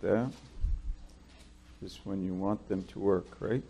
that. 0.00 0.30
Just 1.82 2.04
when 2.04 2.24
you 2.24 2.34
want 2.34 2.68
them 2.68 2.84
to 2.84 2.98
work, 2.98 3.26
right? 3.40 3.62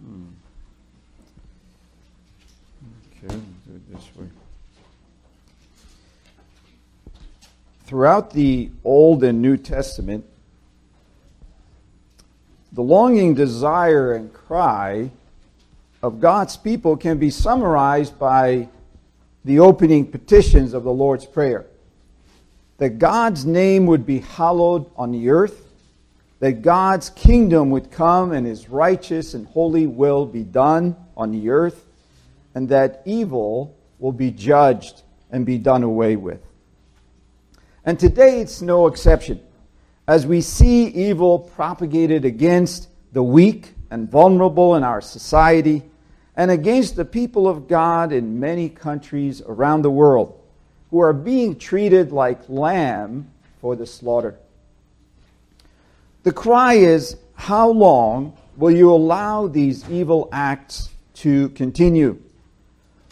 Hmm. 0.00 0.26
Okay, 3.24 3.34
do 3.34 3.74
it 3.74 3.92
this 3.92 4.08
way. 4.16 4.26
Throughout 7.86 8.30
the 8.32 8.70
Old 8.84 9.24
and 9.24 9.42
New 9.42 9.56
Testament, 9.56 10.24
the 12.72 12.82
longing, 12.82 13.34
desire, 13.34 14.12
and 14.12 14.32
cry 14.32 15.10
of 16.02 16.20
God's 16.20 16.56
people 16.56 16.96
can 16.96 17.18
be 17.18 17.30
summarized 17.30 18.18
by 18.18 18.68
the 19.44 19.58
opening 19.58 20.06
petitions 20.06 20.72
of 20.72 20.84
the 20.84 20.92
Lord's 20.92 21.26
Prayer. 21.26 21.66
That 22.78 22.98
God's 22.98 23.44
name 23.44 23.86
would 23.86 24.06
be 24.06 24.20
hallowed 24.20 24.90
on 24.96 25.12
the 25.12 25.30
earth, 25.30 25.70
that 26.40 26.62
God's 26.62 27.10
kingdom 27.10 27.70
would 27.70 27.90
come 27.90 28.32
and 28.32 28.46
his 28.46 28.68
righteous 28.68 29.34
and 29.34 29.46
holy 29.46 29.86
will 29.86 30.26
be 30.26 30.42
done 30.42 30.96
on 31.16 31.30
the 31.30 31.50
earth, 31.50 31.84
and 32.54 32.68
that 32.70 33.02
evil 33.04 33.76
will 33.98 34.12
be 34.12 34.30
judged 34.30 35.02
and 35.30 35.46
be 35.46 35.58
done 35.58 35.82
away 35.82 36.16
with. 36.16 36.40
And 37.84 37.98
today 37.98 38.40
it's 38.40 38.62
no 38.62 38.86
exception. 38.86 39.40
As 40.06 40.26
we 40.26 40.40
see 40.40 40.86
evil 40.86 41.38
propagated 41.38 42.24
against 42.24 42.88
the 43.12 43.22
weak 43.22 43.74
and 43.90 44.10
vulnerable 44.10 44.74
in 44.74 44.84
our 44.84 45.00
society, 45.00 45.82
and 46.36 46.50
against 46.50 46.96
the 46.96 47.04
people 47.04 47.46
of 47.46 47.68
God 47.68 48.12
in 48.12 48.40
many 48.40 48.68
countries 48.68 49.40
around 49.46 49.82
the 49.82 49.90
world 49.90 50.40
who 50.90 51.00
are 51.00 51.12
being 51.12 51.56
treated 51.56 52.12
like 52.12 52.48
lamb 52.48 53.30
for 53.60 53.76
the 53.76 53.86
slaughter. 53.86 54.36
The 56.22 56.32
cry 56.32 56.74
is, 56.74 57.16
How 57.34 57.68
long 57.68 58.36
will 58.56 58.70
you 58.70 58.92
allow 58.92 59.46
these 59.46 59.88
evil 59.90 60.28
acts 60.32 60.90
to 61.14 61.50
continue? 61.50 62.20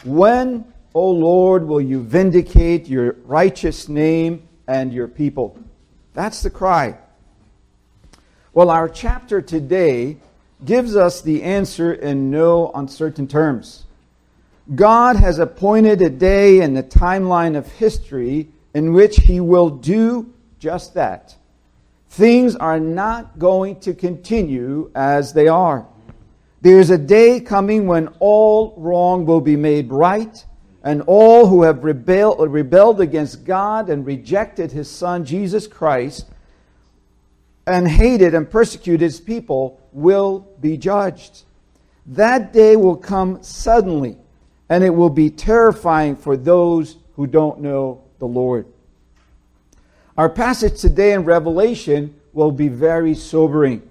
When, 0.03 0.65
O 0.93 1.09
Lord, 1.09 1.65
will 1.65 1.81
you 1.81 2.01
vindicate 2.01 2.87
your 2.87 3.13
righteous 3.25 3.87
name 3.87 4.47
and 4.67 4.93
your 4.93 5.07
people? 5.07 5.57
That's 6.13 6.43
the 6.43 6.49
cry. 6.49 6.97
Well, 8.53 8.69
our 8.69 8.87
chapter 8.87 9.41
today 9.41 10.17
gives 10.65 10.95
us 10.95 11.21
the 11.21 11.43
answer 11.43 11.93
in 11.93 12.31
no 12.31 12.71
uncertain 12.73 13.27
terms. 13.27 13.83
God 14.75 15.17
has 15.17 15.39
appointed 15.39 16.01
a 16.01 16.09
day 16.09 16.61
in 16.61 16.73
the 16.73 16.83
timeline 16.83 17.57
of 17.57 17.67
history 17.73 18.49
in 18.73 18.93
which 18.93 19.17
He 19.17 19.39
will 19.39 19.69
do 19.69 20.33
just 20.59 20.93
that. 20.93 21.35
Things 22.09 22.55
are 22.55 22.79
not 22.79 23.39
going 23.39 23.79
to 23.81 23.93
continue 23.93 24.91
as 24.95 25.33
they 25.33 25.47
are. 25.47 25.85
There's 26.61 26.89
a 26.89 26.97
day 26.97 27.41
coming 27.41 27.87
when 27.87 28.07
all 28.19 28.73
wrong 28.77 29.25
will 29.25 29.41
be 29.41 29.57
made 29.57 29.91
right, 29.91 30.45
and 30.83 31.01
all 31.07 31.47
who 31.47 31.63
have 31.63 31.83
rebelled, 31.83 32.49
rebelled 32.49 33.01
against 33.01 33.45
God 33.45 33.89
and 33.89 34.05
rejected 34.05 34.71
His 34.71 34.89
Son, 34.89 35.25
Jesus 35.25 35.67
Christ, 35.67 36.25
and 37.65 37.87
hated 37.87 38.33
and 38.33 38.49
persecuted 38.49 39.01
his 39.01 39.19
people 39.19 39.79
will 39.93 40.47
be 40.59 40.77
judged. 40.77 41.43
That 42.05 42.51
day 42.51 42.75
will 42.75 42.95
come 42.95 43.41
suddenly, 43.41 44.17
and 44.69 44.83
it 44.83 44.89
will 44.89 45.09
be 45.09 45.29
terrifying 45.29 46.15
for 46.15 46.35
those 46.35 46.97
who 47.15 47.27
don't 47.27 47.61
know 47.61 48.03
the 48.19 48.25
Lord. 48.25 48.65
Our 50.17 50.29
passage 50.29 50.79
today 50.79 51.13
in 51.13 51.23
Revelation 51.23 52.15
will 52.33 52.51
be 52.51 52.67
very 52.67 53.15
sobering. 53.15 53.81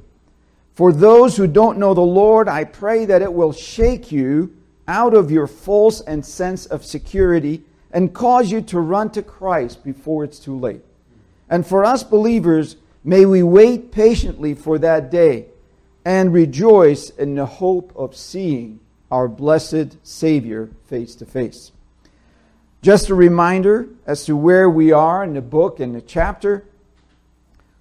For 0.74 0.92
those 0.92 1.36
who 1.36 1.46
don't 1.46 1.78
know 1.78 1.94
the 1.94 2.00
Lord, 2.00 2.48
I 2.48 2.64
pray 2.64 3.04
that 3.04 3.22
it 3.22 3.32
will 3.32 3.52
shake 3.52 4.10
you 4.10 4.56
out 4.88 5.14
of 5.14 5.30
your 5.30 5.46
false 5.46 6.00
and 6.00 6.24
sense 6.24 6.66
of 6.66 6.84
security 6.84 7.62
and 7.92 8.14
cause 8.14 8.50
you 8.50 8.60
to 8.62 8.80
run 8.80 9.10
to 9.10 9.22
Christ 9.22 9.84
before 9.84 10.24
it's 10.24 10.38
too 10.38 10.58
late. 10.58 10.80
And 11.48 11.66
for 11.66 11.84
us 11.84 12.02
believers, 12.02 12.76
May 13.04 13.26
we 13.26 13.42
wait 13.42 13.91
patiently 13.91 14.54
for 14.54 14.78
that 14.78 15.10
day 15.10 15.46
and 16.04 16.32
rejoice 16.32 17.10
in 17.10 17.34
the 17.34 17.46
hope 17.46 17.92
of 17.96 18.16
seeing 18.16 18.80
our 19.10 19.28
blessed 19.28 19.96
Savior 20.02 20.70
face 20.86 21.14
to 21.16 21.26
face. 21.26 21.72
Just 22.80 23.08
a 23.08 23.14
reminder 23.14 23.88
as 24.06 24.24
to 24.24 24.36
where 24.36 24.68
we 24.68 24.91
are 24.91 25.22
in 25.22 25.34
the 25.34 25.42
book 25.42 25.78
and 25.80 25.94
the 25.94 26.00
chapter. 26.00 26.64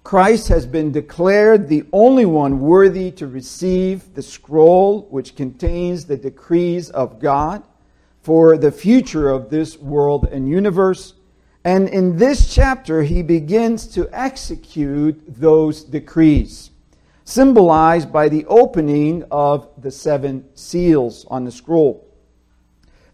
Christ 0.03 0.47
has 0.49 0.65
been 0.65 0.91
declared 0.91 1.67
the 1.67 1.85
only 1.93 2.25
one 2.25 2.59
worthy 2.59 3.11
to 3.11 3.27
receive 3.27 4.13
the 4.13 4.21
scroll 4.21 5.03
which 5.09 5.35
contains 5.35 6.05
the 6.05 6.17
decrees 6.17 6.89
of 6.89 7.19
God 7.19 7.63
for 8.21 8.57
the 8.57 8.71
future 8.71 9.29
of 9.29 9.49
this 9.49 9.77
world 9.77 10.25
and 10.25 10.47
universe 10.47 11.13
and 11.63 11.89
in 11.89 12.17
this 12.17 12.53
chapter, 12.53 13.03
he 13.03 13.21
begins 13.21 13.85
to 13.87 14.09
execute 14.11 15.21
those 15.27 15.83
decrees, 15.83 16.70
symbolized 17.23 18.11
by 18.11 18.29
the 18.29 18.45
opening 18.45 19.23
of 19.31 19.69
the 19.77 19.91
seven 19.91 20.45
seals 20.55 21.25
on 21.29 21.45
the 21.45 21.51
scroll. 21.51 22.07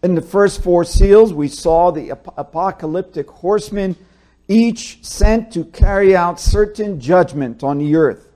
In 0.04 0.16
the 0.16 0.22
first 0.22 0.64
four 0.64 0.84
seals, 0.84 1.34
we 1.34 1.48
saw 1.48 1.92
the 1.92 2.10
apocalyptic 2.10 3.30
horsemen, 3.30 3.96
each 4.48 5.04
sent 5.04 5.52
to 5.54 5.66
carry 5.66 6.16
out 6.16 6.40
certain 6.40 7.00
judgment 7.00 7.64
on 7.64 7.80
the 7.80 7.96
earth. 7.96 8.30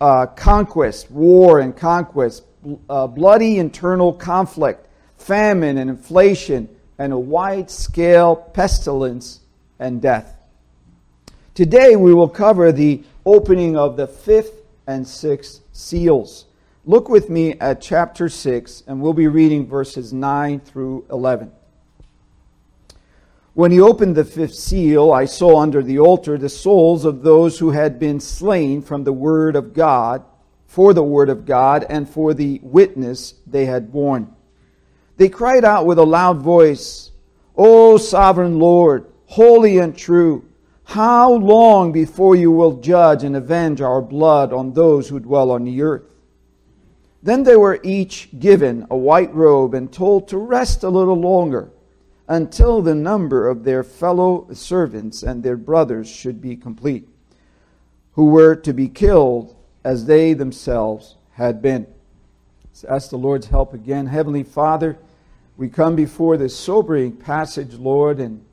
Uh, 0.00 0.26
conquest, 0.26 1.10
war 1.10 1.60
and 1.60 1.76
conquest, 1.76 2.44
uh, 2.88 3.06
bloody 3.06 3.58
internal 3.58 4.12
conflict, 4.12 4.86
famine 5.18 5.76
and 5.76 5.90
inflation, 5.90 6.68
and 6.98 7.12
a 7.12 7.18
wide 7.18 7.70
scale 7.70 8.36
pestilence 8.36 9.40
and 9.78 10.00
death. 10.00 10.36
Today 11.54 11.96
we 11.96 12.14
will 12.14 12.28
cover 12.28 12.72
the 12.72 13.02
opening 13.30 13.76
of 13.76 13.96
the 13.96 14.08
fifth 14.08 14.64
and 14.88 15.06
sixth 15.06 15.60
seals. 15.72 16.46
Look 16.84 17.08
with 17.08 17.30
me 17.30 17.52
at 17.60 17.80
chapter 17.80 18.28
6, 18.28 18.82
and 18.88 19.00
we'll 19.00 19.12
be 19.12 19.28
reading 19.28 19.68
verses 19.68 20.12
9 20.12 20.58
through 20.58 21.06
11. 21.10 21.52
When 23.54 23.70
he 23.70 23.80
opened 23.80 24.16
the 24.16 24.24
fifth 24.24 24.56
seal, 24.56 25.12
I 25.12 25.26
saw 25.26 25.60
under 25.60 25.80
the 25.80 26.00
altar 26.00 26.38
the 26.38 26.48
souls 26.48 27.04
of 27.04 27.22
those 27.22 27.58
who 27.58 27.70
had 27.70 28.00
been 28.00 28.18
slain 28.18 28.82
from 28.82 29.04
the 29.04 29.12
word 29.12 29.54
of 29.54 29.74
God, 29.74 30.24
for 30.66 30.92
the 30.92 31.04
word 31.04 31.28
of 31.28 31.46
God, 31.46 31.86
and 31.88 32.08
for 32.08 32.34
the 32.34 32.58
witness 32.64 33.34
they 33.46 33.66
had 33.66 33.92
borne. 33.92 34.34
They 35.18 35.28
cried 35.28 35.64
out 35.64 35.86
with 35.86 35.98
a 35.98 36.04
loud 36.04 36.38
voice, 36.38 37.12
O 37.56 37.96
sovereign 37.96 38.58
Lord, 38.58 39.06
holy 39.26 39.78
and 39.78 39.96
true, 39.96 40.49
how 40.90 41.32
long 41.34 41.92
before 41.92 42.34
you 42.34 42.50
will 42.50 42.72
judge 42.80 43.22
and 43.22 43.36
avenge 43.36 43.80
our 43.80 44.02
blood 44.02 44.52
on 44.52 44.72
those 44.72 45.08
who 45.08 45.20
dwell 45.20 45.52
on 45.52 45.62
the 45.62 45.82
earth? 45.82 46.02
Then 47.22 47.44
they 47.44 47.56
were 47.56 47.78
each 47.84 48.28
given 48.38 48.88
a 48.90 48.96
white 48.96 49.32
robe 49.32 49.72
and 49.72 49.92
told 49.92 50.26
to 50.28 50.38
rest 50.38 50.82
a 50.82 50.88
little 50.88 51.20
longer 51.20 51.70
until 52.26 52.82
the 52.82 52.94
number 52.94 53.48
of 53.48 53.62
their 53.62 53.84
fellow 53.84 54.48
servants 54.52 55.22
and 55.22 55.44
their 55.44 55.56
brothers 55.56 56.08
should 56.08 56.40
be 56.40 56.56
complete, 56.56 57.08
who 58.14 58.26
were 58.26 58.56
to 58.56 58.72
be 58.72 58.88
killed 58.88 59.54
as 59.84 60.06
they 60.06 60.32
themselves 60.32 61.14
had 61.34 61.62
been. 61.62 61.86
Ask 62.88 63.10
the 63.10 63.16
Lord's 63.16 63.46
help 63.46 63.74
again. 63.74 64.06
Heavenly 64.06 64.42
Father, 64.42 64.98
we 65.56 65.68
come 65.68 65.94
before 65.94 66.36
this 66.36 66.56
sobering 66.56 67.12
passage, 67.12 67.74
Lord, 67.74 68.18
and 68.18 68.44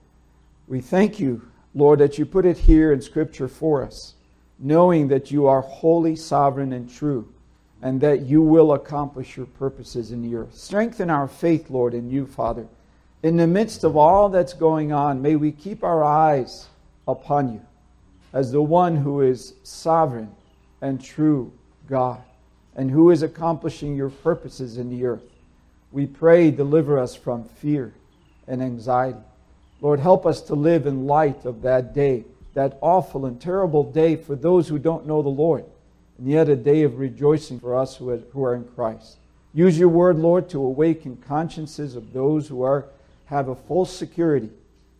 we 0.67 0.81
thank 0.81 1.19
you, 1.19 1.41
Lord, 1.77 1.99
that 1.99 2.17
you 2.17 2.25
put 2.25 2.47
it 2.47 2.57
here 2.57 2.91
in 2.91 3.01
Scripture 3.01 3.47
for 3.47 3.83
us, 3.83 4.15
knowing 4.57 5.07
that 5.09 5.29
you 5.29 5.45
are 5.45 5.61
holy, 5.61 6.15
sovereign, 6.15 6.73
and 6.73 6.91
true, 6.91 7.31
and 7.83 8.01
that 8.01 8.21
you 8.21 8.41
will 8.41 8.73
accomplish 8.73 9.37
your 9.37 9.45
purposes 9.45 10.11
in 10.11 10.23
the 10.23 10.35
earth. 10.35 10.55
Strengthen 10.55 11.11
our 11.11 11.27
faith, 11.27 11.69
Lord, 11.69 11.93
in 11.93 12.09
you, 12.09 12.25
Father. 12.25 12.65
In 13.21 13.37
the 13.37 13.45
midst 13.45 13.83
of 13.83 13.95
all 13.95 14.27
that's 14.27 14.53
going 14.53 14.91
on, 14.91 15.21
may 15.21 15.35
we 15.35 15.51
keep 15.51 15.83
our 15.83 16.03
eyes 16.03 16.65
upon 17.07 17.53
you 17.53 17.61
as 18.33 18.51
the 18.51 18.61
one 18.61 18.95
who 18.95 19.21
is 19.21 19.53
sovereign 19.61 20.31
and 20.81 20.99
true 20.99 21.51
God, 21.87 22.21
and 22.75 22.89
who 22.89 23.11
is 23.11 23.21
accomplishing 23.21 23.95
your 23.95 24.09
purposes 24.09 24.79
in 24.79 24.89
the 24.89 25.05
earth. 25.05 25.29
We 25.91 26.07
pray, 26.07 26.49
deliver 26.49 26.97
us 26.97 27.15
from 27.15 27.43
fear 27.43 27.93
and 28.47 28.63
anxiety. 28.63 29.19
Lord, 29.81 29.99
help 29.99 30.25
us 30.25 30.41
to 30.43 30.55
live 30.55 30.87
in 30.87 31.05
light 31.05 31.45
of 31.45 31.61
that 31.61 31.93
day, 31.93 32.25
that 32.53 32.77
awful 32.81 33.25
and 33.25 33.39
terrible 33.39 33.83
day 33.83 34.15
for 34.15 34.35
those 34.35 34.67
who 34.67 34.79
don't 34.79 35.05
know 35.05 35.21
the 35.21 35.29
Lord, 35.29 35.65
and 36.17 36.27
yet 36.27 36.49
a 36.49 36.55
day 36.55 36.83
of 36.83 36.97
rejoicing 36.97 37.59
for 37.59 37.77
us 37.77 37.95
who 37.95 38.43
are 38.43 38.55
in 38.55 38.63
Christ. 38.63 39.17
Use 39.53 39.77
your 39.77 39.89
word, 39.89 40.17
Lord, 40.17 40.49
to 40.49 40.63
awaken 40.63 41.17
consciences 41.17 41.95
of 41.95 42.13
those 42.13 42.47
who 42.47 42.63
are 42.63 42.89
have 43.25 43.49
a 43.49 43.55
false 43.55 43.95
security. 43.95 44.49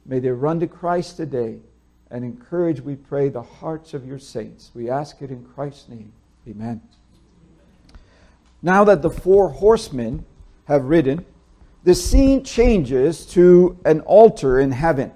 May 0.05 0.19
they 0.19 0.29
run 0.29 0.59
to 0.59 0.67
Christ 0.67 1.17
today 1.17 1.59
and 2.11 2.23
encourage, 2.23 2.81
we 2.81 2.95
pray, 2.95 3.29
the 3.29 3.41
hearts 3.41 3.93
of 3.93 4.05
your 4.05 4.19
saints. 4.19 4.71
We 4.73 4.89
ask 4.89 5.21
it 5.21 5.29
in 5.29 5.45
Christ's 5.45 5.89
name. 5.89 6.11
Amen. 6.47 6.81
Now 8.61 8.83
that 8.85 9.01
the 9.01 9.09
four 9.09 9.49
horsemen 9.49 10.25
have 10.65 10.85
ridden, 10.85 11.25
the 11.87 11.95
scene 11.95 12.43
changes 12.43 13.25
to 13.25 13.79
an 13.85 14.01
altar 14.01 14.59
in 14.59 14.71
heaven, 14.71 15.09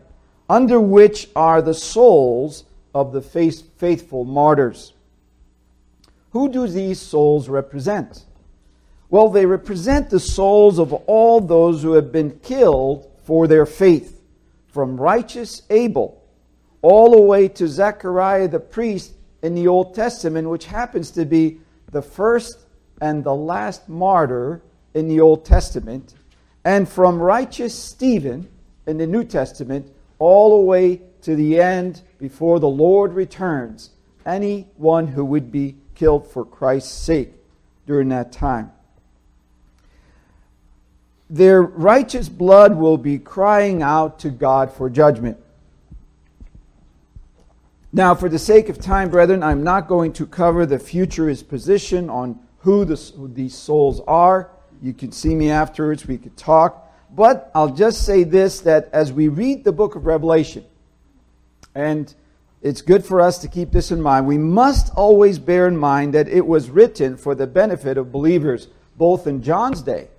under 0.50 0.79
which 0.79 1.27
are 1.35 1.62
the 1.62 1.73
souls 1.73 2.63
of 2.95 3.12
the 3.12 3.21
faithful 3.21 4.23
martyrs. 4.23 4.94
Who 6.29 6.47
do 6.47 6.65
these 6.68 6.97
souls 6.97 7.50
represent? 7.50 8.23
Well, 9.09 9.27
they 9.27 9.45
represent 9.45 10.09
the 10.09 10.21
souls 10.21 10.79
of 10.79 10.94
all 10.94 11.41
those 11.41 11.83
who 11.83 11.91
have 11.91 12.09
been 12.09 12.39
killed 12.39 13.06
for 13.25 13.47
their 13.47 13.65
faith, 13.65 14.21
from 14.69 14.95
righteous 14.95 15.63
Abel 15.69 16.23
all 16.81 17.12
the 17.12 17.19
way 17.19 17.50
to 17.50 17.68
Zechariah 17.68 18.47
the 18.47 18.62
priest 18.62 19.12
in 19.41 19.56
the 19.56 19.68
Old 19.68 19.94
Testament, 19.94 20.47
which 20.47 20.68
happens 20.68 21.12
to 21.12 21.25
be 21.25 21.59
the 21.91 22.01
first 22.01 22.59
and 23.01 23.25
the 23.25 23.35
last 23.35 23.89
martyr 23.89 24.62
in 24.94 25.09
the 25.09 25.19
Old 25.19 25.44
Testament, 25.44 26.13
and 26.63 26.87
from 26.87 27.19
righteous 27.19 27.77
Stephen 27.77 28.47
in 28.85 28.97
the 28.97 29.07
New 29.07 29.23
Testament 29.23 29.91
all 30.19 30.59
the 30.59 30.65
way 30.65 31.01
to 31.21 31.35
the 31.35 31.59
end 31.59 32.01
before 32.19 32.59
the 32.59 32.67
Lord 32.67 33.13
returns, 33.13 33.91
anyone 34.25 35.07
who 35.07 35.25
would 35.25 35.51
be 35.51 35.75
killed 35.95 36.27
for 36.27 36.45
Christ's 36.45 36.91
sake 36.91 37.33
during 37.87 38.09
that 38.09 38.31
time. 38.31 38.71
Their 41.29 41.61
righteous 41.61 42.27
blood 42.27 42.75
will 42.75 42.97
be 42.97 43.17
crying 43.17 43.81
out 43.81 44.19
to 44.19 44.29
God 44.29 44.71
for 44.71 44.89
judgment. 44.89 45.37
Now, 47.93 48.15
for 48.15 48.29
the 48.29 48.39
sake 48.39 48.69
of 48.69 48.79
time, 48.79 49.09
brethren, 49.09 49.43
I'm 49.43 49.63
not 49.63 49.87
going 49.87 50.13
to 50.13 50.25
cover 50.25 50.65
the 50.65 50.79
futurist 50.79 51.49
position 51.49 52.09
on 52.09 52.39
who, 52.59 52.85
the, 52.85 52.95
who 53.15 53.27
these 53.27 53.55
souls 53.55 54.01
are. 54.07 54.49
You 54.81 54.94
can 54.94 55.12
see 55.12 55.36
me 55.36 55.51
afterwards, 55.51 56.07
we 56.07 56.18
could 56.18 56.36
talk. 56.36 56.92
But 57.13 57.51
I'll 57.54 57.74
just 57.74 58.06
say 58.06 58.24
this 58.24 58.62
that 58.62 58.89
as 58.94 59.12
we 59.12 59.28
read 59.28 59.63
the 59.63 59.72
book 59.72 59.95
of 59.95 60.06
Revelation, 60.06 60.66
and 61.75 62.13
it's 62.62 62.81
good 62.81 63.06
for 63.06 63.22
us 63.22 63.38
to 63.39 63.48
keep 63.48 63.72
this 63.72 63.92
in 63.92 64.01
mind, 64.01 64.28
we 64.28 64.38
must 64.38 64.94
always 64.95 65.39
bear 65.39 65.68
in 65.68 65.78
mind 65.78 66.13
that 66.13 66.28
it 66.28 66.45
was 66.45 66.69
written 66.69 67.18
for 67.18 67.36
the 67.36 67.48
benefit 67.48 67.98
of 67.98 68.12
believers, 68.12 68.68
both 68.98 69.28
in 69.28 69.42
John's 69.42 69.81
day 69.81 70.10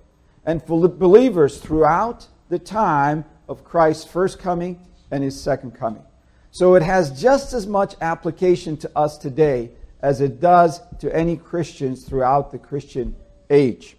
and 0.45 0.61
for 0.63 0.87
believers 0.87 1.59
throughout 1.59 2.27
the 2.49 2.59
time 2.59 3.25
of 3.47 3.63
Christ's 3.63 4.05
first 4.05 4.39
coming 4.39 4.79
and 5.11 5.23
his 5.23 5.39
second 5.39 5.71
coming. 5.71 6.03
So 6.51 6.75
it 6.75 6.83
has 6.83 7.19
just 7.19 7.53
as 7.53 7.65
much 7.65 7.95
application 8.01 8.77
to 8.77 8.91
us 8.95 9.17
today 9.17 9.71
as 10.01 10.21
it 10.21 10.39
does 10.39 10.81
to 10.99 11.15
any 11.15 11.37
Christians 11.37 12.03
throughout 12.03 12.51
the 12.51 12.59
Christian 12.59 13.15
age. 13.49 13.95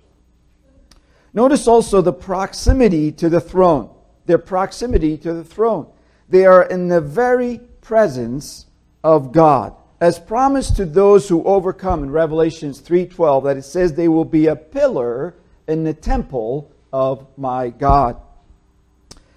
Notice 1.34 1.66
also 1.66 2.00
the 2.00 2.12
proximity 2.12 3.10
to 3.12 3.28
the 3.28 3.40
throne. 3.40 3.90
Their 4.26 4.38
proximity 4.38 5.18
to 5.18 5.34
the 5.34 5.44
throne. 5.44 5.88
They 6.28 6.46
are 6.46 6.62
in 6.62 6.88
the 6.88 7.00
very 7.00 7.58
presence 7.80 8.66
of 9.02 9.32
God. 9.32 9.74
As 10.00 10.18
promised 10.18 10.76
to 10.76 10.86
those 10.86 11.28
who 11.28 11.42
overcome 11.44 12.04
in 12.04 12.10
Revelations 12.10 12.80
3:12 12.80 13.44
that 13.44 13.56
it 13.56 13.64
says 13.64 13.92
they 13.92 14.08
will 14.08 14.24
be 14.24 14.46
a 14.46 14.56
pillar 14.56 15.34
in 15.66 15.82
the 15.84 15.92
temple 15.92 16.70
of 16.92 17.26
my 17.36 17.68
God. 17.70 18.16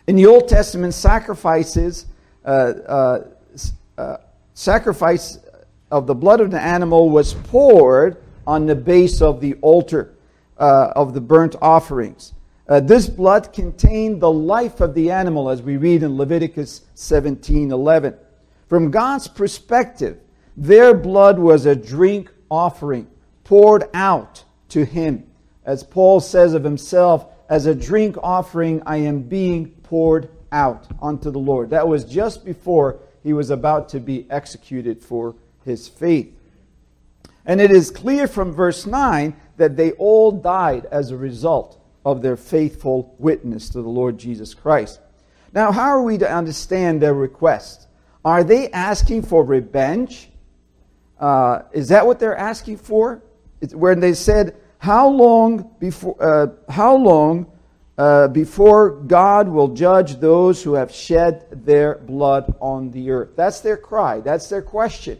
In 0.05 0.15
the 0.15 0.27
Old 0.27 0.47
Testament 0.47 0.93
sacrifices 0.93 2.05
uh, 2.45 2.73
uh, 2.87 3.23
uh, 3.97 4.17
sacrifice 4.53 5.39
of 5.91 6.07
the 6.07 6.15
blood 6.15 6.39
of 6.41 6.51
the 6.51 6.61
animal 6.61 7.09
was 7.09 7.33
poured 7.33 8.17
on 8.45 8.65
the 8.65 8.75
base 8.75 9.21
of 9.21 9.41
the 9.41 9.55
altar 9.55 10.13
uh, 10.59 10.91
of 10.95 11.13
the 11.13 11.21
burnt 11.21 11.55
offerings. 11.61 12.33
Uh, 12.67 12.79
this 12.79 13.07
blood 13.07 13.53
contained 13.53 14.21
the 14.21 14.31
life 14.31 14.81
of 14.81 14.93
the 14.93 15.11
animal, 15.11 15.49
as 15.49 15.61
we 15.61 15.77
read 15.77 16.03
in 16.03 16.17
Leviticus 16.17 16.81
17 16.95 17.71
11. 17.71 18.15
From 18.67 18.91
God's 18.91 19.27
perspective, 19.27 20.19
their 20.57 20.93
blood 20.93 21.39
was 21.39 21.65
a 21.65 21.75
drink 21.75 22.31
offering 22.49 23.07
poured 23.43 23.85
out 23.93 24.43
to 24.69 24.83
Him. 24.83 25.25
As 25.63 25.83
Paul 25.83 26.19
says 26.19 26.53
of 26.53 26.63
himself, 26.63 27.25
as 27.49 27.65
a 27.65 27.75
drink 27.75 28.17
offering, 28.21 28.81
I 28.85 28.97
am 28.97 29.21
being 29.21 29.69
poured 29.83 30.29
out 30.51 30.87
unto 31.01 31.29
the 31.31 31.39
Lord. 31.39 31.69
That 31.69 31.87
was 31.87 32.05
just 32.05 32.45
before 32.45 32.99
he 33.23 33.33
was 33.33 33.49
about 33.49 33.89
to 33.89 33.99
be 33.99 34.25
executed 34.29 35.01
for 35.01 35.35
his 35.65 35.87
faith. 35.87 36.33
And 37.45 37.61
it 37.61 37.71
is 37.71 37.91
clear 37.91 38.27
from 38.27 38.53
verse 38.53 38.85
9 38.85 39.35
that 39.57 39.75
they 39.75 39.91
all 39.93 40.31
died 40.31 40.85
as 40.91 41.11
a 41.11 41.17
result 41.17 41.79
of 42.05 42.21
their 42.21 42.37
faithful 42.37 43.13
witness 43.19 43.69
to 43.69 43.81
the 43.81 43.89
Lord 43.89 44.17
Jesus 44.17 44.53
Christ. 44.53 45.01
Now, 45.53 45.71
how 45.71 45.89
are 45.89 46.01
we 46.01 46.17
to 46.19 46.31
understand 46.31 47.01
their 47.01 47.13
request? 47.13 47.87
Are 48.23 48.43
they 48.43 48.69
asking 48.71 49.23
for 49.23 49.43
revenge? 49.43 50.29
Uh, 51.19 51.63
is 51.71 51.89
that 51.89 52.05
what 52.05 52.19
they're 52.19 52.37
asking 52.37 52.77
for? 52.77 53.21
When 53.73 53.99
they 53.99 54.13
said, 54.13 54.55
"How 54.77 55.09
long 55.09 55.71
before? 55.79 56.15
Uh, 56.19 56.47
how 56.69 56.95
long 56.95 57.47
uh, 57.97 58.27
before 58.27 58.91
God 58.91 59.47
will 59.47 59.69
judge 59.69 60.19
those 60.19 60.61
who 60.61 60.75
have 60.75 60.91
shed 60.91 61.65
their 61.65 61.95
blood 61.95 62.53
on 62.59 62.91
the 62.91 63.09
earth?" 63.09 63.29
That's 63.35 63.61
their 63.61 63.77
cry. 63.77 64.19
That's 64.19 64.47
their 64.49 64.61
question. 64.61 65.19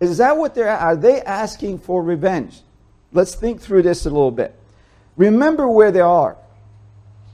Is 0.00 0.18
that 0.18 0.36
what 0.36 0.54
they're? 0.54 0.68
Are 0.68 0.96
they 0.96 1.22
asking 1.22 1.78
for 1.78 2.02
revenge? 2.02 2.62
Let's 3.12 3.34
think 3.34 3.60
through 3.60 3.82
this 3.82 4.06
a 4.06 4.10
little 4.10 4.30
bit. 4.30 4.54
Remember 5.16 5.68
where 5.68 5.90
they 5.90 6.00
are. 6.00 6.36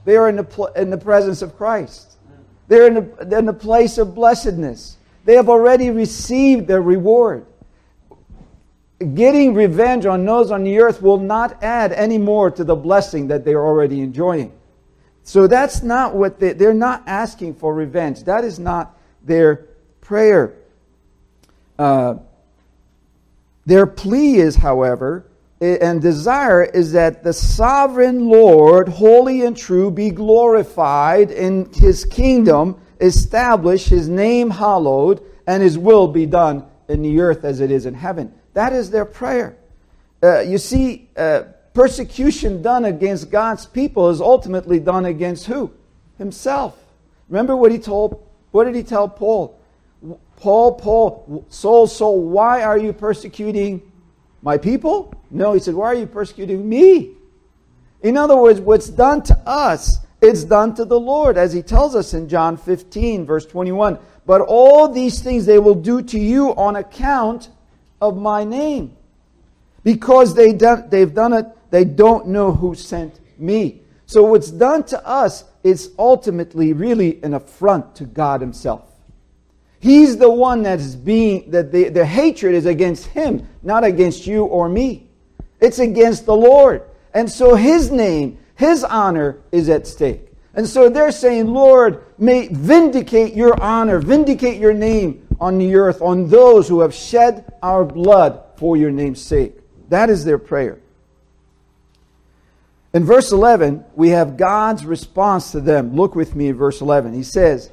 They 0.05 0.17
are 0.17 0.29
in 0.29 0.37
the, 0.37 0.73
in 0.77 0.91
the 0.91 0.99
presence 0.99 1.43
of 1.43 1.57
Christ. 1.57 2.17
They're 2.69 2.87
in 2.87 2.95
the, 2.95 3.39
in 3.39 3.47
the 3.47 3.53
place 3.53 3.99
of 3.99 4.15
blessedness. 4.15 4.97
They 5.25 5.35
have 5.35 5.49
already 5.49 5.91
received 5.91 6.67
their 6.67 6.83
reward. 6.83 7.47
Getting 9.15 9.55
revenge 9.55 10.07
on 10.07 10.25
those 10.25 10.51
on 10.51 10.65
the 10.65 10.79
earth 10.79 11.03
will 11.03 11.19
not 11.19 11.63
add 11.63 11.93
any 11.93 12.19
more 12.19 12.51
to 12.51 12.65
the 12.65 12.75
blessing 12.75 13.29
that 13.29 13.45
they're 13.45 13.65
already 13.65 14.01
enjoying. 14.01 14.53
So 15.23 15.49
that's 15.49 15.83
not 15.83 16.15
what 16.15 16.39
they, 16.39 16.53
they're 16.53 16.73
not 16.73 17.03
asking 17.07 17.57
for 17.57 17.75
revenge. 17.75 18.25
That 18.25 18.45
is 18.45 18.59
not 18.59 18.97
their 19.23 19.67
prayer. 20.01 20.55
Uh, 21.79 22.17
their 23.67 23.87
plea 23.87 24.37
is, 24.37 24.55
however, 24.55 25.27
and 25.61 26.03
desire 26.03 26.65
is 26.65 26.93
that 26.93 27.25
the 27.25 27.33
sovereign 27.33 28.29
Lord, 28.29 28.89
holy 28.89 29.43
and 29.43 29.57
true, 29.57 29.91
be 29.91 30.11
glorified 30.11 31.31
in 31.31 31.73
his 31.73 32.05
kingdom, 32.05 32.79
establish 33.01 33.87
his 33.87 34.09
name 34.09 34.51
hallowed, 34.51 35.23
and 35.47 35.63
his 35.63 35.79
will 35.79 36.09
be 36.09 36.27
done 36.27 36.67
in 36.89 37.03
the 37.03 37.21
earth 37.21 37.45
as 37.45 37.61
it 37.61 37.71
is 37.71 37.87
in 37.87 37.95
heaven. 37.95 38.35
That 38.53 38.73
is 38.73 38.91
their 38.91 39.05
prayer. 39.05 39.57
Uh, 40.23 40.41
you 40.41 40.59
see, 40.59 41.09
uh, 41.17 41.45
persecution 41.73 42.63
done 42.63 42.85
against 42.85 43.31
God's 43.31 43.67
people 43.67 44.11
is 44.11 44.21
ultimately 44.21 44.79
done 44.79 45.07
against 45.07 45.47
who? 45.47 45.71
Himself. 46.19 46.77
Remember 47.29 47.57
what 47.57 47.73
he 47.73 47.79
told, 47.79 48.27
what 48.51 48.65
did 48.65 48.75
he 48.75 48.83
tell 48.83 49.09
Paul? 49.09 49.59
Paul, 50.37 50.75
Paul, 50.75 51.47
Saul, 51.49 51.87
Saul, 51.87 52.21
why 52.21 52.63
are 52.63 52.79
you 52.79 52.93
persecuting 52.93 53.83
my 54.47 54.57
people? 54.57 55.13
No, 55.29 55.55
he 55.55 55.61
said, 55.61 55.75
why 55.75 55.87
are 55.87 55.95
you 55.95 56.07
persecuting 56.07 56.67
me? 56.69 57.17
In 58.03 58.17
other 58.17 58.37
words, 58.37 58.61
what's 58.61 58.89
done 58.89 59.21
to 59.25 59.37
us, 59.45 59.99
it's 60.23 60.45
done 60.45 60.73
to 60.77 60.85
the 60.85 60.99
Lord, 60.99 61.37
as 61.37 61.53
he 61.53 61.63
tells 61.63 61.97
us 61.97 62.15
in 62.15 62.29
John 62.29 62.57
15, 62.57 63.27
verse 63.27 63.45
21. 63.45 63.99
But 64.25 64.43
all 64.43 64.89
these 64.89 65.21
things 65.21 65.47
they 65.47 65.59
will 65.59 65.75
do 65.75 66.01
to 66.01 66.19
you 66.21 66.51
on 66.55 66.77
account 66.77 67.51
of 68.01 68.17
my 68.17 68.45
name. 68.45 68.97
Because 69.83 70.33
they 70.37 70.53
done, 70.53 70.91
they've 70.91 71.13
done 71.13 71.33
it, 71.33 71.47
they 71.73 71.85
don't 71.85 72.29
know 72.29 72.53
who 72.53 72.77
sent 72.77 73.19
me. 73.39 73.81
So 74.07 74.23
what's 74.23 74.53
done 74.53 74.85
to 74.85 75.05
us 75.05 75.43
is 75.65 75.91
ultimately 75.99 76.73
really 76.73 77.21
an 77.25 77.35
affront 77.35 77.97
to 77.97 78.05
God 78.05 78.43
himself. 78.43 78.85
He's 79.87 80.17
the 80.17 80.29
one 80.29 80.65
that 80.65 80.81
is 80.81 80.97
being, 80.97 81.49
that 81.53 81.71
the, 81.71 81.91
the 81.91 82.05
hatred 82.05 82.57
is 82.57 82.67
against 82.67 83.07
him, 83.07 83.47
not 83.63 83.85
against 83.85 84.27
you 84.27 84.43
or 84.43 84.69
me. 84.69 85.07
It's 85.61 85.79
against 85.79 86.27
the 86.27 86.35
Lord. 86.35 86.83
And 87.15 87.31
so 87.31 87.55
his 87.55 87.93
name, 87.93 88.37
his 88.57 88.83
honor 88.83 89.39
is 89.53 89.69
at 89.69 89.87
stake. 89.87 90.27
And 90.55 90.67
so 90.67 90.89
they're 90.89 91.13
saying, 91.13 91.47
Lord, 91.47 92.05
may 92.19 92.49
vindicate 92.49 93.35
your 93.35 93.63
honor, 93.63 94.01
vindicate 94.01 94.59
your 94.59 94.75
name 94.75 95.25
on 95.39 95.57
the 95.59 95.77
earth, 95.77 96.03
on 96.03 96.31
those 96.31 96.67
who 96.67 96.81
have 96.81 96.93
shed 96.93 97.53
our 97.63 97.85
blood 97.85 98.43
for 98.57 98.77
your 98.77 98.91
name's 98.91 99.23
sake. 99.23 99.55
That 99.91 100.11
is 100.11 100.25
their 100.25 100.39
prayer. 100.39 100.81
In 102.93 103.05
verse 103.05 103.31
11, 103.31 103.85
we 103.95 104.09
have 104.09 104.37
God's 104.37 104.85
response 104.85 105.53
to 105.53 105.61
them. 105.61 105.95
Look 105.95 106.17
with 106.17 106.35
me 106.35 106.49
at 106.49 106.57
verse 106.57 106.81
11. 106.81 107.15
He 107.15 107.23
says, 107.23 107.71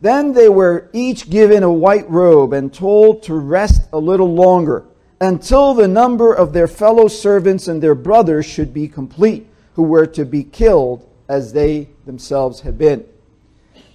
Then 0.00 0.32
they 0.32 0.48
were 0.48 0.88
each 0.92 1.28
given 1.28 1.62
a 1.62 1.72
white 1.72 2.08
robe 2.08 2.52
and 2.52 2.72
told 2.72 3.22
to 3.24 3.34
rest 3.34 3.88
a 3.92 3.98
little 3.98 4.32
longer 4.32 4.84
until 5.20 5.74
the 5.74 5.88
number 5.88 6.32
of 6.32 6.52
their 6.52 6.68
fellow 6.68 7.08
servants 7.08 7.66
and 7.66 7.82
their 7.82 7.96
brothers 7.96 8.46
should 8.46 8.72
be 8.72 8.86
complete, 8.86 9.48
who 9.74 9.82
were 9.82 10.06
to 10.06 10.24
be 10.24 10.44
killed 10.44 11.08
as 11.28 11.52
they 11.52 11.88
themselves 12.06 12.60
had 12.60 12.78
been. 12.78 13.04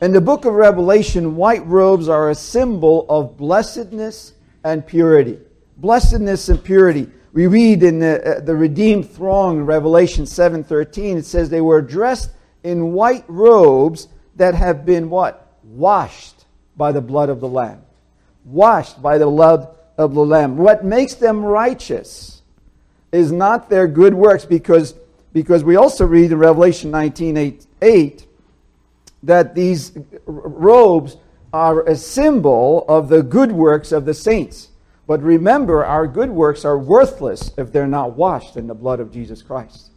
In 0.02 0.12
the 0.12 0.20
book 0.20 0.44
of 0.44 0.54
Revelation, 0.54 1.38
white 1.38 1.66
robes 1.66 2.10
are 2.10 2.30
a 2.30 2.36
symbol 2.36 3.06
of 3.08 3.38
blessedness 3.38 4.34
and 4.64 4.86
purity. 4.86 5.40
Blessedness 5.78 6.50
and 6.50 6.62
purity. 6.62 7.10
We 7.32 7.48
read 7.48 7.82
in 7.82 8.00
the, 8.00 8.38
uh, 8.38 8.40
the 8.42 8.56
redeemed 8.56 9.10
throng 9.10 9.62
Revelation 9.62 10.26
7:13 10.26 11.18
it 11.18 11.26
says 11.26 11.50
they 11.50 11.62
were 11.62 11.82
dressed 11.82 12.32
in 12.64 12.94
white 12.94 13.24
robes 13.28 14.10
that 14.36 14.56
have 14.56 14.86
been 14.86 15.10
what? 15.10 15.43
Washed 15.74 16.46
by 16.78 16.92
the 16.92 17.02
blood 17.02 17.30
of 17.30 17.40
the 17.40 17.48
lamb. 17.48 17.82
Washed 18.46 19.02
by 19.02 19.18
the 19.18 19.26
blood 19.26 19.68
of 19.98 20.14
the 20.14 20.26
lamb. 20.26 20.58
What 20.58 20.86
makes 20.86 21.16
them 21.16 21.44
righteous 21.44 22.42
is 23.12 23.32
not 23.32 23.70
their 23.70 23.88
good 23.88 24.14
works 24.14 24.46
because 24.46 24.96
because 25.34 25.64
we 25.64 25.76
also 25.76 26.06
read 26.06 26.32
in 26.32 26.38
Revelation 26.38 26.92
19 26.92 27.38
8, 27.38 27.66
8 27.82 28.28
that 29.24 29.56
these 29.56 29.98
robes 30.26 31.18
are 31.52 31.82
a 31.88 31.96
symbol 31.96 32.86
of 32.88 33.10
the 33.10 33.24
good 33.24 33.52
works 33.52 33.92
of 33.92 34.06
the 34.06 34.14
saints. 34.14 34.70
But 35.08 35.22
remember, 35.22 35.84
our 35.84 36.08
good 36.08 36.30
works 36.30 36.64
are 36.66 36.78
worthless 36.78 37.52
if 37.58 37.72
they're 37.72 37.88
not 37.88 38.16
washed 38.16 38.58
in 38.58 38.68
the 38.68 38.74
blood 38.74 39.00
of 39.00 39.12
Jesus 39.12 39.42
Christ. 39.42 39.92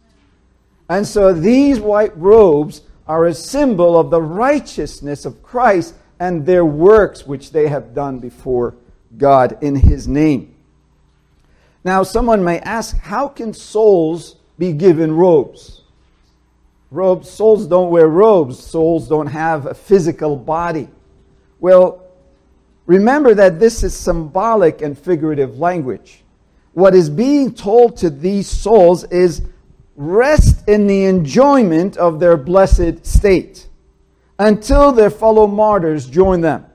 And 0.89 1.05
so 1.05 1.33
these 1.33 1.79
white 1.79 2.17
robes 2.17 2.81
are 3.07 3.25
a 3.25 3.33
symbol 3.33 3.97
of 3.99 4.09
the 4.09 4.21
righteousness 4.21 5.25
of 5.25 5.41
Christ 5.41 5.95
and 6.19 6.45
their 6.45 6.65
works 6.65 7.25
which 7.25 7.51
they 7.51 7.67
have 7.67 7.93
done 7.93 8.19
before 8.19 8.75
God 9.17 9.57
in 9.61 9.75
His 9.75 10.07
name. 10.07 10.55
Now, 11.83 12.03
someone 12.03 12.43
may 12.43 12.59
ask, 12.59 12.97
how 12.97 13.27
can 13.27 13.53
souls 13.53 14.35
be 14.59 14.73
given 14.73 15.13
robes? 15.13 15.83
Robes, 16.91 17.29
souls 17.29 17.67
don't 17.67 17.91
wear 17.91 18.07
robes. 18.07 18.59
Souls 18.59 19.07
don't 19.07 19.27
have 19.27 19.65
a 19.65 19.73
physical 19.73 20.35
body. 20.35 20.89
Well, 21.59 22.07
Remember 22.87 23.33
that 23.33 23.59
this 23.59 23.83
is 23.83 23.93
symbolic 23.93 24.81
and 24.81 24.97
figurative 24.97 25.59
language. 25.59 26.23
What 26.73 26.95
is 26.95 27.09
being 27.09 27.53
told 27.53 27.97
to 27.97 28.09
these 28.09 28.47
souls 28.47 29.03
is 29.05 29.41
rest 29.97 30.69
in 30.69 30.85
the 30.85 31.05
enjoyment 31.05 31.97
of 31.97 32.19
their 32.19 32.37
blessed 32.37 33.05
state 33.05 33.67
until 34.39 34.91
their 34.91 35.09
fellow 35.09 35.47
martyrs 35.47 36.07
join 36.07 36.39
them. 36.39 36.65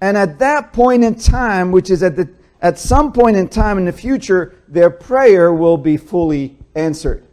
And 0.00 0.16
at 0.16 0.38
that 0.38 0.72
point 0.72 1.02
in 1.02 1.14
time, 1.16 1.72
which 1.72 1.90
is 1.90 2.02
at, 2.02 2.14
the, 2.14 2.28
at 2.60 2.78
some 2.78 3.12
point 3.12 3.36
in 3.36 3.48
time 3.48 3.78
in 3.78 3.86
the 3.86 3.92
future, 3.92 4.54
their 4.68 4.90
prayer 4.90 5.52
will 5.52 5.78
be 5.78 5.96
fully 5.96 6.56
answered. 6.74 7.26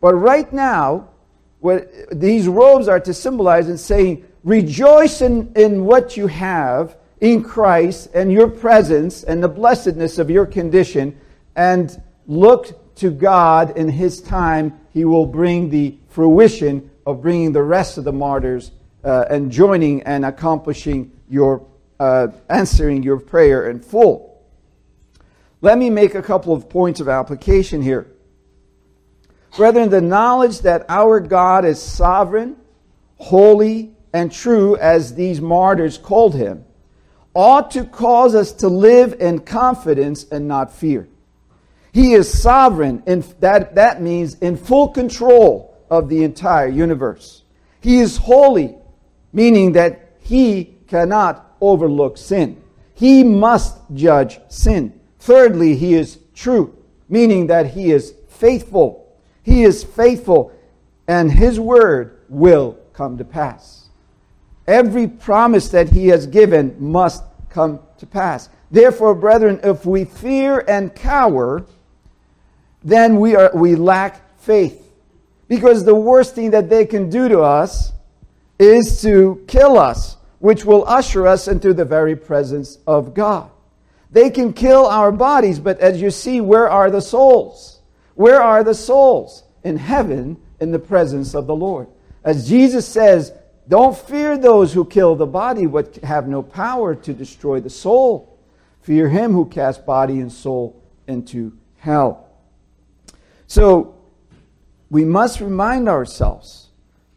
But 0.00 0.14
right 0.14 0.50
now, 0.52 1.08
what 1.58 1.90
these 2.12 2.46
robes 2.46 2.86
are 2.86 3.00
to 3.00 3.12
symbolize 3.12 3.68
and 3.68 3.78
saying, 3.78 4.24
rejoice 4.44 5.20
in, 5.20 5.52
in 5.56 5.84
what 5.84 6.16
you 6.16 6.28
have 6.28 6.96
in 7.20 7.42
Christ 7.42 8.10
and 8.14 8.30
your 8.30 8.46
presence 8.48 9.24
and 9.24 9.42
the 9.42 9.48
blessedness 9.48 10.18
of 10.18 10.30
your 10.30 10.46
condition 10.46 11.18
and 11.56 12.00
look 12.28 12.85
to 12.96 13.10
God 13.10 13.76
in 13.76 13.88
His 13.88 14.20
time. 14.20 14.78
He 14.92 15.04
will 15.04 15.26
bring 15.26 15.70
the 15.70 15.96
fruition 16.08 16.90
of 17.06 17.22
bringing 17.22 17.52
the 17.52 17.62
rest 17.62 17.98
of 17.98 18.04
the 18.04 18.12
martyrs 18.12 18.72
uh, 19.04 19.26
and 19.30 19.50
joining 19.50 20.02
and 20.02 20.24
accomplishing 20.24 21.12
your, 21.28 21.66
uh, 22.00 22.28
answering 22.50 23.02
your 23.02 23.18
prayer 23.18 23.70
in 23.70 23.80
full. 23.80 24.44
Let 25.60 25.78
me 25.78 25.90
make 25.90 26.14
a 26.14 26.22
couple 26.22 26.52
of 26.52 26.68
points 26.68 27.00
of 27.00 27.08
application 27.08 27.82
here. 27.82 28.08
Brethren, 29.56 29.88
the 29.88 30.00
knowledge 30.00 30.60
that 30.60 30.84
our 30.88 31.18
God 31.18 31.64
is 31.64 31.80
sovereign, 31.80 32.56
holy, 33.16 33.92
and 34.12 34.30
true, 34.30 34.76
as 34.76 35.14
these 35.14 35.40
martyrs 35.40 35.98
called 35.98 36.34
him, 36.34 36.64
ought 37.34 37.70
to 37.70 37.84
cause 37.84 38.34
us 38.34 38.52
to 38.52 38.68
live 38.68 39.14
in 39.20 39.38
confidence 39.40 40.24
and 40.30 40.46
not 40.48 40.72
fear. 40.72 41.08
He 41.96 42.12
is 42.12 42.30
sovereign, 42.30 43.02
and 43.06 43.22
that, 43.40 43.76
that 43.76 44.02
means 44.02 44.34
in 44.40 44.58
full 44.58 44.88
control 44.88 45.82
of 45.88 46.10
the 46.10 46.24
entire 46.24 46.68
universe. 46.68 47.42
He 47.80 48.00
is 48.00 48.18
holy, 48.18 48.76
meaning 49.32 49.72
that 49.72 50.12
he 50.20 50.76
cannot 50.88 51.56
overlook 51.58 52.18
sin. 52.18 52.62
He 52.92 53.24
must 53.24 53.78
judge 53.94 54.40
sin. 54.48 55.00
Thirdly, 55.20 55.74
he 55.74 55.94
is 55.94 56.18
true, 56.34 56.76
meaning 57.08 57.46
that 57.46 57.68
he 57.68 57.92
is 57.92 58.12
faithful. 58.28 59.16
He 59.42 59.64
is 59.64 59.82
faithful, 59.82 60.52
and 61.08 61.32
his 61.32 61.58
word 61.58 62.20
will 62.28 62.76
come 62.92 63.16
to 63.16 63.24
pass. 63.24 63.88
Every 64.66 65.08
promise 65.08 65.70
that 65.70 65.88
he 65.88 66.08
has 66.08 66.26
given 66.26 66.76
must 66.78 67.24
come 67.48 67.80
to 67.96 68.06
pass. 68.06 68.50
Therefore, 68.70 69.14
brethren, 69.14 69.60
if 69.62 69.86
we 69.86 70.04
fear 70.04 70.62
and 70.68 70.94
cower, 70.94 71.64
then 72.82 73.18
we, 73.18 73.36
are, 73.36 73.50
we 73.54 73.74
lack 73.74 74.38
faith. 74.38 74.82
Because 75.48 75.84
the 75.84 75.94
worst 75.94 76.34
thing 76.34 76.50
that 76.50 76.68
they 76.68 76.84
can 76.84 77.08
do 77.08 77.28
to 77.28 77.40
us 77.40 77.92
is 78.58 79.00
to 79.02 79.44
kill 79.46 79.78
us, 79.78 80.16
which 80.38 80.64
will 80.64 80.86
usher 80.86 81.26
us 81.26 81.48
into 81.48 81.72
the 81.72 81.84
very 81.84 82.16
presence 82.16 82.78
of 82.86 83.14
God. 83.14 83.50
They 84.10 84.30
can 84.30 84.52
kill 84.52 84.86
our 84.86 85.12
bodies, 85.12 85.58
but 85.58 85.78
as 85.80 86.00
you 86.00 86.10
see, 86.10 86.40
where 86.40 86.68
are 86.70 86.90
the 86.90 87.00
souls? 87.00 87.80
Where 88.14 88.40
are 88.40 88.64
the 88.64 88.74
souls? 88.74 89.44
In 89.62 89.76
heaven, 89.76 90.36
in 90.60 90.70
the 90.70 90.78
presence 90.78 91.34
of 91.34 91.46
the 91.46 91.54
Lord. 91.54 91.88
As 92.24 92.48
Jesus 92.48 92.86
says, 92.86 93.32
don't 93.68 93.96
fear 93.96 94.38
those 94.38 94.72
who 94.72 94.84
kill 94.84 95.16
the 95.16 95.26
body, 95.26 95.66
but 95.66 95.96
have 95.96 96.28
no 96.28 96.42
power 96.42 96.94
to 96.94 97.12
destroy 97.12 97.60
the 97.60 97.70
soul. 97.70 98.38
Fear 98.82 99.08
him 99.08 99.32
who 99.32 99.46
casts 99.46 99.82
body 99.82 100.20
and 100.20 100.32
soul 100.32 100.80
into 101.08 101.52
hell. 101.78 102.25
So, 103.46 103.94
we 104.90 105.04
must 105.04 105.40
remind 105.40 105.88
ourselves 105.88 106.68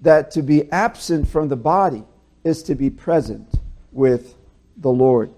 that 0.02 0.32
to 0.32 0.42
be 0.42 0.72
absent 0.72 1.28
from 1.28 1.48
the 1.50 1.56
body 1.56 2.04
is 2.44 2.64
to 2.64 2.76
be 2.76 2.90
present 2.90 3.48
with 3.92 4.36
the 4.78 4.90
Lord. 4.90 5.32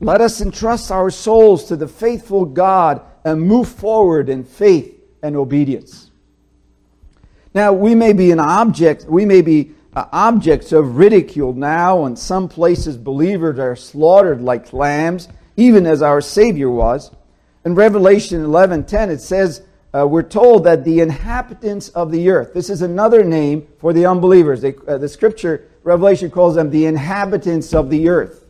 Let 0.00 0.20
us 0.20 0.40
entrust 0.40 0.90
our 0.90 1.10
souls 1.10 1.64
to 1.64 1.76
the 1.76 1.88
faithful 1.88 2.44
God 2.44 3.02
and 3.24 3.42
move 3.42 3.68
forward 3.68 4.28
in 4.28 4.44
faith 4.44 4.94
and 5.22 5.36
obedience. 5.36 6.10
Now, 7.54 7.72
we 7.72 7.94
may 7.94 8.12
be 8.12 8.30
an 8.30 8.40
object, 8.40 9.04
we 9.04 9.24
may 9.24 9.42
be 9.42 9.72
uh, 9.94 10.06
objects 10.12 10.72
of 10.72 10.96
ridicule 10.96 11.52
now. 11.52 12.06
In 12.06 12.14
some 12.14 12.48
places, 12.48 12.96
believers 12.96 13.58
are 13.58 13.74
slaughtered 13.74 14.40
like 14.40 14.72
lambs, 14.72 15.28
even 15.56 15.86
as 15.86 16.02
our 16.02 16.20
Savior 16.20 16.70
was. 16.70 17.10
In 17.64 17.74
Revelation 17.74 18.44
11:10, 18.44 19.10
it 19.10 19.20
says, 19.20 19.62
uh, 19.94 20.06
we're 20.06 20.22
told 20.22 20.64
that 20.64 20.84
the 20.84 21.00
inhabitants 21.00 21.88
of 21.90 22.10
the 22.10 22.28
earth, 22.28 22.52
this 22.52 22.68
is 22.68 22.82
another 22.82 23.24
name 23.24 23.66
for 23.78 23.92
the 23.92 24.04
unbelievers. 24.04 24.60
They, 24.60 24.74
uh, 24.86 24.98
the 24.98 25.08
scripture, 25.08 25.68
Revelation 25.82 26.30
calls 26.30 26.56
them 26.56 26.70
the 26.70 26.84
inhabitants 26.84 27.72
of 27.72 27.88
the 27.88 28.08
earth. 28.08 28.44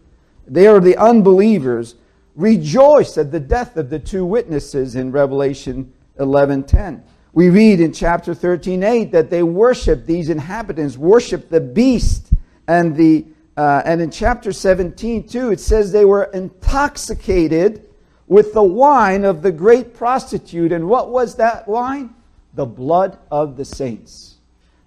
They 0.49 0.67
are 0.67 0.81
the 0.81 0.97
unbelievers. 0.97 1.95
Rejoice 2.35 3.17
at 3.19 3.31
the 3.31 3.41
death 3.41 3.77
of 3.77 3.91
the 3.91 3.99
two 3.99 4.25
witnesses 4.25 4.97
in 4.97 5.13
Revelation 5.13 5.93
11:10. 6.19 7.03
We 7.33 7.51
read 7.51 7.81
in 7.81 7.93
chapter 7.93 8.35
13, 8.35 8.83
8 8.83 9.13
that 9.13 9.31
they 9.31 9.45
worship, 9.45 10.07
these 10.07 10.31
inhabitants 10.31 10.97
worship 10.97 11.51
the 11.51 11.61
beast. 11.61 12.33
And, 12.67 12.97
the, 12.97 13.27
uh, 13.57 13.83
and 13.85 14.03
in 14.03 14.11
chapter 14.11 14.51
17, 14.51 15.29
too, 15.29 15.53
it 15.53 15.61
says 15.61 15.93
they 15.93 16.05
were 16.05 16.25
intoxicated 16.25 17.88
with 18.29 18.53
the 18.53 18.63
wine 18.63 19.25
of 19.25 19.43
the 19.43 19.51
great 19.51 19.95
prostitute. 19.95 20.73
And 20.73 20.89
what 20.89 21.11
was 21.11 21.37
that 21.37 21.67
wine? 21.67 22.15
The 22.55 22.67
blood 22.67 23.19
of 23.31 23.57
the 23.57 23.65
saints. 23.65 24.37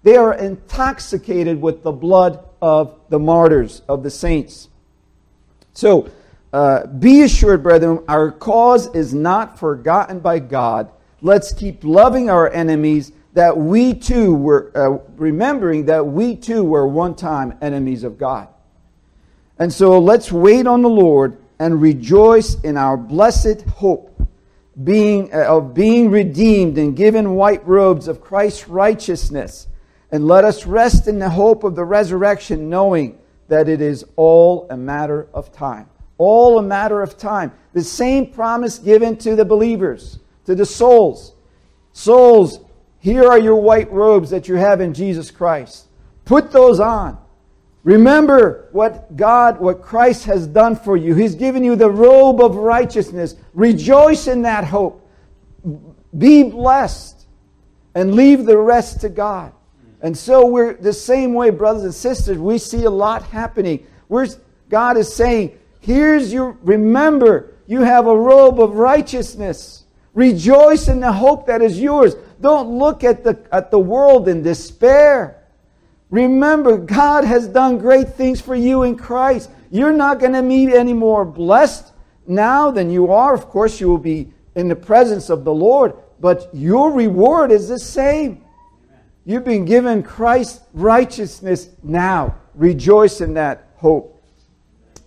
They 0.02 0.16
are 0.16 0.34
intoxicated 0.34 1.60
with 1.60 1.82
the 1.82 1.92
blood 1.92 2.44
of 2.60 2.98
the 3.08 3.18
martyrs, 3.18 3.82
of 3.88 4.02
the 4.02 4.10
saints. 4.10 4.68
So, 5.74 6.10
uh, 6.52 6.86
be 6.86 7.22
assured, 7.22 7.62
brethren, 7.62 8.04
our 8.08 8.30
cause 8.30 8.94
is 8.94 9.14
not 9.14 9.58
forgotten 9.58 10.20
by 10.20 10.38
God 10.38 10.90
let's 11.22 11.52
keep 11.52 11.84
loving 11.84 12.28
our 12.28 12.50
enemies 12.52 13.12
that 13.32 13.56
we 13.56 13.94
too 13.94 14.34
were 14.34 14.70
uh, 14.74 14.98
remembering 15.16 15.86
that 15.86 16.04
we 16.04 16.36
too 16.36 16.62
were 16.62 16.86
one 16.86 17.14
time 17.14 17.56
enemies 17.62 18.04
of 18.04 18.18
God. 18.18 18.48
And 19.58 19.72
so 19.72 19.98
let's 19.98 20.30
wait 20.30 20.66
on 20.66 20.82
the 20.82 20.88
Lord 20.88 21.38
and 21.62 21.80
rejoice 21.80 22.60
in 22.62 22.76
our 22.76 22.96
blessed 22.96 23.62
hope 23.62 24.20
being, 24.82 25.32
uh, 25.32 25.44
of 25.44 25.72
being 25.72 26.10
redeemed 26.10 26.76
and 26.76 26.96
given 26.96 27.36
white 27.36 27.64
robes 27.64 28.08
of 28.08 28.20
Christ's 28.20 28.66
righteousness. 28.66 29.68
And 30.10 30.26
let 30.26 30.44
us 30.44 30.66
rest 30.66 31.06
in 31.06 31.20
the 31.20 31.30
hope 31.30 31.62
of 31.62 31.76
the 31.76 31.84
resurrection, 31.84 32.68
knowing 32.68 33.16
that 33.46 33.68
it 33.68 33.80
is 33.80 34.04
all 34.16 34.66
a 34.70 34.76
matter 34.76 35.28
of 35.32 35.52
time. 35.52 35.88
All 36.18 36.58
a 36.58 36.62
matter 36.62 37.00
of 37.00 37.16
time. 37.16 37.52
The 37.74 37.84
same 37.84 38.32
promise 38.32 38.80
given 38.80 39.16
to 39.18 39.36
the 39.36 39.44
believers, 39.44 40.18
to 40.46 40.56
the 40.56 40.66
souls. 40.66 41.32
Souls, 41.92 42.58
here 42.98 43.28
are 43.28 43.38
your 43.38 43.56
white 43.56 43.90
robes 43.92 44.30
that 44.30 44.48
you 44.48 44.56
have 44.56 44.80
in 44.80 44.94
Jesus 44.94 45.30
Christ. 45.30 45.86
Put 46.24 46.50
those 46.50 46.80
on. 46.80 47.21
Remember 47.84 48.68
what 48.72 49.16
God, 49.16 49.58
what 49.58 49.82
Christ 49.82 50.24
has 50.26 50.46
done 50.46 50.76
for 50.76 50.96
you. 50.96 51.14
He's 51.14 51.34
given 51.34 51.64
you 51.64 51.74
the 51.74 51.90
robe 51.90 52.40
of 52.40 52.56
righteousness. 52.56 53.34
Rejoice 53.54 54.28
in 54.28 54.42
that 54.42 54.64
hope. 54.64 55.08
Be 56.16 56.44
blessed 56.44 57.26
and 57.94 58.14
leave 58.14 58.46
the 58.46 58.56
rest 58.56 59.00
to 59.00 59.08
God. 59.08 59.52
And 60.00 60.16
so 60.16 60.46
we're 60.46 60.74
the 60.74 60.92
same 60.92 61.34
way, 61.34 61.50
brothers 61.50 61.84
and 61.84 61.94
sisters, 61.94 62.38
we 62.38 62.58
see 62.58 62.84
a 62.84 62.90
lot 62.90 63.22
happening. 63.24 63.86
Where 64.08 64.26
God 64.68 64.96
is 64.96 65.12
saying, 65.12 65.58
here's 65.80 66.32
your, 66.32 66.56
remember, 66.62 67.54
you 67.66 67.82
have 67.82 68.06
a 68.06 68.16
robe 68.16 68.60
of 68.60 68.74
righteousness. 68.76 69.84
Rejoice 70.14 70.88
in 70.88 71.00
the 71.00 71.12
hope 71.12 71.46
that 71.46 71.62
is 71.62 71.80
yours. 71.80 72.14
Don't 72.40 72.78
look 72.78 73.02
at 73.02 73.24
the, 73.24 73.40
at 73.52 73.70
the 73.70 73.78
world 73.78 74.28
in 74.28 74.42
despair. 74.42 75.41
Remember, 76.12 76.76
God 76.76 77.24
has 77.24 77.48
done 77.48 77.78
great 77.78 78.10
things 78.10 78.38
for 78.38 78.54
you 78.54 78.82
in 78.82 78.96
Christ. 78.96 79.50
You're 79.70 79.94
not 79.94 80.20
going 80.20 80.34
to 80.34 80.42
be 80.42 80.70
any 80.70 80.92
more 80.92 81.24
blessed 81.24 81.90
now 82.26 82.70
than 82.70 82.90
you 82.90 83.10
are. 83.10 83.32
Of 83.32 83.48
course, 83.48 83.80
you 83.80 83.88
will 83.88 83.96
be 83.96 84.30
in 84.54 84.68
the 84.68 84.76
presence 84.76 85.30
of 85.30 85.44
the 85.44 85.54
Lord, 85.54 85.94
but 86.20 86.50
your 86.52 86.92
reward 86.92 87.50
is 87.50 87.68
the 87.68 87.78
same. 87.78 88.44
You've 89.24 89.46
been 89.46 89.64
given 89.64 90.02
Christ's 90.02 90.60
righteousness 90.74 91.70
now. 91.82 92.36
Rejoice 92.54 93.22
in 93.22 93.32
that 93.34 93.70
hope. 93.76 94.22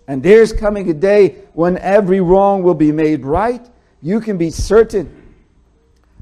And 0.08 0.24
there's 0.24 0.52
coming 0.52 0.90
a 0.90 0.94
day 0.94 1.36
when 1.52 1.78
every 1.78 2.20
wrong 2.20 2.64
will 2.64 2.74
be 2.74 2.90
made 2.90 3.24
right. 3.24 3.64
You 4.02 4.20
can 4.20 4.38
be 4.38 4.50
certain 4.50 5.26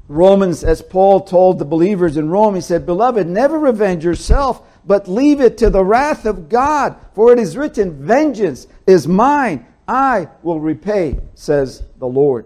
Romans, 0.07 0.63
as 0.63 0.81
Paul 0.81 1.21
told 1.21 1.57
the 1.57 1.65
believers 1.65 2.17
in 2.17 2.29
Rome, 2.29 2.55
he 2.55 2.61
said, 2.61 2.85
Beloved, 2.85 3.27
never 3.27 3.57
revenge 3.57 4.05
yourself, 4.05 4.61
but 4.85 5.07
leave 5.07 5.41
it 5.41 5.57
to 5.59 5.69
the 5.69 5.83
wrath 5.83 6.25
of 6.25 6.49
God. 6.49 6.95
For 7.13 7.33
it 7.33 7.39
is 7.39 7.57
written, 7.57 8.03
Vengeance 8.03 8.67
is 8.85 9.07
mine, 9.07 9.65
I 9.87 10.29
will 10.43 10.59
repay, 10.59 11.19
says 11.35 11.83
the 11.99 12.07
Lord. 12.07 12.45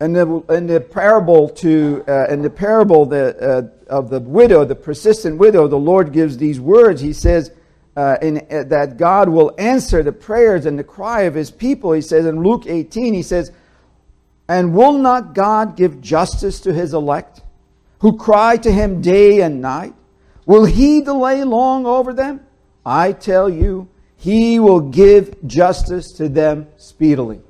And 0.00 0.16
the, 0.16 0.40
in 0.50 0.66
the 0.66 0.80
parable 0.80 1.48
to 1.48 2.04
uh, 2.08 2.26
in 2.28 2.42
the 2.42 2.50
parable 2.50 3.06
the, 3.06 3.70
uh, 3.88 3.92
of 3.94 4.10
the 4.10 4.18
widow, 4.18 4.64
the 4.64 4.74
persistent 4.74 5.38
widow, 5.38 5.68
the 5.68 5.78
Lord 5.78 6.12
gives 6.12 6.38
these 6.38 6.58
words. 6.58 7.00
He 7.00 7.12
says 7.12 7.52
uh, 7.96 8.16
in, 8.20 8.38
uh, 8.50 8.64
that 8.64 8.96
God 8.96 9.28
will 9.28 9.54
answer 9.58 10.02
the 10.02 10.10
prayers 10.10 10.66
and 10.66 10.76
the 10.76 10.82
cry 10.82 11.22
of 11.22 11.34
His 11.34 11.52
people. 11.52 11.92
He 11.92 12.00
says 12.00 12.26
in 12.26 12.42
Luke 12.42 12.64
18, 12.66 13.14
He 13.14 13.22
says, 13.22 13.52
"And 14.48 14.74
will 14.74 14.98
not 14.98 15.34
God 15.34 15.76
give 15.76 16.00
justice 16.00 16.58
to 16.62 16.72
His 16.72 16.94
elect, 16.94 17.41
who 18.02 18.16
cry 18.16 18.56
to 18.56 18.70
him 18.70 19.00
day 19.00 19.40
and 19.40 19.60
night? 19.60 19.94
Will 20.44 20.64
he 20.64 21.02
delay 21.02 21.44
long 21.44 21.86
over 21.86 22.12
them? 22.12 22.40
I 22.84 23.12
tell 23.12 23.48
you, 23.48 23.88
he 24.16 24.58
will 24.58 24.80
give 24.80 25.36
justice 25.46 26.10
to 26.14 26.28
them 26.28 26.66
speedily. 26.76 27.40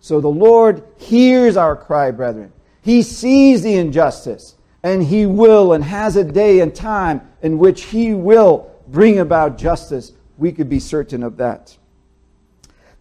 So 0.00 0.22
the 0.22 0.28
Lord 0.28 0.82
hears 0.96 1.58
our 1.58 1.76
cry, 1.76 2.10
brethren. 2.10 2.54
He 2.80 3.02
sees 3.02 3.62
the 3.62 3.74
injustice, 3.74 4.54
and 4.82 5.02
he 5.02 5.26
will 5.26 5.74
and 5.74 5.84
has 5.84 6.16
a 6.16 6.24
day 6.24 6.60
and 6.60 6.74
time 6.74 7.28
in 7.42 7.58
which 7.58 7.84
he 7.84 8.14
will 8.14 8.70
bring 8.88 9.18
about 9.18 9.58
justice. 9.58 10.12
We 10.38 10.52
could 10.52 10.70
be 10.70 10.80
certain 10.80 11.22
of 11.22 11.36
that. 11.36 11.76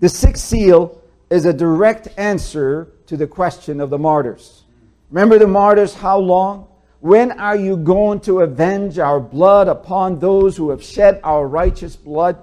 The 0.01 0.09
sixth 0.09 0.43
seal 0.43 1.01
is 1.29 1.45
a 1.45 1.53
direct 1.53 2.09
answer 2.17 2.91
to 3.05 3.15
the 3.15 3.27
question 3.27 3.79
of 3.79 3.89
the 3.89 3.97
martyrs. 3.97 4.64
Remember 5.09 5.37
the 5.37 5.47
martyrs, 5.47 5.93
how 5.93 6.19
long? 6.19 6.67
When 6.99 7.31
are 7.33 7.55
you 7.55 7.77
going 7.77 8.19
to 8.21 8.39
avenge 8.39 8.97
our 8.97 9.19
blood 9.19 9.67
upon 9.67 10.19
those 10.19 10.57
who 10.57 10.71
have 10.71 10.83
shed 10.83 11.19
our 11.23 11.47
righteous 11.47 11.95
blood? 11.95 12.37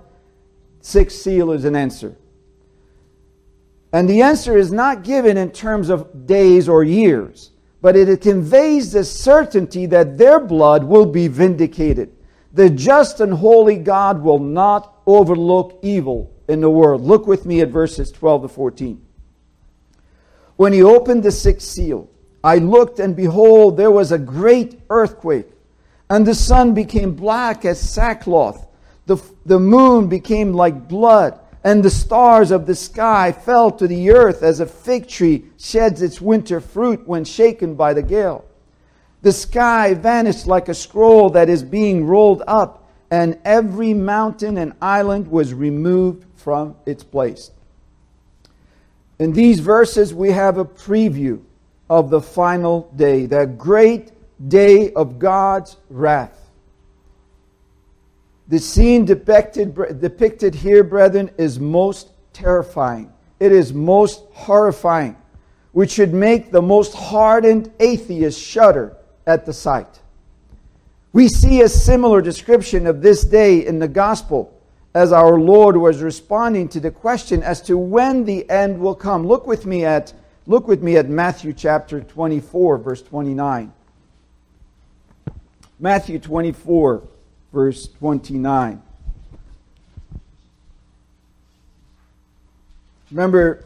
Sixth 0.80 1.20
seal 1.20 1.50
is 1.50 1.64
an 1.64 1.74
answer. 1.74 2.16
And 3.92 4.08
the 4.08 4.22
answer 4.22 4.56
is 4.56 4.72
not 4.72 5.04
given 5.04 5.36
in 5.36 5.50
terms 5.50 5.90
of 5.90 6.26
days 6.26 6.68
or 6.68 6.82
years, 6.82 7.50
but 7.80 7.96
it 7.96 8.20
conveys 8.20 8.92
the 8.92 9.04
certainty 9.04 9.86
that 9.86 10.16
their 10.16 10.40
blood 10.40 10.84
will 10.84 11.06
be 11.06 11.28
vindicated. 11.28 12.16
The 12.52 12.70
just 12.70 13.20
and 13.20 13.34
holy 13.34 13.76
God 13.76 14.22
will 14.22 14.38
not 14.38 15.00
overlook 15.06 15.78
evil 15.82 16.32
in 16.48 16.60
the 16.60 16.70
world. 16.70 17.02
Look 17.02 17.26
with 17.26 17.44
me 17.44 17.60
at 17.60 17.68
verses 17.68 18.12
12 18.12 18.42
to 18.42 18.48
14. 18.48 19.04
When 20.56 20.72
he 20.72 20.82
opened 20.82 21.22
the 21.22 21.32
sixth 21.32 21.66
seal, 21.66 22.08
I 22.44 22.58
looked, 22.58 22.98
and 22.98 23.14
behold, 23.14 23.76
there 23.76 23.90
was 23.90 24.10
a 24.10 24.18
great 24.18 24.80
earthquake, 24.90 25.48
and 26.10 26.26
the 26.26 26.34
sun 26.34 26.74
became 26.74 27.14
black 27.14 27.64
as 27.64 27.80
sackcloth. 27.80 28.66
The, 29.06 29.22
the 29.46 29.60
moon 29.60 30.08
became 30.08 30.52
like 30.52 30.88
blood, 30.88 31.38
and 31.64 31.82
the 31.82 31.90
stars 31.90 32.50
of 32.50 32.66
the 32.66 32.74
sky 32.74 33.30
fell 33.30 33.70
to 33.72 33.86
the 33.86 34.10
earth 34.10 34.42
as 34.42 34.58
a 34.58 34.66
fig 34.66 35.06
tree 35.06 35.44
sheds 35.58 36.02
its 36.02 36.20
winter 36.20 36.60
fruit 36.60 37.06
when 37.06 37.24
shaken 37.24 37.74
by 37.76 37.94
the 37.94 38.02
gale. 38.02 38.44
The 39.22 39.32
sky 39.32 39.94
vanished 39.94 40.48
like 40.48 40.68
a 40.68 40.74
scroll 40.74 41.30
that 41.30 41.48
is 41.48 41.62
being 41.62 42.04
rolled 42.04 42.42
up, 42.48 42.88
and 43.08 43.38
every 43.44 43.94
mountain 43.94 44.58
and 44.58 44.72
island 44.82 45.28
was 45.28 45.54
removed 45.54 46.24
from 46.34 46.74
its 46.86 47.04
place. 47.04 47.52
In 49.20 49.32
these 49.32 49.60
verses, 49.60 50.12
we 50.12 50.32
have 50.32 50.58
a 50.58 50.64
preview 50.64 51.40
of 51.92 52.08
the 52.08 52.22
final 52.22 52.90
day, 52.96 53.26
that 53.26 53.58
great 53.58 54.12
day 54.48 54.90
of 54.94 55.18
God's 55.18 55.76
wrath. 55.90 56.50
The 58.48 58.58
scene 58.58 59.04
depicted, 59.04 59.74
depicted 60.00 60.54
here, 60.54 60.84
brethren, 60.84 61.30
is 61.36 61.60
most 61.60 62.08
terrifying. 62.32 63.12
It 63.40 63.52
is 63.52 63.74
most 63.74 64.24
horrifying, 64.32 65.18
which 65.72 65.90
should 65.90 66.14
make 66.14 66.50
the 66.50 66.62
most 66.62 66.94
hardened 66.94 67.70
atheist 67.78 68.40
shudder 68.40 68.96
at 69.26 69.44
the 69.44 69.52
sight. 69.52 70.00
We 71.12 71.28
see 71.28 71.60
a 71.60 71.68
similar 71.68 72.22
description 72.22 72.86
of 72.86 73.02
this 73.02 73.22
day 73.22 73.66
in 73.66 73.78
the 73.78 73.86
gospel 73.86 74.58
as 74.94 75.12
our 75.12 75.38
Lord 75.38 75.76
was 75.76 76.00
responding 76.00 76.70
to 76.70 76.80
the 76.80 76.90
question 76.90 77.42
as 77.42 77.60
to 77.62 77.76
when 77.76 78.24
the 78.24 78.48
end 78.48 78.80
will 78.80 78.94
come. 78.94 79.26
Look 79.26 79.46
with 79.46 79.66
me 79.66 79.84
at 79.84 80.14
Look 80.46 80.66
with 80.66 80.82
me 80.82 80.96
at 80.96 81.08
Matthew 81.08 81.52
chapter 81.52 82.00
24, 82.00 82.78
verse 82.78 83.00
29. 83.00 83.72
Matthew 85.78 86.18
24, 86.18 87.02
verse 87.52 87.86
29. 87.86 88.82
Remember, 93.12 93.64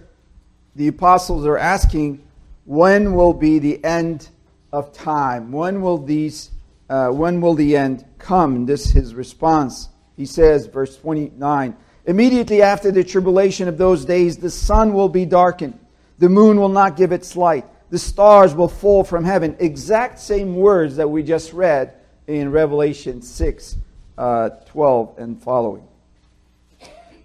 the 0.74 0.88
apostles 0.88 1.46
are 1.46 1.56
asking, 1.56 2.22
when 2.66 3.14
will 3.14 3.32
be 3.32 3.58
the 3.58 3.82
end 3.82 4.28
of 4.70 4.92
time? 4.92 5.52
When 5.52 5.80
will 5.80 5.98
these 5.98 6.50
uh, 6.88 7.08
when 7.08 7.40
will 7.40 7.54
the 7.54 7.76
end 7.76 8.04
come? 8.18 8.54
And 8.54 8.68
this 8.68 8.86
is 8.86 8.92
his 8.92 9.14
response. 9.14 9.88
He 10.16 10.26
says, 10.26 10.66
verse 10.66 10.96
29, 10.96 11.76
immediately 12.04 12.62
after 12.62 12.92
the 12.92 13.02
tribulation 13.02 13.66
of 13.66 13.76
those 13.76 14.04
days, 14.04 14.36
the 14.36 14.50
sun 14.50 14.92
will 14.92 15.08
be 15.08 15.24
darkened 15.24 15.78
the 16.18 16.28
moon 16.28 16.58
will 16.58 16.68
not 16.68 16.96
give 16.96 17.12
its 17.12 17.36
light. 17.36 17.64
The 17.90 17.98
stars 17.98 18.54
will 18.54 18.68
fall 18.68 19.04
from 19.04 19.24
heaven. 19.24 19.56
Exact 19.58 20.18
same 20.18 20.56
words 20.56 20.96
that 20.96 21.08
we 21.08 21.22
just 21.22 21.52
read 21.52 21.94
in 22.26 22.50
Revelation 22.50 23.22
6 23.22 23.76
uh, 24.18 24.50
12 24.66 25.18
and 25.18 25.42
following. 25.42 25.86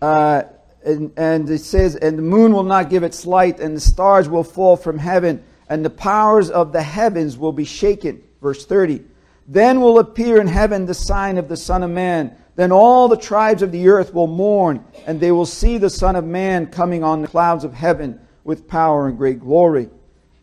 Uh, 0.01 0.43
and, 0.83 1.11
and 1.17 1.49
it 1.49 1.59
says, 1.59 1.95
And 1.95 2.17
the 2.17 2.23
moon 2.23 2.53
will 2.53 2.63
not 2.63 2.89
give 2.89 3.03
its 3.03 3.25
light, 3.25 3.59
and 3.59 3.75
the 3.75 3.81
stars 3.81 4.27
will 4.27 4.43
fall 4.43 4.75
from 4.75 4.97
heaven, 4.97 5.43
and 5.69 5.85
the 5.85 5.89
powers 5.89 6.49
of 6.49 6.73
the 6.73 6.81
heavens 6.81 7.37
will 7.37 7.53
be 7.53 7.65
shaken. 7.65 8.23
Verse 8.41 8.65
30. 8.65 9.03
Then 9.47 9.81
will 9.81 9.99
appear 9.99 10.39
in 10.39 10.47
heaven 10.47 10.85
the 10.85 10.93
sign 10.93 11.37
of 11.37 11.47
the 11.47 11.57
Son 11.57 11.83
of 11.83 11.89
Man. 11.89 12.35
Then 12.55 12.71
all 12.71 13.07
the 13.07 13.17
tribes 13.17 13.61
of 13.61 13.71
the 13.71 13.87
earth 13.87 14.13
will 14.13 14.27
mourn, 14.27 14.83
and 15.07 15.19
they 15.19 15.31
will 15.31 15.45
see 15.45 15.77
the 15.77 15.89
Son 15.89 16.15
of 16.15 16.25
Man 16.25 16.67
coming 16.67 17.03
on 17.03 17.21
the 17.21 17.27
clouds 17.27 17.63
of 17.63 17.73
heaven 17.73 18.19
with 18.43 18.67
power 18.67 19.07
and 19.07 19.17
great 19.17 19.39
glory. 19.39 19.89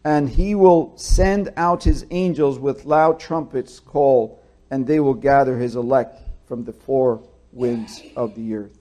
And 0.04 0.28
he 0.28 0.54
will 0.54 0.92
send 0.96 1.52
out 1.56 1.84
his 1.84 2.06
angels 2.10 2.58
with 2.58 2.84
loud 2.84 3.20
trumpets 3.20 3.80
call, 3.80 4.42
and 4.70 4.86
they 4.86 5.00
will 5.00 5.14
gather 5.14 5.58
his 5.58 5.76
elect 5.76 6.22
from 6.46 6.64
the 6.64 6.72
four 6.72 7.22
winds 7.52 8.02
of 8.16 8.34
the 8.34 8.54
earth. 8.54 8.78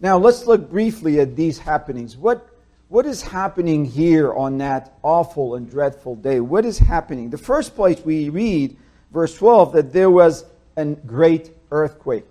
Now, 0.00 0.18
let's 0.18 0.46
look 0.46 0.70
briefly 0.70 1.20
at 1.20 1.36
these 1.36 1.58
happenings. 1.58 2.16
What, 2.16 2.46
what 2.88 3.06
is 3.06 3.22
happening 3.22 3.84
here 3.84 4.32
on 4.34 4.58
that 4.58 4.98
awful 5.02 5.54
and 5.54 5.70
dreadful 5.70 6.16
day? 6.16 6.40
What 6.40 6.64
is 6.64 6.78
happening? 6.78 7.30
The 7.30 7.38
first 7.38 7.74
place 7.74 8.00
we 8.04 8.28
read, 8.28 8.76
verse 9.12 9.34
12, 9.36 9.72
that 9.72 9.92
there 9.92 10.10
was 10.10 10.44
a 10.76 10.84
great 10.84 11.52
earthquake. 11.70 12.26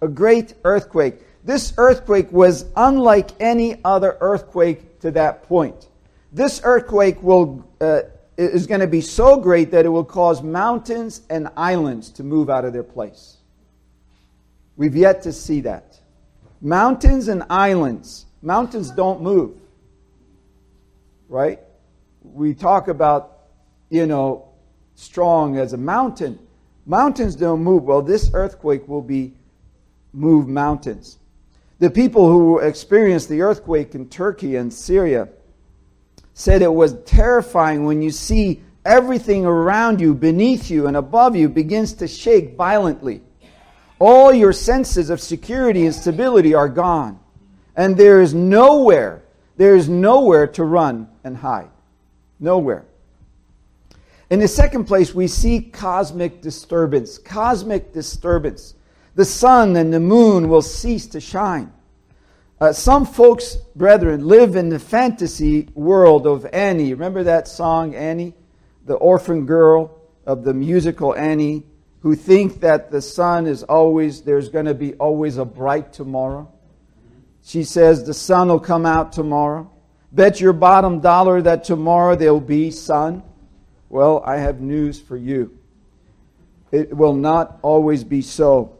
A 0.00 0.08
great 0.08 0.54
earthquake. 0.64 1.20
This 1.48 1.72
earthquake 1.78 2.30
was 2.30 2.66
unlike 2.76 3.30
any 3.40 3.80
other 3.82 4.18
earthquake 4.20 5.00
to 5.00 5.10
that 5.12 5.44
point. 5.44 5.88
This 6.30 6.60
earthquake 6.62 7.22
will, 7.22 7.66
uh, 7.80 8.00
is 8.36 8.66
going 8.66 8.82
to 8.82 8.86
be 8.86 9.00
so 9.00 9.38
great 9.38 9.70
that 9.70 9.86
it 9.86 9.88
will 9.88 10.04
cause 10.04 10.42
mountains 10.42 11.22
and 11.30 11.48
islands 11.56 12.10
to 12.10 12.22
move 12.22 12.50
out 12.50 12.66
of 12.66 12.74
their 12.74 12.82
place. 12.82 13.38
We've 14.76 14.94
yet 14.94 15.22
to 15.22 15.32
see 15.32 15.62
that. 15.62 15.98
Mountains 16.60 17.28
and 17.28 17.42
islands. 17.48 18.26
Mountains 18.42 18.90
don't 18.90 19.22
move. 19.22 19.56
Right? 21.30 21.60
We 22.22 22.52
talk 22.52 22.88
about, 22.88 23.38
you 23.88 24.04
know, 24.04 24.50
strong 24.96 25.56
as 25.56 25.72
a 25.72 25.78
mountain. 25.78 26.40
Mountains 26.84 27.34
don't 27.36 27.62
move. 27.62 27.84
Well, 27.84 28.02
this 28.02 28.32
earthquake 28.34 28.86
will 28.86 29.00
be 29.00 29.32
move 30.12 30.46
mountains. 30.46 31.17
The 31.78 31.90
people 31.90 32.28
who 32.28 32.58
experienced 32.58 33.28
the 33.28 33.42
earthquake 33.42 33.94
in 33.94 34.08
Turkey 34.08 34.56
and 34.56 34.72
Syria 34.72 35.28
said 36.34 36.62
it 36.62 36.72
was 36.72 36.94
terrifying 37.04 37.84
when 37.84 38.02
you 38.02 38.10
see 38.10 38.62
everything 38.84 39.44
around 39.44 40.00
you, 40.00 40.14
beneath 40.14 40.70
you, 40.70 40.86
and 40.86 40.96
above 40.96 41.36
you 41.36 41.48
begins 41.48 41.92
to 41.94 42.08
shake 42.08 42.56
violently. 42.56 43.22
All 43.98 44.32
your 44.32 44.52
senses 44.52 45.10
of 45.10 45.20
security 45.20 45.86
and 45.86 45.94
stability 45.94 46.54
are 46.54 46.68
gone. 46.68 47.18
And 47.76 47.96
there 47.96 48.20
is 48.20 48.34
nowhere, 48.34 49.22
there 49.56 49.76
is 49.76 49.88
nowhere 49.88 50.46
to 50.48 50.64
run 50.64 51.08
and 51.22 51.36
hide. 51.36 51.70
Nowhere. 52.40 52.84
In 54.30 54.40
the 54.40 54.48
second 54.48 54.84
place, 54.84 55.14
we 55.14 55.26
see 55.26 55.60
cosmic 55.60 56.42
disturbance. 56.42 57.18
Cosmic 57.18 57.92
disturbance. 57.92 58.74
The 59.18 59.24
sun 59.24 59.74
and 59.74 59.92
the 59.92 59.98
moon 59.98 60.48
will 60.48 60.62
cease 60.62 61.08
to 61.08 61.20
shine. 61.20 61.72
Uh, 62.60 62.72
some 62.72 63.04
folks, 63.04 63.56
brethren, 63.74 64.28
live 64.28 64.54
in 64.54 64.68
the 64.68 64.78
fantasy 64.78 65.68
world 65.74 66.24
of 66.24 66.46
Annie. 66.52 66.94
Remember 66.94 67.24
that 67.24 67.48
song, 67.48 67.96
Annie? 67.96 68.34
The 68.84 68.94
orphan 68.94 69.44
girl 69.44 69.98
of 70.24 70.44
the 70.44 70.54
musical 70.54 71.16
Annie, 71.16 71.64
who 72.02 72.14
think 72.14 72.60
that 72.60 72.92
the 72.92 73.02
sun 73.02 73.48
is 73.48 73.64
always, 73.64 74.22
there's 74.22 74.50
going 74.50 74.66
to 74.66 74.74
be 74.74 74.94
always 74.94 75.36
a 75.36 75.44
bright 75.44 75.92
tomorrow. 75.92 76.48
She 77.42 77.64
says 77.64 78.04
the 78.04 78.14
sun 78.14 78.46
will 78.46 78.60
come 78.60 78.86
out 78.86 79.10
tomorrow. 79.10 79.68
Bet 80.12 80.40
your 80.40 80.52
bottom 80.52 81.00
dollar 81.00 81.42
that 81.42 81.64
tomorrow 81.64 82.14
there'll 82.14 82.38
be 82.38 82.70
sun. 82.70 83.24
Well, 83.88 84.22
I 84.24 84.36
have 84.36 84.60
news 84.60 85.00
for 85.00 85.16
you. 85.16 85.58
It 86.70 86.96
will 86.96 87.14
not 87.14 87.58
always 87.62 88.04
be 88.04 88.22
so 88.22 88.77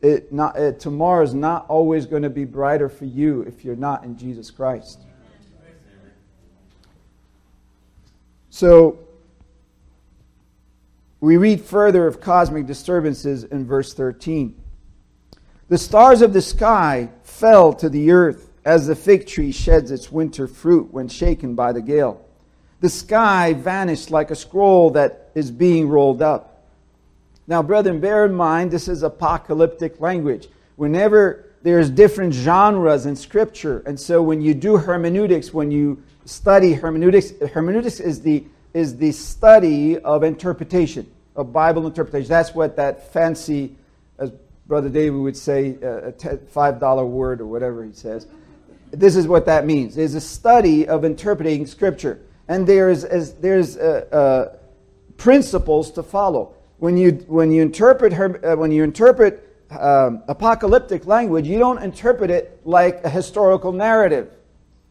it 0.00 0.32
not, 0.32 0.56
it, 0.56 0.80
tomorrow 0.80 1.24
is 1.24 1.34
not 1.34 1.66
always 1.68 2.06
going 2.06 2.22
to 2.22 2.30
be 2.30 2.44
brighter 2.44 2.88
for 2.88 3.04
you 3.04 3.42
if 3.42 3.64
you're 3.64 3.76
not 3.76 4.04
in 4.04 4.16
Jesus 4.16 4.50
Christ. 4.50 5.00
So, 8.50 8.98
we 11.20 11.36
read 11.36 11.60
further 11.60 12.06
of 12.06 12.20
cosmic 12.20 12.66
disturbances 12.66 13.44
in 13.44 13.66
verse 13.66 13.92
13. 13.92 14.60
The 15.68 15.78
stars 15.78 16.22
of 16.22 16.32
the 16.32 16.42
sky 16.42 17.10
fell 17.22 17.72
to 17.74 17.88
the 17.88 18.10
earth 18.12 18.50
as 18.64 18.86
the 18.86 18.94
fig 18.94 19.26
tree 19.26 19.52
sheds 19.52 19.90
its 19.90 20.12
winter 20.12 20.46
fruit 20.46 20.92
when 20.92 21.08
shaken 21.08 21.54
by 21.54 21.72
the 21.72 21.82
gale. 21.82 22.24
The 22.80 22.88
sky 22.88 23.54
vanished 23.54 24.10
like 24.10 24.30
a 24.30 24.36
scroll 24.36 24.90
that 24.90 25.30
is 25.34 25.50
being 25.50 25.88
rolled 25.88 26.22
up. 26.22 26.57
Now, 27.48 27.62
brethren, 27.62 27.98
bear 27.98 28.26
in 28.26 28.34
mind 28.34 28.70
this 28.70 28.88
is 28.88 29.02
apocalyptic 29.02 30.00
language. 30.00 30.48
Whenever 30.76 31.46
there's 31.62 31.88
different 31.88 32.34
genres 32.34 33.06
in 33.06 33.16
Scripture, 33.16 33.82
and 33.86 33.98
so 33.98 34.22
when 34.22 34.42
you 34.42 34.52
do 34.52 34.76
hermeneutics, 34.76 35.52
when 35.52 35.70
you 35.70 36.02
study 36.26 36.74
hermeneutics, 36.74 37.32
hermeneutics 37.52 38.00
is 38.00 38.20
the 38.20 38.44
is 38.74 38.98
the 38.98 39.10
study 39.12 39.98
of 39.98 40.22
interpretation 40.22 41.10
of 41.34 41.50
Bible 41.50 41.86
interpretation. 41.86 42.28
That's 42.28 42.54
what 42.54 42.76
that 42.76 43.14
fancy, 43.14 43.74
as 44.18 44.30
Brother 44.66 44.90
David 44.90 45.18
would 45.18 45.36
say, 45.36 45.78
a 45.82 46.12
five 46.50 46.78
dollar 46.78 47.06
word 47.06 47.40
or 47.40 47.46
whatever 47.46 47.82
he 47.82 47.94
says. 47.94 48.26
This 48.90 49.16
is 49.16 49.26
what 49.26 49.46
that 49.46 49.64
means. 49.64 49.96
It's 49.96 50.14
a 50.14 50.20
study 50.20 50.86
of 50.86 51.02
interpreting 51.02 51.66
Scripture, 51.66 52.20
and 52.46 52.66
there's 52.66 53.04
there's 53.36 53.78
uh, 53.78 54.04
uh, 54.12 54.58
principles 55.16 55.90
to 55.92 56.02
follow 56.02 56.54
when 56.78 56.96
you, 56.96 57.12
when 57.26 57.50
you 57.50 57.62
interpret, 57.62 58.12
her, 58.12 58.44
uh, 58.44 58.56
when 58.56 58.70
you 58.70 58.84
interpret 58.84 59.44
um, 59.70 60.22
apocalyptic 60.28 61.06
language, 61.06 61.46
you 61.46 61.58
don't 61.58 61.82
interpret 61.82 62.30
it 62.30 62.60
like 62.64 63.04
a 63.04 63.08
historical 63.08 63.72
narrative, 63.72 64.32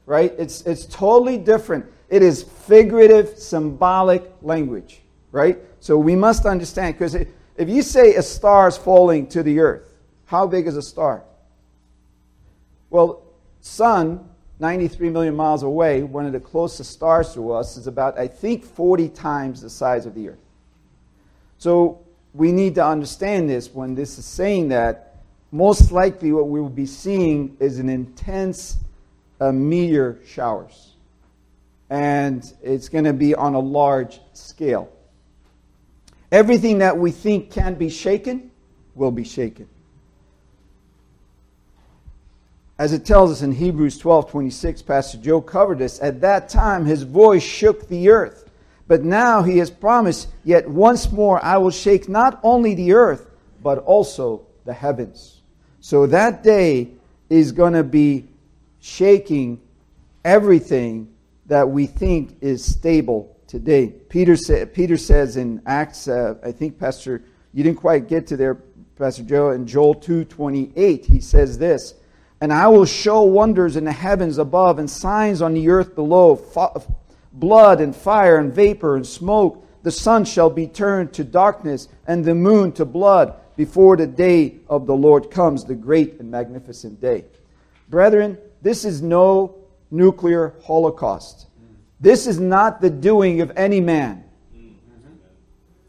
right? 0.05 0.33
It's, 0.37 0.61
it's 0.61 0.85
totally 0.85 1.37
different. 1.37 1.85
It 2.09 2.21
is 2.21 2.43
figurative, 2.43 3.37
symbolic 3.37 4.29
language, 4.41 5.01
right? 5.31 5.57
So 5.79 5.97
we 5.97 6.15
must 6.15 6.45
understand, 6.45 6.95
because 6.95 7.15
if 7.15 7.69
you 7.69 7.81
say 7.81 8.15
a 8.15 8.21
star 8.21 8.67
is 8.67 8.77
falling 8.77 9.27
to 9.27 9.43
the 9.43 9.59
earth, 9.59 9.93
how 10.25 10.45
big 10.45 10.67
is 10.67 10.75
a 10.77 10.81
star? 10.81 11.23
Well, 12.89 13.23
sun, 13.61 14.29
93 14.59 15.09
million 15.09 15.35
miles 15.35 15.63
away, 15.63 16.03
one 16.03 16.25
of 16.25 16.33
the 16.33 16.39
closest 16.39 16.91
stars 16.91 17.33
to 17.33 17.51
us, 17.51 17.77
is 17.77 17.87
about, 17.87 18.17
I 18.19 18.27
think, 18.27 18.65
40 18.65 19.09
times 19.09 19.61
the 19.61 19.69
size 19.69 20.05
of 20.05 20.15
the 20.15 20.29
earth. 20.29 20.46
So 21.57 21.99
we 22.33 22.51
need 22.51 22.75
to 22.75 22.85
understand 22.85 23.49
this 23.49 23.73
when 23.73 23.95
this 23.95 24.17
is 24.17 24.25
saying 24.25 24.69
that 24.69 25.15
most 25.51 25.91
likely 25.91 26.31
what 26.31 26.47
we 26.47 26.59
will 26.59 26.69
be 26.69 26.85
seeing 26.85 27.57
is 27.59 27.79
an 27.79 27.89
intense 27.89 28.77
uh, 29.39 29.51
meteor 29.51 30.19
showers. 30.25 30.93
And 31.89 32.43
it's 32.61 32.89
going 32.89 33.05
to 33.05 33.13
be 33.13 33.33
on 33.33 33.53
a 33.53 33.59
large 33.59 34.19
scale. 34.33 34.91
Everything 36.31 36.79
that 36.79 36.97
we 36.97 37.11
think 37.11 37.51
can 37.51 37.75
be 37.75 37.89
shaken 37.89 38.51
will 38.93 39.11
be 39.11 39.23
shaken. 39.23 39.69
As 42.77 42.93
it 42.93 43.05
tells 43.05 43.31
us 43.31 43.41
in 43.41 43.53
Hebrews 43.53 43.97
12 43.97 44.29
26, 44.29 44.81
Pastor 44.83 45.17
Joe 45.17 45.41
covered 45.41 45.79
this. 45.79 45.99
At 46.01 46.21
that 46.21 46.49
time, 46.49 46.85
his 46.85 47.03
voice 47.03 47.41
shook 47.41 47.87
the 47.87 48.09
earth 48.09 48.46
but 48.87 49.03
now 49.03 49.43
he 49.43 49.57
has 49.57 49.69
promised, 49.69 50.29
Yet 50.43 50.69
once 50.69 51.11
more 51.11 51.43
I 51.43 51.57
will 51.57 51.71
shake 51.71 52.07
not 52.07 52.39
only 52.43 52.73
the 52.73 52.93
earth, 52.93 53.29
but 53.61 53.79
also 53.79 54.45
the 54.65 54.73
heavens. 54.73 55.41
So 55.79 56.07
that 56.07 56.43
day 56.43 56.89
is 57.29 57.51
going 57.51 57.73
to 57.73 57.83
be 57.83 58.27
shaking 58.79 59.61
everything 60.23 61.13
that 61.47 61.69
we 61.69 61.85
think 61.85 62.37
is 62.41 62.63
stable 62.63 63.37
today. 63.47 63.87
Peter, 63.87 64.35
sa- 64.35 64.65
Peter 64.65 64.97
says 64.97 65.37
in 65.37 65.61
Acts, 65.65 66.07
uh, 66.07 66.35
I 66.43 66.51
think, 66.51 66.77
Pastor, 66.77 67.23
you 67.53 67.63
didn't 67.63 67.79
quite 67.79 68.07
get 68.07 68.27
to 68.27 68.37
there, 68.37 68.55
Pastor 68.97 69.23
Joe, 69.23 69.51
in 69.51 69.67
Joel 69.67 69.95
2.28, 69.95 71.05
he 71.05 71.21
says 71.21 71.57
this, 71.57 71.93
And 72.41 72.51
I 72.51 72.67
will 72.67 72.85
show 72.85 73.21
wonders 73.21 73.75
in 73.75 73.85
the 73.85 73.91
heavens 73.91 74.37
above 74.37 74.79
and 74.79 74.89
signs 74.89 75.41
on 75.41 75.53
the 75.53 75.69
earth 75.69 75.95
below, 75.95 76.35
blood 77.33 77.81
and 77.81 77.95
fire 77.95 78.37
and 78.37 78.53
vapor 78.53 78.95
and 78.95 79.05
smoke. 79.05 79.65
The 79.83 79.91
sun 79.91 80.25
shall 80.25 80.49
be 80.49 80.67
turned 80.67 81.13
to 81.13 81.23
darkness 81.23 81.87
and 82.07 82.23
the 82.23 82.35
moon 82.35 82.71
to 82.73 82.85
blood 82.85 83.35
before 83.55 83.97
the 83.97 84.07
day 84.07 84.57
of 84.69 84.85
the 84.85 84.95
Lord 84.95 85.31
comes, 85.31 85.65
the 85.65 85.75
great 85.75 86.19
and 86.19 86.29
magnificent 86.29 87.01
day. 87.01 87.25
Brethren, 87.89 88.37
this 88.61 88.85
is 88.85 89.01
no 89.01 89.55
nuclear 89.91 90.53
holocaust. 90.63 91.47
This 91.99 92.27
is 92.27 92.39
not 92.39 92.81
the 92.81 92.89
doing 92.89 93.41
of 93.41 93.51
any 93.55 93.81
man. 93.81 94.23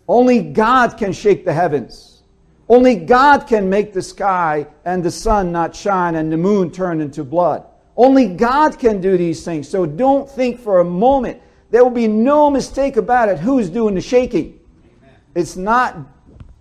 Only 0.07 0.41
God 0.41 0.97
can 0.97 1.13
shake 1.13 1.45
the 1.45 1.53
heavens. 1.53 2.23
Only 2.69 2.97
God 2.97 3.47
can 3.47 3.69
make 3.69 3.93
the 3.93 4.03
sky 4.03 4.67
and 4.85 5.03
the 5.03 5.11
sun 5.11 5.53
not 5.53 5.75
shine 5.75 6.15
and 6.15 6.33
the 6.33 6.37
moon 6.37 6.71
turn 6.71 7.01
into 7.01 7.25
blood. 7.25 7.67
Only 7.99 8.29
God 8.29 8.79
can 8.79 9.01
do 9.01 9.19
these 9.19 9.45
things. 9.45 9.69
So 9.69 9.85
don't 9.85 10.31
think 10.31 10.61
for 10.61 10.79
a 10.79 10.85
moment. 10.85 11.43
There 11.71 11.83
will 11.83 11.91
be 11.91 12.07
no 12.07 12.49
mistake 12.49 12.97
about 12.97 13.29
it 13.29 13.41
who's 13.41 13.69
doing 13.69 13.97
the 13.97 14.01
shaking. 14.01 14.61
Amen. 15.03 15.17
It's 15.35 15.57
not 15.57 15.97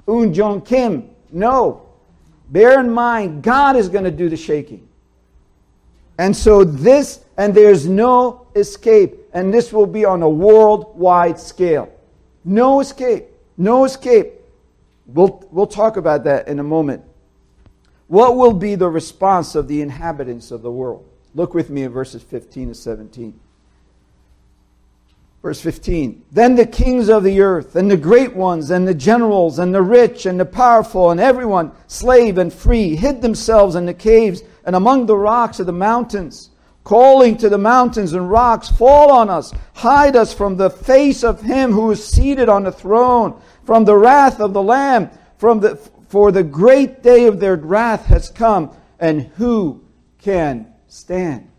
Un 0.07 0.33
Jong 0.33 0.61
Kim. 0.61 1.11
No. 1.31 1.83
Bear 2.49 2.79
in 2.79 2.89
mind, 2.89 3.43
God 3.43 3.75
is 3.75 3.87
going 3.87 4.05
to 4.05 4.11
do 4.11 4.29
the 4.29 4.35
shaking. 4.35 4.87
And 6.17 6.35
so 6.35 6.63
this, 6.63 7.23
and 7.37 7.53
there's 7.53 7.85
no 7.87 8.47
escape. 8.55 9.15
And 9.31 9.53
this 9.53 9.71
will 9.71 9.85
be 9.85 10.05
on 10.05 10.23
a 10.23 10.29
worldwide 10.29 11.39
scale. 11.39 11.93
No 12.43 12.79
escape. 12.79 13.25
No 13.57 13.85
escape. 13.85 14.33
We'll, 15.05 15.47
we'll 15.51 15.67
talk 15.67 15.97
about 15.97 16.23
that 16.23 16.47
in 16.47 16.57
a 16.57 16.63
moment. 16.63 17.03
what 18.07 18.35
will 18.35 18.53
be 18.53 18.73
the 18.73 18.89
response 18.89 19.53
of 19.53 19.67
the 19.67 19.81
inhabitants 19.81 20.49
of 20.49 20.63
the 20.63 20.71
world? 20.71 21.07
Look 21.37 21.53
with 21.53 21.69
me 21.69 21.83
at 21.83 21.91
verses 21.91 22.23
15 22.23 22.69
to 22.69 22.73
17. 22.73 23.39
Verse 25.43 25.61
15 25.61 26.25
Then 26.31 26.55
the 26.55 26.65
kings 26.65 27.09
of 27.09 27.23
the 27.23 27.41
earth, 27.41 27.75
and 27.75 27.91
the 27.91 27.95
great 27.95 28.35
ones, 28.35 28.71
and 28.71 28.87
the 28.87 28.95
generals, 28.95 29.59
and 29.59 29.71
the 29.71 29.83
rich, 29.83 30.25
and 30.25 30.39
the 30.39 30.45
powerful, 30.45 31.11
and 31.11 31.19
everyone, 31.19 31.73
slave 31.85 32.39
and 32.39 32.51
free, 32.51 32.95
hid 32.95 33.21
themselves 33.21 33.75
in 33.75 33.85
the 33.85 33.93
caves 33.93 34.41
and 34.65 34.75
among 34.75 35.05
the 35.05 35.15
rocks 35.15 35.59
of 35.59 35.67
the 35.67 35.71
mountains, 35.71 36.49
calling 36.83 37.37
to 37.37 37.49
the 37.49 37.57
mountains 37.59 38.13
and 38.13 38.31
rocks, 38.31 38.69
Fall 38.71 39.11
on 39.11 39.29
us, 39.29 39.53
hide 39.75 40.15
us 40.15 40.33
from 40.33 40.57
the 40.57 40.71
face 40.71 41.23
of 41.23 41.43
him 41.43 41.71
who 41.71 41.91
is 41.91 42.03
seated 42.03 42.49
on 42.49 42.63
the 42.63 42.71
throne, 42.71 43.39
from 43.63 43.85
the 43.85 43.95
wrath 43.95 44.39
of 44.39 44.53
the 44.53 44.63
Lamb, 44.63 45.11
from 45.37 45.59
the, 45.59 45.75
for 46.09 46.31
the 46.31 46.41
great 46.41 47.03
day 47.03 47.27
of 47.27 47.39
their 47.39 47.57
wrath 47.57 48.07
has 48.07 48.27
come, 48.27 48.75
and 48.99 49.21
who 49.35 49.83
can 50.19 50.73
stand? 50.87 51.49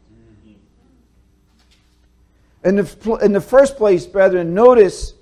In 2.64 2.76
the, 2.76 3.18
in 3.22 3.32
the 3.32 3.40
first 3.40 3.76
place, 3.76 4.04
brethren, 4.04 4.52
notice 4.52 5.14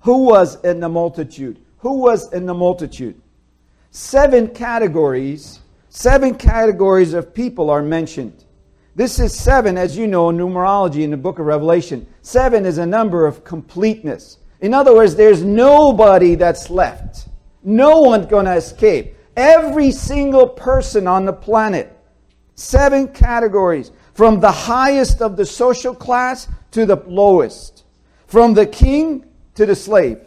who 0.00 0.24
was 0.24 0.62
in 0.64 0.80
the 0.80 0.88
multitude. 0.88 1.58
Who 1.78 1.98
was 1.98 2.32
in 2.32 2.46
the 2.46 2.54
multitude? 2.54 3.20
Seven 3.90 4.48
categories, 4.48 5.60
seven 5.88 6.34
categories 6.34 7.14
of 7.14 7.32
people 7.34 7.70
are 7.70 7.82
mentioned. 7.82 8.44
This 8.94 9.18
is 9.18 9.34
seven, 9.34 9.78
as 9.78 9.96
you 9.96 10.06
know, 10.06 10.30
in 10.30 10.36
numerology 10.36 11.02
in 11.02 11.10
the 11.10 11.16
book 11.16 11.38
of 11.38 11.46
Revelation. 11.46 12.06
Seven 12.20 12.66
is 12.66 12.78
a 12.78 12.86
number 12.86 13.26
of 13.26 13.44
completeness. 13.44 14.38
In 14.60 14.74
other 14.74 14.94
words, 14.94 15.14
there's 15.14 15.42
nobody 15.42 16.34
that's 16.34 16.68
left. 16.68 17.28
No 17.62 18.00
one's 18.00 18.26
going 18.26 18.44
to 18.44 18.54
escape. 18.54 19.14
Every 19.36 19.90
single 19.90 20.48
person 20.48 21.06
on 21.06 21.24
the 21.24 21.32
planet. 21.32 21.96
Seven 22.54 23.08
categories 23.08 23.92
from 24.14 24.40
the 24.40 24.52
highest 24.52 25.22
of 25.22 25.36
the 25.36 25.46
social 25.46 25.94
class 25.94 26.48
to 26.72 26.86
the 26.86 26.96
lowest, 27.06 27.84
from 28.26 28.54
the 28.54 28.66
king 28.66 29.24
to 29.54 29.66
the 29.66 29.74
slave, 29.74 30.20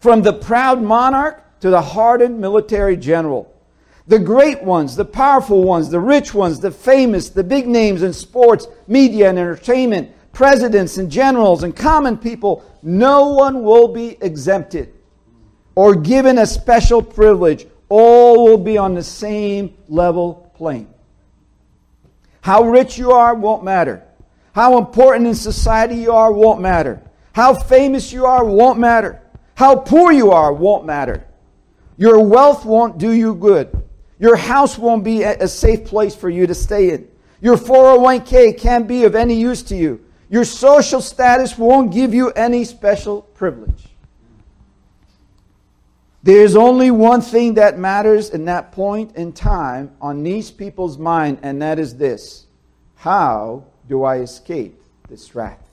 from 0.00 0.22
the 0.22 0.32
proud 0.32 0.82
monarch 0.82 1.42
to 1.60 1.70
the 1.70 1.80
hardened 1.80 2.38
military 2.38 2.96
general. 2.96 3.54
The 4.06 4.18
great 4.18 4.62
ones, 4.62 4.96
the 4.96 5.04
powerful 5.04 5.64
ones, 5.64 5.90
the 5.90 6.00
rich 6.00 6.32
ones, 6.32 6.60
the 6.60 6.70
famous, 6.70 7.28
the 7.28 7.44
big 7.44 7.66
names 7.66 8.02
in 8.02 8.12
sports, 8.12 8.66
media, 8.86 9.28
and 9.28 9.38
entertainment, 9.38 10.10
presidents 10.32 10.96
and 10.96 11.10
generals 11.10 11.62
and 11.62 11.76
common 11.76 12.16
people, 12.16 12.64
no 12.82 13.28
one 13.28 13.62
will 13.62 13.88
be 13.88 14.16
exempted 14.22 14.94
or 15.74 15.94
given 15.94 16.38
a 16.38 16.46
special 16.46 17.02
privilege. 17.02 17.66
All 17.88 18.44
will 18.44 18.58
be 18.58 18.78
on 18.78 18.94
the 18.94 19.02
same 19.02 19.74
level 19.88 20.47
plane. 20.58 20.88
How 22.42 22.64
rich 22.64 22.98
you 22.98 23.12
are 23.12 23.34
won't 23.34 23.64
matter. 23.64 24.02
How 24.52 24.78
important 24.78 25.26
in 25.26 25.34
society 25.34 25.96
you 25.96 26.12
are 26.12 26.32
won't 26.32 26.60
matter. 26.60 27.00
How 27.32 27.54
famous 27.54 28.12
you 28.12 28.26
are 28.26 28.44
won't 28.44 28.78
matter. 28.78 29.22
How 29.54 29.76
poor 29.76 30.12
you 30.12 30.32
are 30.32 30.52
won't 30.52 30.84
matter. 30.84 31.24
Your 31.96 32.20
wealth 32.20 32.64
won't 32.64 32.98
do 32.98 33.12
you 33.12 33.34
good. 33.34 33.70
Your 34.18 34.36
house 34.36 34.76
won't 34.76 35.04
be 35.04 35.22
a 35.22 35.48
safe 35.48 35.84
place 35.84 36.14
for 36.14 36.28
you 36.28 36.46
to 36.46 36.54
stay 36.54 36.90
in. 36.90 37.08
Your 37.40 37.56
401k 37.56 38.58
can't 38.58 38.88
be 38.88 39.04
of 39.04 39.14
any 39.14 39.34
use 39.34 39.62
to 39.64 39.76
you. 39.76 40.04
Your 40.28 40.44
social 40.44 41.00
status 41.00 41.56
won't 41.56 41.92
give 41.92 42.12
you 42.12 42.30
any 42.32 42.64
special 42.64 43.22
privilege. 43.22 43.87
There's 46.28 46.56
only 46.56 46.90
one 46.90 47.22
thing 47.22 47.54
that 47.54 47.78
matters 47.78 48.28
in 48.28 48.44
that 48.44 48.70
point 48.70 49.16
in 49.16 49.32
time 49.32 49.96
on 49.98 50.22
these 50.22 50.50
people's 50.50 50.98
mind, 50.98 51.38
and 51.40 51.62
that 51.62 51.78
is 51.78 51.96
this 51.96 52.44
How 52.96 53.64
do 53.88 54.04
I 54.04 54.18
escape 54.18 54.78
this 55.08 55.34
wrath? 55.34 55.66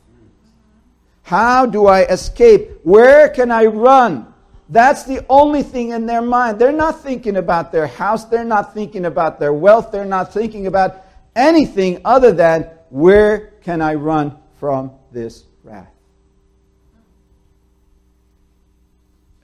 How 1.24 1.66
do 1.66 1.88
I 1.88 2.04
escape? 2.04 2.70
Where 2.84 3.28
can 3.28 3.52
I 3.52 3.66
run? 3.66 4.34
That's 4.70 5.04
the 5.04 5.26
only 5.28 5.62
thing 5.62 5.90
in 5.90 6.06
their 6.06 6.22
mind. 6.22 6.58
They're 6.58 6.72
not 6.72 7.02
thinking 7.02 7.36
about 7.36 7.74
their 7.74 7.88
house, 7.88 8.24
they're 8.24 8.46
not 8.46 8.74
thinking 8.74 9.04
about 9.04 9.42
their 9.42 9.52
wealth, 9.52 9.92
they're 9.92 10.06
not 10.06 10.32
thinking 10.32 10.68
about 10.68 11.04
anything 11.36 12.00
other 12.06 12.32
than 12.32 12.70
where 12.92 13.48
can 13.62 13.82
I 13.82 13.96
run 13.96 14.38
from 14.58 14.94
this 15.12 15.44
wrath? 15.66 15.95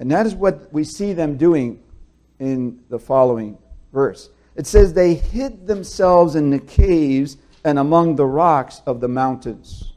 And 0.02 0.10
that 0.10 0.26
is 0.26 0.34
what 0.34 0.74
we 0.74 0.84
see 0.84 1.14
them 1.14 1.38
doing 1.38 1.80
in 2.40 2.80
the 2.90 2.98
following 2.98 3.60
verse. 3.94 4.32
It 4.56 4.66
says, 4.66 4.94
They 4.94 5.14
hid 5.14 5.68
themselves 5.68 6.36
in 6.36 6.50
the 6.50 6.58
caves 6.58 7.38
and 7.64 7.78
among 7.78 8.16
the 8.16 8.26
rocks 8.26 8.82
of 8.88 9.00
the 9.00 9.08
mountains. 9.08 9.94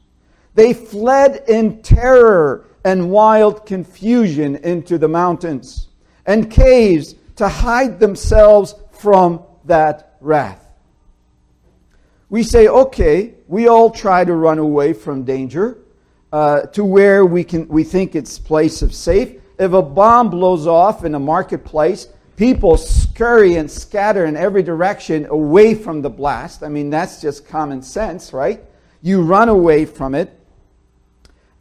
They 0.53 0.73
fled 0.73 1.45
in 1.47 1.81
terror 1.81 2.67
and 2.83 3.09
wild 3.09 3.65
confusion 3.65 4.57
into 4.57 4.99
the 4.99 5.07
mountains 5.07 5.87
and 6.27 6.51
caves 6.51 7.15
to 7.37 7.49
hide 7.49 7.99
themselves 7.99 8.75
from 8.91 9.41
that 9.65 10.17
wrath. 10.21 10.63
We 12.29 12.43
say, 12.43 12.67
okay, 12.67 13.33
we 13.47 13.67
all 13.67 13.89
try 13.89 14.23
to 14.23 14.35
run 14.35 14.59
away 14.59 14.93
from 14.93 15.23
danger 15.23 15.79
uh, 16.31 16.61
to 16.73 16.85
where 16.85 17.25
we, 17.25 17.43
can, 17.43 17.67
we 17.67 17.83
think 17.83 18.15
it's 18.15 18.37
place 18.37 18.83
of 18.83 18.93
safe 18.93 19.41
if 19.57 19.73
a 19.73 19.81
bomb 19.81 20.29
blows 20.29 20.67
off 20.67 21.05
in 21.05 21.15
a 21.15 21.19
marketplace, 21.19 22.07
people 22.35 22.77
scurry 22.77 23.55
and 23.55 23.69
scatter 23.69 24.25
in 24.25 24.35
every 24.35 24.63
direction 24.63 25.25
away 25.27 25.75
from 25.75 26.01
the 26.01 26.09
blast. 26.09 26.63
I 26.63 26.69
mean, 26.69 26.89
that's 26.89 27.21
just 27.21 27.47
common 27.47 27.81
sense, 27.81 28.33
right? 28.33 28.63
You 29.01 29.21
run 29.21 29.49
away 29.49 29.85
from 29.85 30.15
it. 30.15 30.37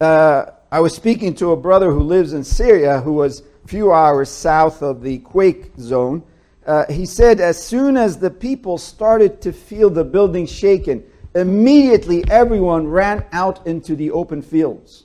Uh, 0.01 0.47
I 0.73 0.81
was 0.81 0.95
speaking 0.95 1.35
to 1.37 1.53
a 1.53 1.57
brother 1.57 1.93
who 1.93 2.01
lives 2.01 2.33
in 2.33 2.43
Syria 2.43 3.01
who 3.01 3.13
was 3.13 3.43
a 3.65 3.69
few 3.69 3.93
hours 3.93 4.29
south 4.29 4.83
of 4.83 5.03
the 5.03 5.19
quake 5.19 5.71
zone. 5.79 6.25
Uh, 6.67 6.91
he 6.91 7.07
said, 7.07 7.41
as 7.41 7.63
soon 7.63 7.97
as 7.97 8.19
the 8.19 8.31
people 8.31 8.79
started 8.79 9.41
to 9.43 9.53
feel 9.53 9.91
the 9.91 10.05
building 10.05 10.47
shaken, 10.47 11.05
immediately 11.35 12.25
everyone 12.31 12.89
ran 12.89 13.25
out 13.33 13.67
into 13.67 13.95
the 13.95 14.11
open 14.11 14.43
fields. 14.43 15.05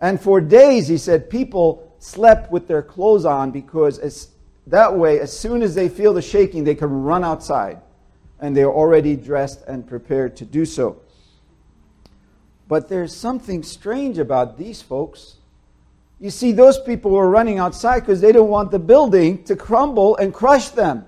And 0.00 0.20
for 0.20 0.40
days, 0.40 0.88
he 0.88 0.98
said, 0.98 1.30
people 1.30 1.91
slept 2.02 2.50
with 2.50 2.66
their 2.66 2.82
clothes 2.82 3.24
on 3.24 3.52
because 3.52 3.98
as, 4.00 4.28
that 4.66 4.96
way, 4.96 5.20
as 5.20 5.36
soon 5.36 5.62
as 5.62 5.74
they 5.74 5.88
feel 5.88 6.12
the 6.12 6.22
shaking, 6.22 6.64
they 6.64 6.74
can 6.74 6.90
run 6.90 7.22
outside 7.22 7.80
and 8.40 8.56
they're 8.56 8.72
already 8.72 9.14
dressed 9.14 9.62
and 9.68 9.86
prepared 9.86 10.36
to 10.36 10.44
do 10.44 10.64
so. 10.64 11.00
But 12.66 12.88
there's 12.88 13.14
something 13.14 13.62
strange 13.62 14.18
about 14.18 14.58
these 14.58 14.82
folks. 14.82 15.36
You 16.18 16.30
see, 16.30 16.50
those 16.50 16.80
people 16.80 17.12
were 17.12 17.28
running 17.28 17.58
outside 17.58 18.00
because 18.00 18.20
they 18.20 18.32
don't 18.32 18.48
want 18.48 18.72
the 18.72 18.80
building 18.80 19.44
to 19.44 19.54
crumble 19.54 20.16
and 20.16 20.34
crush 20.34 20.70
them. 20.70 21.06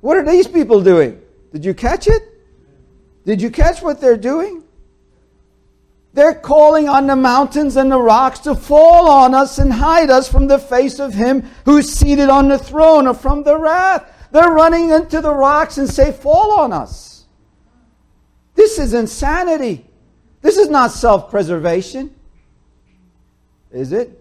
What 0.00 0.16
are 0.16 0.24
these 0.24 0.48
people 0.48 0.82
doing? 0.82 1.20
Did 1.52 1.64
you 1.64 1.74
catch 1.74 2.08
it? 2.08 2.22
Did 3.24 3.40
you 3.40 3.50
catch 3.50 3.80
what 3.80 4.00
they're 4.00 4.16
doing? 4.16 4.64
They're 6.12 6.34
calling 6.34 6.88
on 6.88 7.06
the 7.06 7.16
mountains 7.16 7.76
and 7.76 7.90
the 7.90 8.00
rocks 8.00 8.40
to 8.40 8.54
fall 8.54 9.08
on 9.08 9.34
us 9.34 9.58
and 9.58 9.72
hide 9.72 10.10
us 10.10 10.30
from 10.30 10.48
the 10.48 10.58
face 10.58 10.98
of 10.98 11.14
him 11.14 11.48
who's 11.64 11.88
seated 11.88 12.28
on 12.28 12.48
the 12.48 12.58
throne 12.58 13.06
or 13.06 13.14
from 13.14 13.44
the 13.44 13.56
wrath. 13.56 14.28
They're 14.32 14.50
running 14.50 14.90
into 14.90 15.20
the 15.20 15.34
rocks 15.34 15.78
and 15.78 15.88
say, 15.88 16.12
Fall 16.12 16.52
on 16.52 16.72
us. 16.72 17.26
This 18.54 18.78
is 18.78 18.92
insanity. 18.92 19.86
This 20.42 20.56
is 20.56 20.68
not 20.68 20.90
self 20.90 21.30
preservation. 21.30 22.14
Is 23.70 23.92
it? 23.92 24.16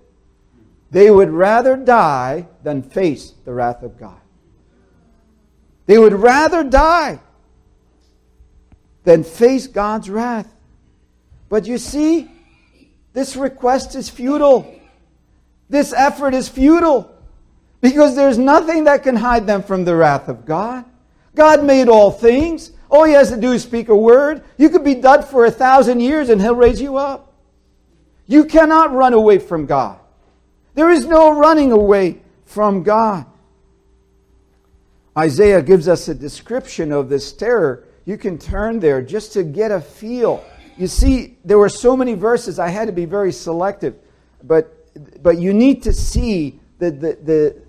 They 0.91 1.09
would 1.09 1.29
rather 1.29 1.75
die 1.75 2.47
than 2.63 2.83
face 2.83 3.33
the 3.45 3.53
wrath 3.53 3.83
of 3.83 3.99
God. 3.99 4.19
They 5.85 5.97
would 5.97 6.13
rather 6.13 6.63
die 6.63 7.19
than 9.03 9.23
face 9.23 9.65
God's 9.65 10.09
wrath. 10.09 10.47
But 11.49 11.65
you 11.65 11.77
see, 11.77 12.29
this 13.13 13.35
request 13.35 13.95
is 13.95 14.09
futile. 14.09 14.79
This 15.67 15.93
effort 15.93 16.33
is 16.33 16.47
futile 16.47 17.11
because 17.81 18.15
there's 18.15 18.37
nothing 18.37 18.85
that 18.85 19.03
can 19.03 19.15
hide 19.15 19.47
them 19.47 19.63
from 19.63 19.83
the 19.83 19.95
wrath 19.95 20.27
of 20.29 20.45
God. 20.45 20.85
God 21.35 21.63
made 21.63 21.89
all 21.89 22.11
things. 22.11 22.71
All 22.89 23.03
he 23.03 23.13
has 23.13 23.29
to 23.29 23.37
do 23.37 23.51
is 23.51 23.63
speak 23.63 23.89
a 23.89 23.95
word. 23.95 24.43
You 24.57 24.69
could 24.69 24.83
be 24.83 24.95
dead 24.95 25.25
for 25.25 25.45
a 25.45 25.51
thousand 25.51 25.99
years 25.99 26.29
and 26.29 26.41
he'll 26.41 26.55
raise 26.55 26.81
you 26.81 26.97
up. 26.97 27.33
You 28.25 28.45
cannot 28.45 28.93
run 28.93 29.13
away 29.13 29.39
from 29.39 29.65
God. 29.65 29.99
There 30.75 30.91
is 30.91 31.05
no 31.05 31.37
running 31.37 31.71
away 31.71 32.21
from 32.45 32.83
God. 32.83 33.25
Isaiah 35.17 35.61
gives 35.61 35.87
us 35.87 36.07
a 36.07 36.15
description 36.15 36.91
of 36.91 37.09
this 37.09 37.33
terror. 37.33 37.85
You 38.05 38.17
can 38.17 38.37
turn 38.37 38.79
there 38.79 39.01
just 39.01 39.33
to 39.33 39.43
get 39.43 39.71
a 39.71 39.81
feel 39.81 40.43
you 40.79 40.87
see, 40.87 41.37
there 41.43 41.57
were 41.57 41.69
so 41.69 41.97
many 41.97 42.13
verses, 42.13 42.57
I 42.57 42.69
had 42.69 42.85
to 42.85 42.93
be 42.93 43.05
very 43.05 43.31
selective. 43.31 43.95
But, 44.43 45.21
but 45.21 45.37
you 45.37 45.53
need 45.53 45.83
to 45.83 45.93
see 45.93 46.59
the, 46.77 46.91
the, 46.91 47.17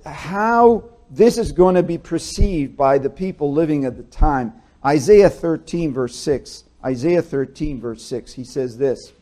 the, 0.03 0.11
how 0.11 0.85
this 1.11 1.37
is 1.37 1.51
going 1.51 1.75
to 1.75 1.83
be 1.83 1.99
perceived 1.99 2.77
by 2.77 2.99
the 2.99 3.11
people 3.11 3.53
living 3.53 3.85
at 3.85 3.97
the 3.97 4.05
time. 4.05 4.53
Isaiah 4.85 5.29
13, 5.29 5.93
verse 5.93 6.15
6. 6.17 6.65
Isaiah 6.85 7.23
13, 7.23 7.81
verse 7.81 8.05
6. 8.05 8.33
He 8.33 8.45
says 8.45 8.79
this 8.79 9.13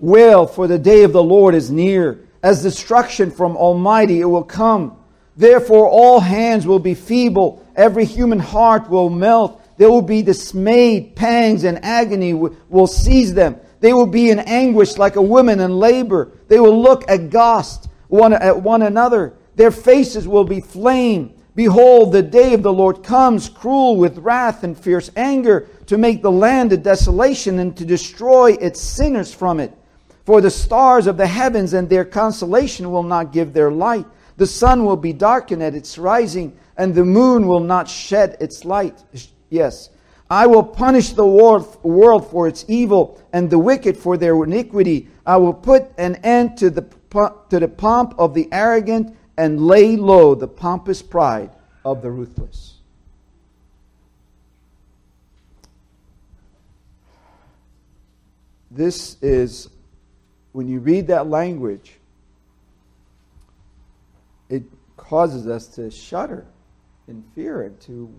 Wail, 0.00 0.46
for 0.46 0.66
the 0.66 0.78
day 0.78 1.04
of 1.04 1.12
the 1.12 1.22
Lord 1.22 1.54
is 1.54 1.70
near. 1.70 2.26
As 2.42 2.62
destruction 2.62 3.30
from 3.30 3.56
Almighty, 3.56 4.20
it 4.20 4.24
will 4.24 4.42
come. 4.42 4.96
Therefore, 5.36 5.88
all 5.88 6.20
hands 6.20 6.66
will 6.66 6.78
be 6.78 6.94
feeble, 6.94 7.64
every 7.76 8.04
human 8.04 8.40
heart 8.40 8.90
will 8.90 9.10
melt. 9.10 9.59
They 9.80 9.86
will 9.86 10.02
be 10.02 10.20
dismayed, 10.20 11.16
pangs 11.16 11.64
and 11.64 11.82
agony 11.82 12.34
will 12.34 12.86
seize 12.86 13.32
them. 13.32 13.56
They 13.80 13.94
will 13.94 14.04
be 14.04 14.28
in 14.28 14.38
anguish 14.38 14.98
like 14.98 15.16
a 15.16 15.22
woman 15.22 15.58
in 15.58 15.78
labor. 15.78 16.32
They 16.48 16.60
will 16.60 16.82
look 16.82 17.08
aghast 17.08 17.88
one, 18.08 18.34
at 18.34 18.60
one 18.60 18.82
another. 18.82 19.38
Their 19.56 19.70
faces 19.70 20.28
will 20.28 20.44
be 20.44 20.60
flame. 20.60 21.32
Behold, 21.54 22.12
the 22.12 22.20
day 22.20 22.52
of 22.52 22.62
the 22.62 22.70
Lord 22.70 23.02
comes, 23.02 23.48
cruel 23.48 23.96
with 23.96 24.18
wrath 24.18 24.64
and 24.64 24.76
fierce 24.76 25.10
anger, 25.16 25.66
to 25.86 25.96
make 25.96 26.20
the 26.20 26.30
land 26.30 26.74
a 26.74 26.76
desolation 26.76 27.58
and 27.58 27.74
to 27.78 27.86
destroy 27.86 28.52
its 28.60 28.82
sinners 28.82 29.32
from 29.32 29.60
it. 29.60 29.72
For 30.26 30.42
the 30.42 30.50
stars 30.50 31.06
of 31.06 31.16
the 31.16 31.26
heavens 31.26 31.72
and 31.72 31.88
their 31.88 32.04
consolation 32.04 32.90
will 32.90 33.02
not 33.02 33.32
give 33.32 33.54
their 33.54 33.70
light. 33.70 34.04
The 34.36 34.46
sun 34.46 34.84
will 34.84 34.98
be 34.98 35.14
darkened 35.14 35.62
at 35.62 35.74
its 35.74 35.96
rising, 35.96 36.54
and 36.76 36.94
the 36.94 37.06
moon 37.06 37.46
will 37.46 37.60
not 37.60 37.88
shed 37.88 38.36
its 38.40 38.66
light. 38.66 39.02
Yes. 39.50 39.90
I 40.30 40.46
will 40.46 40.62
punish 40.62 41.10
the 41.10 41.26
world 41.26 42.30
for 42.30 42.46
its 42.46 42.64
evil 42.68 43.20
and 43.32 43.50
the 43.50 43.58
wicked 43.58 43.96
for 43.96 44.16
their 44.16 44.42
iniquity. 44.44 45.08
I 45.26 45.36
will 45.38 45.52
put 45.52 45.92
an 45.98 46.14
end 46.16 46.56
to 46.58 46.70
the, 46.70 46.82
to 47.50 47.58
the 47.58 47.66
pomp 47.66 48.14
of 48.16 48.32
the 48.32 48.48
arrogant 48.52 49.16
and 49.36 49.60
lay 49.60 49.96
low 49.96 50.36
the 50.36 50.46
pompous 50.46 51.02
pride 51.02 51.50
of 51.84 52.00
the 52.00 52.10
ruthless. 52.10 52.76
This 58.70 59.16
is, 59.20 59.68
when 60.52 60.68
you 60.68 60.78
read 60.78 61.08
that 61.08 61.26
language, 61.26 61.98
it 64.48 64.62
causes 64.96 65.48
us 65.48 65.66
to 65.66 65.90
shudder 65.90 66.46
in 67.08 67.24
fear 67.34 67.62
and 67.62 67.80
to 67.80 68.14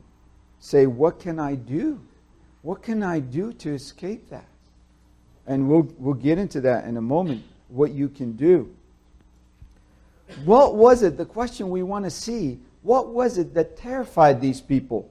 say, 0.62 0.86
What 0.86 1.20
can 1.20 1.38
I 1.38 1.56
do? 1.56 2.00
What 2.62 2.82
can 2.82 3.04
I 3.04 3.20
do 3.20 3.52
to 3.54 3.74
escape 3.74 4.30
that? 4.30 4.46
And 5.46 5.68
we'll, 5.68 5.90
we'll 5.98 6.14
get 6.14 6.38
into 6.38 6.62
that 6.62 6.86
in 6.86 6.96
a 6.96 7.02
moment, 7.02 7.44
what 7.68 7.92
you 7.92 8.08
can 8.08 8.34
do. 8.34 8.74
What 10.46 10.76
was 10.76 11.04
it, 11.04 11.18
the 11.18 11.26
question 11.26 11.70
we 11.70 11.84
want 11.84 12.06
to 12.06 12.12
see, 12.12 12.60
what 12.84 13.10
was 13.10 13.38
it 13.38 13.54
that 13.56 13.76
terrified 13.76 14.40
these 14.40 14.62
people? 14.62 15.10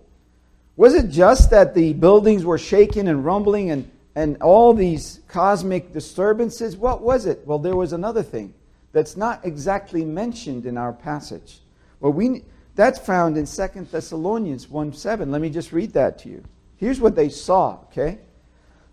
Was 0.76 0.94
it 0.94 1.10
just 1.10 1.50
that 1.50 1.74
the 1.74 1.92
buildings 1.92 2.44
were 2.44 2.56
shaking 2.56 3.08
and 3.08 3.24
rumbling 3.24 3.70
and, 3.70 3.90
and 4.14 4.40
all 4.40 4.72
these 4.72 5.20
cosmic 5.28 5.92
disturbances? 5.92 6.76
What 6.76 7.02
was 7.02 7.26
it? 7.26 7.42
Well, 7.44 7.58
there 7.58 7.76
was 7.76 7.92
another 7.92 8.22
thing 8.22 8.54
that's 8.92 9.16
not 9.16 9.44
exactly 9.44 10.04
mentioned 10.04 10.64
in 10.64 10.78
our 10.78 10.92
passage. 10.92 11.58
Well, 12.00 12.12
we, 12.12 12.44
that's 12.80 12.98
found 12.98 13.36
in 13.36 13.46
2 13.46 13.88
Thessalonians 13.90 14.68
1 14.68 14.94
7. 14.94 15.30
Let 15.30 15.42
me 15.42 15.50
just 15.50 15.70
read 15.72 15.92
that 15.92 16.18
to 16.20 16.30
you. 16.30 16.42
Here's 16.76 16.98
what 17.00 17.14
they 17.14 17.28
saw, 17.28 17.80
okay? 17.84 18.20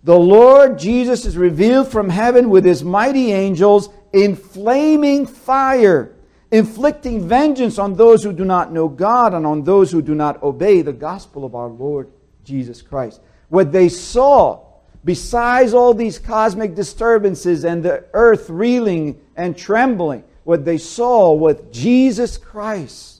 The 0.03 0.19
Lord 0.19 0.77
Jesus 0.77 1.25
is 1.25 1.37
revealed 1.37 1.89
from 1.89 2.09
heaven 2.09 2.49
with 2.49 2.65
his 2.65 2.83
mighty 2.83 3.31
angels 3.31 3.89
in 4.11 4.35
flaming 4.35 5.25
fire, 5.25 6.15
inflicting 6.51 7.27
vengeance 7.27 7.79
on 7.79 7.93
those 7.93 8.23
who 8.23 8.33
do 8.33 8.43
not 8.43 8.73
know 8.73 8.89
God 8.89 9.33
and 9.33 9.45
on 9.45 9.63
those 9.63 9.89
who 9.91 10.01
do 10.01 10.15
not 10.15 10.43
obey 10.43 10.81
the 10.81 10.93
gospel 10.93 11.45
of 11.45 11.55
our 11.55 11.69
Lord 11.69 12.09
Jesus 12.43 12.81
Christ. 12.81 13.21
What 13.47 13.71
they 13.71 13.87
saw 13.87 14.65
besides 15.05 15.73
all 15.73 15.93
these 15.93 16.19
cosmic 16.19 16.75
disturbances 16.75 17.63
and 17.63 17.81
the 17.83 18.03
earth 18.13 18.49
reeling 18.49 19.21
and 19.37 19.57
trembling, 19.57 20.25
what 20.43 20.65
they 20.65 20.77
saw 20.77 21.31
was 21.31 21.55
Jesus 21.71 22.37
Christ 22.37 23.16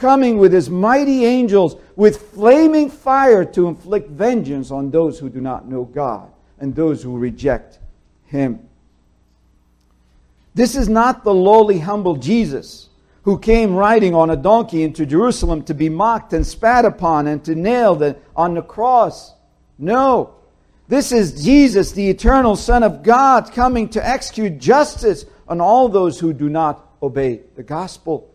coming 0.00 0.38
with 0.38 0.52
his 0.52 0.70
mighty 0.70 1.24
angels 1.24 1.76
with 1.94 2.30
flaming 2.32 2.90
fire 2.90 3.44
to 3.44 3.68
inflict 3.68 4.08
vengeance 4.08 4.70
on 4.70 4.90
those 4.90 5.18
who 5.18 5.28
do 5.28 5.40
not 5.40 5.68
know 5.68 5.84
God 5.84 6.30
and 6.58 6.74
those 6.74 7.02
who 7.02 7.18
reject 7.18 7.78
him. 8.26 8.66
This 10.54 10.74
is 10.74 10.88
not 10.88 11.22
the 11.22 11.34
lowly, 11.34 11.78
humble 11.78 12.16
Jesus 12.16 12.88
who 13.22 13.38
came 13.38 13.76
riding 13.76 14.14
on 14.14 14.30
a 14.30 14.36
donkey 14.36 14.82
into 14.82 15.04
Jerusalem 15.04 15.62
to 15.64 15.74
be 15.74 15.88
mocked 15.88 16.32
and 16.32 16.46
spat 16.46 16.84
upon 16.84 17.26
and 17.26 17.44
to 17.44 17.54
nailed 17.54 18.16
on 18.34 18.54
the 18.54 18.62
cross. 18.62 19.34
No. 19.78 20.34
This 20.88 21.12
is 21.12 21.44
Jesus, 21.44 21.92
the 21.92 22.08
eternal 22.08 22.56
Son 22.56 22.82
of 22.82 23.02
God, 23.02 23.52
coming 23.52 23.88
to 23.90 24.06
execute 24.06 24.58
justice 24.58 25.26
on 25.46 25.60
all 25.60 25.88
those 25.88 26.18
who 26.18 26.32
do 26.32 26.48
not 26.48 26.88
obey 27.02 27.42
the 27.56 27.62
gospel. 27.62 28.29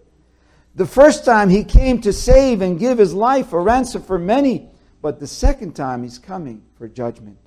The 0.75 0.85
first 0.85 1.23
time 1.23 1.49
he 1.49 1.63
came 1.63 2.01
to 2.01 2.11
save 2.11 2.61
and 2.61 2.77
give 2.77 2.97
his 2.97 3.13
life 3.13 3.53
a 3.53 3.59
ransom 3.59 4.03
for 4.03 4.19
many, 4.19 4.67
but 5.01 5.19
the 5.19 5.27
second 5.27 5.73
time 5.73 6.03
he's 6.03 6.19
coming 6.19 6.61
for 6.77 6.87
judgment. 6.87 7.37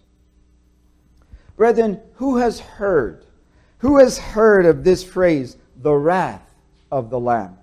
Brethren, 1.57 2.01
who 2.15 2.39
has 2.39 2.61
heard? 2.61 3.27
Who 3.79 3.99
has 3.99 4.19
heard 4.19 4.65
of 4.65 4.83
this 4.83 5.05
phrase, 5.05 5.57
the 5.77 5.95
wrath 5.95 6.55
of 6.91 7.11
the 7.11 7.21
Lamb? 7.21 7.59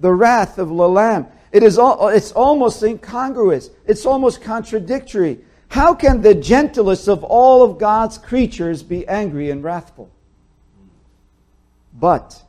The 0.00 0.12
wrath 0.12 0.58
of 0.58 0.68
the 0.68 0.74
Lamb. 0.74 1.26
It 1.52 1.62
is 1.62 1.78
all, 1.78 2.08
it's 2.08 2.32
almost 2.32 2.82
incongruous. 2.82 3.70
It's 3.86 4.04
almost 4.04 4.42
contradictory. 4.42 5.38
How 5.68 5.94
can 5.94 6.22
the 6.22 6.34
gentlest 6.34 7.08
of 7.08 7.22
all 7.22 7.62
of 7.62 7.78
God's 7.78 8.18
creatures 8.18 8.82
be 8.82 9.06
angry 9.06 9.50
and 9.50 9.62
wrathful? 9.62 10.10
But 11.92 12.42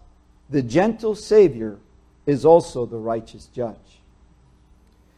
the 0.50 0.62
gentle 0.62 1.16
Savior 1.16 1.78
is 2.30 2.46
also 2.46 2.86
the 2.86 2.98
righteous 2.98 3.48
judge. 3.48 3.76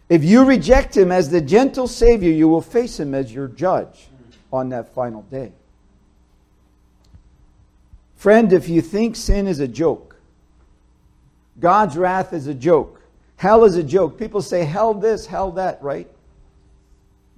If 0.09 0.23
you 0.23 0.43
reject 0.43 0.95
him 0.95 1.11
as 1.11 1.29
the 1.29 1.41
gentle 1.41 1.87
Savior, 1.87 2.31
you 2.31 2.47
will 2.49 2.61
face 2.61 2.99
him 2.99 3.13
as 3.13 3.33
your 3.33 3.47
judge 3.47 4.09
on 4.51 4.69
that 4.69 4.93
final 4.93 5.21
day. 5.23 5.53
Friend, 8.15 8.51
if 8.51 8.69
you 8.69 8.81
think 8.81 9.15
sin 9.15 9.47
is 9.47 9.59
a 9.59 9.67
joke, 9.67 10.15
God's 11.59 11.97
wrath 11.97 12.33
is 12.33 12.47
a 12.47 12.53
joke, 12.53 13.01
hell 13.37 13.63
is 13.63 13.77
a 13.77 13.83
joke, 13.83 14.19
people 14.19 14.41
say 14.41 14.63
hell 14.63 14.93
this, 14.93 15.25
hell 15.25 15.51
that, 15.53 15.81
right? 15.81 16.07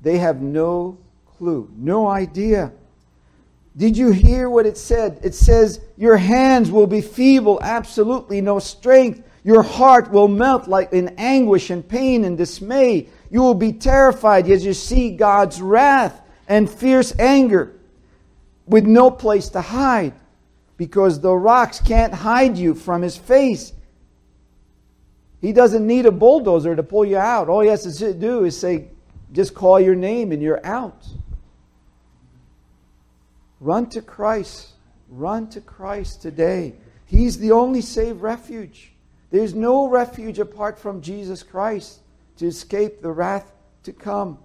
They 0.02 0.18
have 0.18 0.42
no 0.42 0.98
clue, 1.38 1.70
no 1.76 2.08
idea. 2.08 2.74
Did 3.78 3.98
you 3.98 4.12
hear 4.12 4.50
what 4.50 4.66
it 4.66 4.78
said? 4.78 5.20
It 5.24 5.34
says, 5.34 5.80
Your 5.98 6.18
hands 6.18 6.70
will 6.70 6.88
be 6.88 7.02
feeble, 7.02 7.60
absolutely 7.62 8.42
no 8.42 8.60
strength. 8.60 9.24
Your 9.44 9.62
heart 9.62 10.10
will 10.12 10.28
melt 10.28 10.68
like 10.68 10.94
in 10.94 11.16
anguish 11.18 11.70
and 11.70 11.88
pain 11.88 12.24
and 12.24 12.38
dismay. 12.38 13.10
You 13.30 13.42
will 13.42 13.56
be 13.56 13.74
terrified 13.74 14.50
as 14.50 14.66
you 14.66 14.74
see 14.74 15.16
God's 15.16 15.62
wrath 15.62 16.22
and 16.48 16.70
fierce 16.70 17.14
anger 17.20 17.74
with 18.66 18.86
no 18.86 19.12
place 19.12 19.50
to 19.50 19.62
hide 19.62 20.14
because 20.78 21.20
the 21.20 21.34
rocks 21.34 21.82
can't 21.82 22.14
hide 22.14 22.58
you 22.58 22.74
from 22.74 23.02
his 23.02 23.18
face. 23.18 23.74
He 25.42 25.52
doesn't 25.52 25.86
need 25.86 26.06
a 26.06 26.12
bulldozer 26.12 26.74
to 26.74 26.84
pull 26.84 27.04
you 27.04 27.18
out. 27.18 27.50
All 27.50 27.60
he 27.60 27.68
has 27.68 27.98
to 27.98 28.14
do 28.14 28.46
is 28.46 28.58
say, 28.58 28.88
just 29.34 29.54
call 29.54 29.78
your 29.78 29.96
name 29.96 30.32
and 30.32 30.42
you're 30.42 30.66
out. 30.66 31.06
Run 33.60 33.90
to 33.90 34.02
Christ. 34.02 34.70
Run 35.10 35.50
to 35.50 35.60
Christ 35.60 36.22
today. 36.22 36.76
He's 37.06 37.40
the 37.40 37.52
only 37.52 37.82
safe 37.82 38.16
refuge. 38.22 38.93
There's 39.34 39.56
no 39.56 39.88
refuge 39.88 40.38
apart 40.38 40.78
from 40.78 41.02
Jesus 41.02 41.42
Christ 41.42 42.02
to 42.38 42.46
escape 42.46 43.02
the 43.02 43.12
wrath 43.12 43.52
to 43.82 43.92
come. 43.92 44.38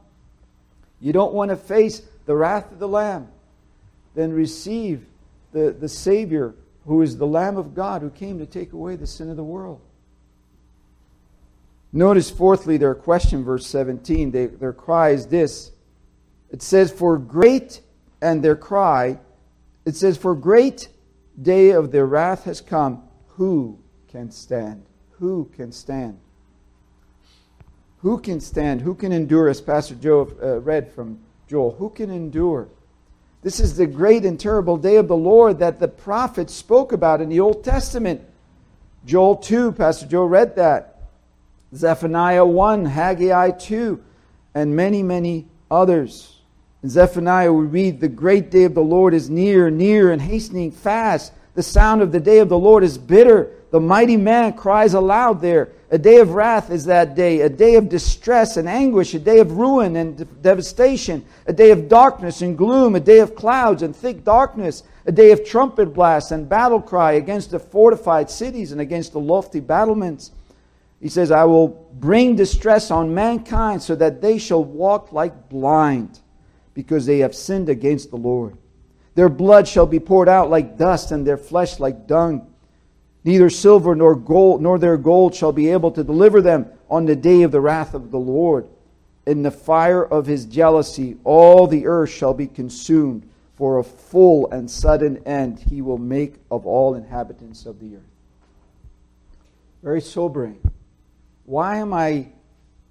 You 0.99 1.13
don't 1.13 1.35
want 1.35 1.51
to 1.51 1.57
face 1.57 2.01
the 2.25 2.35
wrath 2.35 2.73
of 2.73 2.79
the 2.79 2.89
Lamb, 2.89 3.29
then 4.15 4.33
receive 4.33 5.05
the, 5.53 5.77
the 5.79 5.91
Savior 5.91 6.55
who 6.87 7.03
is 7.03 7.19
the 7.19 7.27
Lamb 7.27 7.59
of 7.59 7.75
God 7.75 8.01
who 8.01 8.09
came 8.09 8.39
to 8.39 8.47
take 8.47 8.73
away 8.73 8.97
the 8.97 9.07
sin 9.07 9.29
of 9.29 9.37
the 9.37 9.45
world. 9.45 9.83
Notice, 11.93 12.31
fourthly, 12.31 12.79
their 12.79 12.95
question, 12.95 13.45
verse 13.45 13.67
17. 13.67 14.31
They, 14.31 14.47
their 14.47 14.73
cry 14.73 15.11
is 15.11 15.27
this 15.27 15.71
it 16.49 16.63
says, 16.63 16.91
For 16.91 17.19
great, 17.19 17.83
and 18.23 18.43
their 18.43 18.57
cry, 18.57 19.19
it 19.85 19.97
says, 19.97 20.17
For 20.17 20.35
great 20.35 20.89
day 21.41 21.73
of 21.73 21.93
their 21.93 22.07
wrath 22.07 22.45
has 22.45 22.63
come. 22.63 23.03
Who 23.37 23.79
can 24.19 24.33
stand? 24.33 24.85
Who 25.21 25.49
can 25.55 25.71
stand? 25.71 26.19
Who 27.99 28.19
can 28.19 28.41
stand? 28.41 28.81
Who 28.81 28.97
can 28.97 29.13
endure? 29.13 29.49
As 29.49 29.61
Pastor 29.61 29.95
Joe 29.95 30.29
uh, 30.43 30.59
read 30.59 30.91
from 30.91 31.21
Joel, 31.47 31.77
who 31.79 31.89
can 31.89 32.11
endure? 32.11 32.67
This 33.43 33.61
is 33.61 33.77
the 33.77 33.87
great 33.87 34.25
and 34.25 34.39
terrible 34.39 34.77
day 34.77 34.97
of 34.97 35.07
the 35.07 35.17
Lord 35.17 35.61
that 35.61 35.79
the 35.79 35.87
prophets 35.87 36.53
spoke 36.53 36.91
about 36.91 37.21
in 37.21 37.29
the 37.29 37.39
Old 37.39 37.63
Testament. 37.63 38.21
Joel 39.07 39.37
2, 39.37 39.71
Pastor 39.71 40.07
Joe 40.07 40.25
read 40.25 40.57
that. 40.57 41.01
Zephaniah 41.73 42.45
1, 42.45 42.87
Haggai 42.87 43.53
2, 43.53 44.03
and 44.53 44.75
many, 44.75 45.05
many 45.05 45.47
others. 45.71 46.41
In 46.83 46.89
Zephaniah, 46.89 47.53
we 47.53 47.67
read, 47.67 48.01
The 48.01 48.09
great 48.09 48.51
day 48.51 48.65
of 48.65 48.75
the 48.75 48.81
Lord 48.81 49.15
is 49.15 49.31
near, 49.31 49.71
near, 49.71 50.11
and 50.11 50.21
hastening 50.21 50.73
fast. 50.73 51.33
The 51.55 51.63
sound 51.63 52.03
of 52.03 52.11
the 52.11 52.19
day 52.19 52.39
of 52.39 52.49
the 52.49 52.59
Lord 52.59 52.83
is 52.83 52.99
bitter. 52.99 53.53
The 53.71 53.81
mighty 53.81 54.17
man 54.17 54.55
cries 54.55 54.95
aloud 54.95 55.41
there. 55.41 55.73
A 55.91 55.99
day 55.99 56.19
of 56.19 56.35
wrath 56.35 56.71
is 56.71 56.85
that 56.87 57.15
day, 57.15 57.41
a 57.41 57.49
day 57.49 57.77
of 57.77 57.89
distress 57.89 58.57
and 58.57 58.69
anguish, 58.69 59.15
a 59.15 59.19
day 59.19 59.41
of 59.41 59.53
ruin 59.53 59.97
and 59.97 60.43
devastation, 60.43 61.25
a 61.47 61.53
day 61.53 61.71
of 61.71 61.89
darkness 61.89 62.43
and 62.43 62.57
gloom, 62.57 62.95
a 62.95 63.01
day 63.01 63.21
of 63.21 63.35
clouds 63.35 63.83
and 63.83 63.95
thick 63.95 64.25
darkness, 64.25 64.83
a 65.07 65.13
day 65.13 65.33
of 65.33 65.45
trumpet 65.45 65.95
blasts 65.95 66.31
and 66.31 66.49
battle 66.49 66.81
cry 66.81 67.13
against 67.13 67.51
the 67.51 67.59
fortified 67.59 68.31
cities 68.31 68.73
and 68.73 68.81
against 68.81 69.13
the 69.13 69.21
lofty 69.21 69.61
battlements. 69.61 70.33
He 71.01 71.09
says, 71.09 71.31
I 71.31 71.45
will 71.45 71.69
bring 71.69 72.37
distress 72.37 72.91
on 72.91 73.15
mankind 73.15 73.83
so 73.83 73.95
that 73.97 74.21
they 74.21 74.39
shall 74.39 74.65
walk 74.65 75.13
like 75.13 75.49
blind 75.49 76.19
because 76.75 77.07
they 77.07 77.19
have 77.19 77.35
sinned 77.35 77.69
against 77.69 78.11
the 78.11 78.17
Lord. 78.17 78.57
Their 79.15 79.29
blood 79.29 79.67
shall 79.67 79.87
be 79.87 79.99
poured 79.99 80.29
out 80.29 80.51
like 80.51 80.77
dust, 80.77 81.11
and 81.11 81.27
their 81.27 81.37
flesh 81.37 81.81
like 81.81 82.07
dung. 82.07 82.48
Neither 83.29 83.51
silver 83.51 83.95
nor 83.95 84.15
gold 84.15 84.63
nor 84.63 84.79
their 84.79 84.97
gold 84.97 85.35
shall 85.35 85.53
be 85.53 85.69
able 85.69 85.91
to 85.91 86.03
deliver 86.03 86.41
them 86.41 86.65
on 86.89 87.05
the 87.05 87.15
day 87.15 87.43
of 87.43 87.53
the 87.53 87.61
wrath 87.61 87.93
of 87.93 88.11
the 88.11 88.19
Lord. 88.19 88.67
In 89.27 89.43
the 89.43 89.51
fire 89.51 90.03
of 90.03 90.25
his 90.25 90.47
jealousy, 90.47 91.19
all 91.25 91.67
the 91.67 91.87
earth 91.87 92.09
shall 92.09 92.33
be 92.33 92.47
consumed. 92.47 93.29
For 93.57 93.77
a 93.77 93.85
full 93.85 94.51
and 94.51 94.71
sudden 94.71 95.19
end 95.27 95.59
he 95.59 95.83
will 95.83 95.99
make 95.99 96.37
of 96.51 96.65
all 96.65 96.95
inhabitants 96.95 97.67
of 97.67 97.81
the 97.81 97.97
earth. 97.97 98.13
Very 99.83 100.01
sobering. 100.01 100.59
Why 101.45 101.77
am 101.77 101.93
I 101.93 102.29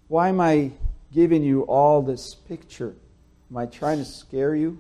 why 0.08 0.30
am 0.30 0.40
I 0.40 0.70
giving 1.12 1.42
you 1.42 1.64
all 1.64 2.04
this 2.04 2.36
picture? 2.36 2.94
Am 3.50 3.58
I 3.58 3.66
trying 3.66 3.98
to 3.98 4.06
scare 4.06 4.54
you? 4.54 4.78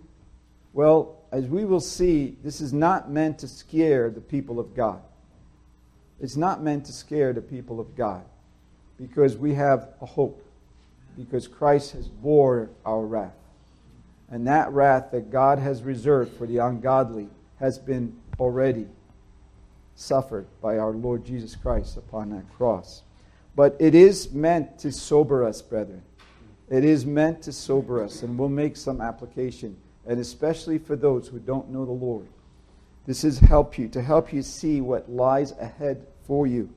Well, 0.73 1.15
as 1.31 1.47
we 1.47 1.65
will 1.65 1.79
see, 1.79 2.37
this 2.43 2.61
is 2.61 2.73
not 2.73 3.09
meant 3.09 3.39
to 3.39 3.47
scare 3.47 4.11
the 4.11 4.21
people 4.21 4.59
of 4.59 4.75
God. 4.75 5.01
It's 6.19 6.35
not 6.35 6.63
meant 6.63 6.85
to 6.85 6.93
scare 6.93 7.33
the 7.33 7.41
people 7.41 7.79
of 7.79 7.95
God 7.95 8.23
because 8.99 9.37
we 9.37 9.53
have 9.53 9.89
a 10.01 10.05
hope, 10.05 10.43
because 11.17 11.47
Christ 11.47 11.91
has 11.91 12.07
bore 12.07 12.69
our 12.85 13.05
wrath. 13.05 13.35
And 14.29 14.47
that 14.47 14.71
wrath 14.71 15.11
that 15.11 15.31
God 15.31 15.59
has 15.59 15.83
reserved 15.83 16.35
for 16.37 16.47
the 16.47 16.57
ungodly 16.57 17.29
has 17.59 17.77
been 17.79 18.15
already 18.39 18.87
suffered 19.95 20.47
by 20.61 20.77
our 20.77 20.91
Lord 20.91 21.25
Jesus 21.25 21.55
Christ 21.55 21.97
upon 21.97 22.29
that 22.31 22.49
cross. 22.55 23.03
But 23.55 23.75
it 23.79 23.95
is 23.95 24.31
meant 24.31 24.77
to 24.79 24.91
sober 24.91 25.43
us, 25.43 25.61
brethren. 25.61 26.03
It 26.69 26.83
is 26.83 27.05
meant 27.05 27.41
to 27.43 27.53
sober 27.53 28.03
us, 28.03 28.21
and 28.21 28.37
we'll 28.37 28.49
make 28.49 28.75
some 28.75 29.01
application, 29.01 29.77
and 30.05 30.19
especially 30.19 30.77
for 30.77 30.95
those 30.95 31.27
who 31.27 31.39
don't 31.39 31.69
know 31.69 31.85
the 31.85 31.91
Lord. 31.91 32.27
This 33.07 33.23
is 33.23 33.39
help 33.39 33.77
you 33.77 33.87
to 33.89 34.01
help 34.01 34.33
you 34.33 34.43
see 34.43 34.81
what 34.81 35.09
lies 35.09 35.53
ahead 35.53 36.05
for 36.25 36.45
you. 36.45 36.69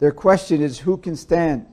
Their 0.00 0.12
question 0.12 0.60
is 0.60 0.80
who 0.80 0.98
can 0.98 1.16
stand? 1.16 1.66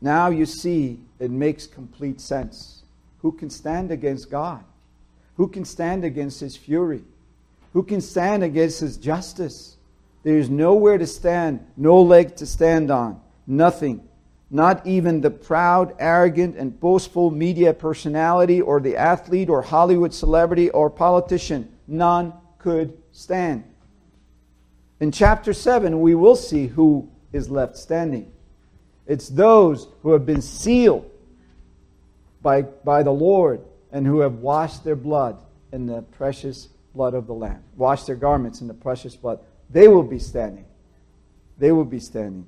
Now 0.00 0.28
you 0.28 0.46
see 0.46 1.00
it 1.18 1.30
makes 1.30 1.66
complete 1.66 2.20
sense. 2.20 2.82
Who 3.22 3.32
can 3.32 3.50
stand 3.50 3.90
against 3.90 4.30
God? 4.30 4.62
Who 5.36 5.48
can 5.48 5.64
stand 5.64 6.04
against 6.04 6.40
his 6.40 6.56
fury? 6.56 7.02
Who 7.72 7.82
can 7.82 8.00
stand 8.00 8.44
against 8.44 8.80
his 8.80 8.96
justice? 8.96 9.76
There 10.22 10.36
is 10.36 10.50
nowhere 10.50 10.98
to 10.98 11.06
stand, 11.06 11.66
no 11.76 12.00
leg 12.00 12.36
to 12.36 12.46
stand 12.46 12.90
on, 12.90 13.20
nothing. 13.46 14.07
Not 14.50 14.86
even 14.86 15.20
the 15.20 15.30
proud, 15.30 15.94
arrogant, 15.98 16.56
and 16.56 16.78
boastful 16.78 17.30
media 17.30 17.74
personality 17.74 18.60
or 18.60 18.80
the 18.80 18.96
athlete 18.96 19.50
or 19.50 19.60
Hollywood 19.60 20.14
celebrity 20.14 20.70
or 20.70 20.88
politician. 20.88 21.70
None 21.86 22.32
could 22.58 22.96
stand. 23.12 23.64
In 25.00 25.12
chapter 25.12 25.52
7, 25.52 26.00
we 26.00 26.14
will 26.14 26.36
see 26.36 26.66
who 26.66 27.08
is 27.32 27.50
left 27.50 27.76
standing. 27.76 28.32
It's 29.06 29.28
those 29.28 29.88
who 30.02 30.12
have 30.12 30.26
been 30.26 30.42
sealed 30.42 31.10
by, 32.42 32.62
by 32.62 33.02
the 33.02 33.12
Lord 33.12 33.60
and 33.92 34.06
who 34.06 34.20
have 34.20 34.34
washed 34.34 34.84
their 34.84 34.96
blood 34.96 35.38
in 35.72 35.86
the 35.86 36.02
precious 36.02 36.68
blood 36.94 37.14
of 37.14 37.26
the 37.26 37.34
Lamb, 37.34 37.62
washed 37.76 38.06
their 38.06 38.16
garments 38.16 38.60
in 38.60 38.68
the 38.68 38.74
precious 38.74 39.14
blood. 39.14 39.40
They 39.70 39.88
will 39.88 40.02
be 40.02 40.18
standing. 40.18 40.64
They 41.58 41.72
will 41.72 41.84
be 41.84 42.00
standing. 42.00 42.46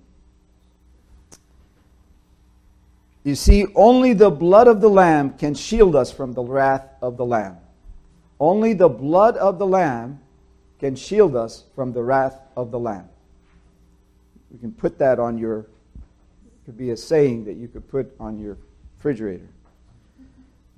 You 3.23 3.35
see, 3.35 3.67
only 3.75 4.15
the 4.15 4.31
blood 4.31 4.67
of 4.67 4.81
the 4.81 4.89
Lamb 4.89 5.35
can 5.35 5.55
shield 5.55 5.95
us 5.95 6.11
from 6.11 6.33
the 6.33 6.43
wrath 6.43 6.89
of 7.03 7.17
the 7.17 7.25
Lamb. 7.25 7.59
Only 8.39 8.73
the 8.73 8.89
blood 8.89 9.37
of 9.37 9.59
the 9.59 9.67
Lamb 9.67 10.21
can 10.79 10.97
shield 10.97 11.37
us 11.37 11.65
from 11.75 11.93
the 11.93 12.03
wrath 12.03 12.41
of 12.57 12.71
the 12.71 12.79
Lamb. 12.79 13.09
We 14.51 14.59
can 14.59 14.73
put 14.73 14.99
that 14.99 15.19
on 15.19 15.37
your, 15.37 15.67
could 16.65 16.79
be 16.79 16.91
a 16.91 16.97
saying 16.97 17.45
that 17.45 17.57
you 17.57 17.69
could 17.69 17.89
put 17.89 18.15
on 18.19 18.39
your 18.39 18.57
refrigerator. 18.97 19.49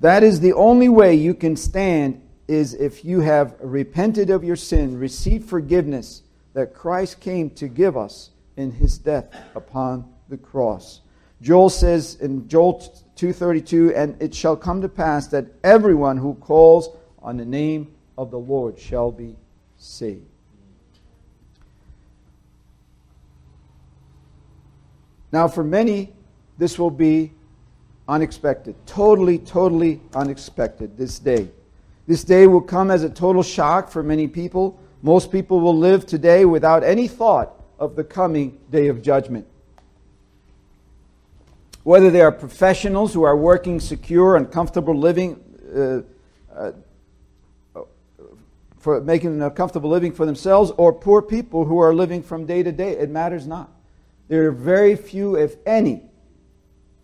That 0.00 0.24
is 0.24 0.40
the 0.40 0.52
only 0.54 0.88
way 0.88 1.14
you 1.14 1.34
can 1.34 1.54
stand 1.54 2.20
is 2.48 2.74
if 2.74 3.04
you 3.04 3.20
have 3.20 3.54
repented 3.60 4.30
of 4.30 4.42
your 4.42 4.56
sin, 4.56 4.98
received 4.98 5.48
forgiveness 5.48 6.22
that 6.54 6.74
Christ 6.74 7.20
came 7.20 7.50
to 7.50 7.68
give 7.68 7.96
us 7.96 8.30
in 8.56 8.72
his 8.72 8.98
death 8.98 9.32
upon 9.54 10.12
the 10.28 10.36
cross. 10.36 11.01
Joel 11.42 11.70
says 11.70 12.14
in 12.20 12.46
Joel 12.46 12.80
2:32 13.16 13.92
and 13.96 14.16
it 14.22 14.32
shall 14.32 14.56
come 14.56 14.80
to 14.80 14.88
pass 14.88 15.26
that 15.28 15.46
everyone 15.64 16.16
who 16.16 16.34
calls 16.34 16.90
on 17.20 17.36
the 17.36 17.44
name 17.44 17.88
of 18.16 18.30
the 18.30 18.38
Lord 18.38 18.78
shall 18.78 19.10
be 19.10 19.36
saved. 19.76 20.24
Now 25.32 25.48
for 25.48 25.64
many 25.64 26.14
this 26.58 26.78
will 26.78 26.90
be 26.90 27.32
unexpected, 28.06 28.76
totally 28.86 29.38
totally 29.38 30.00
unexpected 30.14 30.96
this 30.96 31.18
day. 31.18 31.50
This 32.06 32.22
day 32.22 32.46
will 32.46 32.60
come 32.60 32.90
as 32.90 33.02
a 33.02 33.10
total 33.10 33.42
shock 33.42 33.90
for 33.90 34.04
many 34.04 34.28
people. 34.28 34.78
Most 35.02 35.32
people 35.32 35.60
will 35.60 35.76
live 35.76 36.06
today 36.06 36.44
without 36.44 36.84
any 36.84 37.08
thought 37.08 37.60
of 37.80 37.96
the 37.96 38.04
coming 38.04 38.60
day 38.70 38.86
of 38.86 39.02
judgment 39.02 39.46
whether 41.84 42.10
they 42.10 42.20
are 42.20 42.32
professionals 42.32 43.12
who 43.12 43.22
are 43.22 43.36
working 43.36 43.80
secure 43.80 44.36
and 44.36 44.50
comfortable 44.50 44.96
living 44.96 45.42
uh, 45.74 46.02
uh, 46.54 46.72
for 48.78 49.00
making 49.00 49.40
a 49.42 49.50
comfortable 49.50 49.90
living 49.90 50.12
for 50.12 50.26
themselves 50.26 50.72
or 50.76 50.92
poor 50.92 51.22
people 51.22 51.64
who 51.64 51.78
are 51.78 51.94
living 51.94 52.22
from 52.22 52.46
day 52.46 52.62
to 52.62 52.72
day 52.72 52.90
it 52.90 53.10
matters 53.10 53.46
not. 53.46 53.70
There 54.28 54.48
are 54.48 54.52
very 54.52 54.96
few 54.96 55.36
if 55.36 55.56
any 55.66 56.02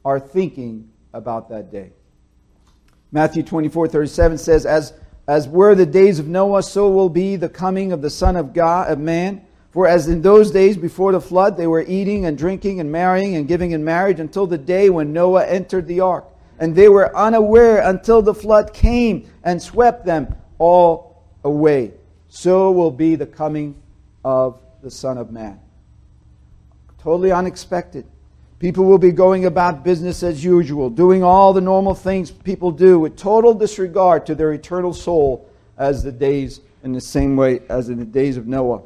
are 0.05 0.19
thinking 0.19 0.91
about 1.13 1.49
that 1.51 1.71
day. 1.71 1.93
Matthew 3.11 3.43
24 3.43 3.89
37 3.89 4.39
says 4.39 4.67
as 4.67 4.93
as 5.27 5.47
were 5.47 5.75
the 5.75 5.87
days 5.87 6.19
of 6.19 6.27
noah 6.27 6.63
so 6.63 6.91
will 6.91 7.09
be 7.09 7.37
the 7.37 7.49
coming 7.49 7.93
of 7.93 8.03
the 8.03 8.11
son 8.11 8.37
of 8.37 8.53
god 8.53 8.91
of 8.91 8.99
man 8.99 9.47
for 9.79 9.87
as 9.87 10.09
in 10.09 10.23
those 10.23 10.51
days 10.51 10.77
before 10.77 11.13
the 11.13 11.21
flood, 11.21 11.57
they 11.57 11.69
were 11.69 11.85
eating 11.87 12.27
and 12.27 12.37
drinking 12.37 12.81
and 12.81 12.91
marrying 12.91 13.37
and 13.37 13.47
giving 13.47 13.71
in 13.71 13.85
marriage 13.85 14.19
until 14.19 14.45
the 14.45 14.59
day 14.59 14.91
when 14.91 15.13
Noah 15.13 15.47
entered 15.47 15.87
the 15.87 16.01
ark. 16.01 16.25
And 16.59 16.75
they 16.75 16.89
were 16.89 17.17
unaware 17.17 17.79
until 17.83 18.21
the 18.21 18.35
flood 18.35 18.75
came 18.75 19.31
and 19.45 19.63
swept 19.63 20.05
them 20.05 20.35
all 20.59 21.23
away. 21.45 21.93
So 22.29 22.73
will 22.73 22.91
be 22.91 23.15
the 23.15 23.25
coming 23.25 23.77
of 24.25 24.61
the 24.83 24.91
Son 24.91 25.17
of 25.17 25.31
Man. 25.31 25.61
Totally 27.01 27.31
unexpected. 27.31 28.05
People 28.59 28.85
will 28.85 28.99
be 28.99 29.13
going 29.13 29.45
about 29.45 29.85
business 29.85 30.25
as 30.25 30.43
usual, 30.43 30.91
doing 30.91 31.23
all 31.23 31.53
the 31.53 31.61
normal 31.61 31.95
things 31.95 32.33
people 32.33 32.73
do 32.73 32.99
with 32.99 33.17
total 33.17 33.55
disregard 33.55 34.27
to 34.27 34.35
their 34.35 34.53
eternal 34.53 34.93
soul 34.93 35.49
as 35.77 36.03
the 36.03 36.11
days 36.11 36.63
in 36.83 36.91
the 36.91 37.01
same 37.01 37.37
way 37.37 37.61
as 37.69 37.91
in 37.91 38.01
the 38.01 38.05
days 38.05 38.37
of 38.37 38.49
Noah. 38.49 38.83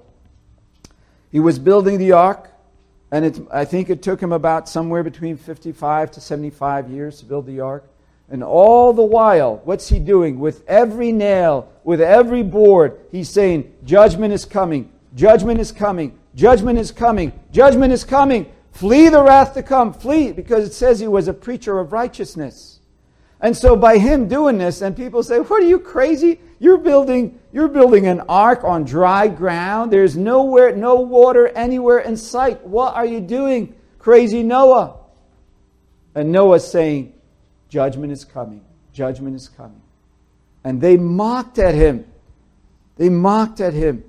He 1.32 1.40
was 1.40 1.58
building 1.58 1.98
the 1.98 2.12
ark, 2.12 2.50
and 3.10 3.24
it, 3.24 3.40
I 3.50 3.64
think 3.64 3.88
it 3.88 4.02
took 4.02 4.22
him 4.22 4.32
about 4.32 4.68
somewhere 4.68 5.02
between 5.02 5.38
55 5.38 6.12
to 6.12 6.20
75 6.20 6.90
years 6.90 7.18
to 7.20 7.24
build 7.24 7.46
the 7.46 7.60
ark. 7.60 7.88
And 8.30 8.44
all 8.44 8.92
the 8.92 9.02
while, 9.02 9.60
what's 9.64 9.88
he 9.88 9.98
doing? 9.98 10.38
With 10.38 10.62
every 10.68 11.10
nail, 11.10 11.72
with 11.84 12.00
every 12.00 12.42
board, 12.42 13.00
he's 13.10 13.28
saying, 13.28 13.74
Judgment 13.84 14.32
is 14.32 14.44
coming, 14.44 14.92
judgment 15.14 15.58
is 15.58 15.72
coming, 15.72 16.18
judgment 16.34 16.78
is 16.78 16.92
coming, 16.92 17.32
judgment 17.50 17.92
is 17.92 18.04
coming. 18.04 18.50
Flee 18.72 19.10
the 19.10 19.22
wrath 19.22 19.52
to 19.54 19.62
come, 19.62 19.92
flee, 19.92 20.32
because 20.32 20.66
it 20.66 20.72
says 20.72 20.98
he 20.98 21.06
was 21.06 21.28
a 21.28 21.34
preacher 21.34 21.78
of 21.78 21.92
righteousness. 21.92 22.80
And 23.38 23.54
so 23.54 23.76
by 23.76 23.98
him 23.98 24.28
doing 24.28 24.56
this, 24.56 24.80
and 24.80 24.96
people 24.96 25.22
say, 25.22 25.40
What 25.40 25.62
are 25.62 25.66
you 25.66 25.78
crazy? 25.78 26.40
You're 26.62 26.78
building, 26.78 27.40
you're 27.52 27.66
building 27.66 28.06
an 28.06 28.20
ark 28.28 28.62
on 28.62 28.84
dry 28.84 29.26
ground. 29.26 29.92
There's 29.92 30.16
nowhere, 30.16 30.76
no 30.76 30.94
water 30.94 31.48
anywhere 31.48 31.98
in 31.98 32.16
sight. 32.16 32.64
What 32.64 32.94
are 32.94 33.04
you 33.04 33.18
doing, 33.18 33.74
crazy 33.98 34.44
Noah? 34.44 34.94
And 36.14 36.30
Noah's 36.30 36.70
saying, 36.70 37.14
Judgment 37.68 38.12
is 38.12 38.24
coming. 38.24 38.64
Judgment 38.92 39.34
is 39.34 39.48
coming. 39.48 39.82
And 40.62 40.80
they 40.80 40.96
mocked 40.96 41.58
at 41.58 41.74
him. 41.74 42.06
They 42.96 43.08
mocked 43.08 43.60
at 43.60 43.74
him. 43.74 44.04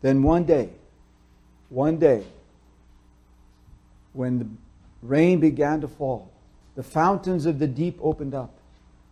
Then 0.00 0.22
one 0.22 0.44
day, 0.44 0.70
one 1.68 1.98
day, 1.98 2.24
when 4.14 4.38
the 4.38 4.46
rain 5.02 5.40
began 5.40 5.82
to 5.82 5.88
fall, 5.88 6.32
the 6.74 6.82
fountains 6.82 7.44
of 7.44 7.58
the 7.58 7.66
deep 7.66 7.98
opened 8.00 8.34
up. 8.34 8.54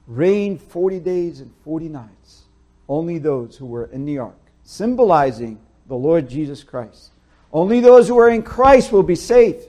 Rain 0.06 0.58
40 0.58 1.00
days 1.00 1.40
and 1.40 1.52
40 1.64 1.88
nights. 1.88 2.42
Only 2.88 3.18
those 3.18 3.56
who 3.56 3.66
were 3.66 3.86
in 3.86 4.04
the 4.04 4.18
ark, 4.18 4.38
symbolizing 4.64 5.58
the 5.86 5.94
Lord 5.94 6.28
Jesus 6.28 6.62
Christ. 6.62 7.10
Only 7.52 7.80
those 7.80 8.08
who 8.08 8.18
are 8.18 8.30
in 8.30 8.42
Christ 8.42 8.92
will 8.92 9.02
be 9.02 9.14
saved. 9.14 9.66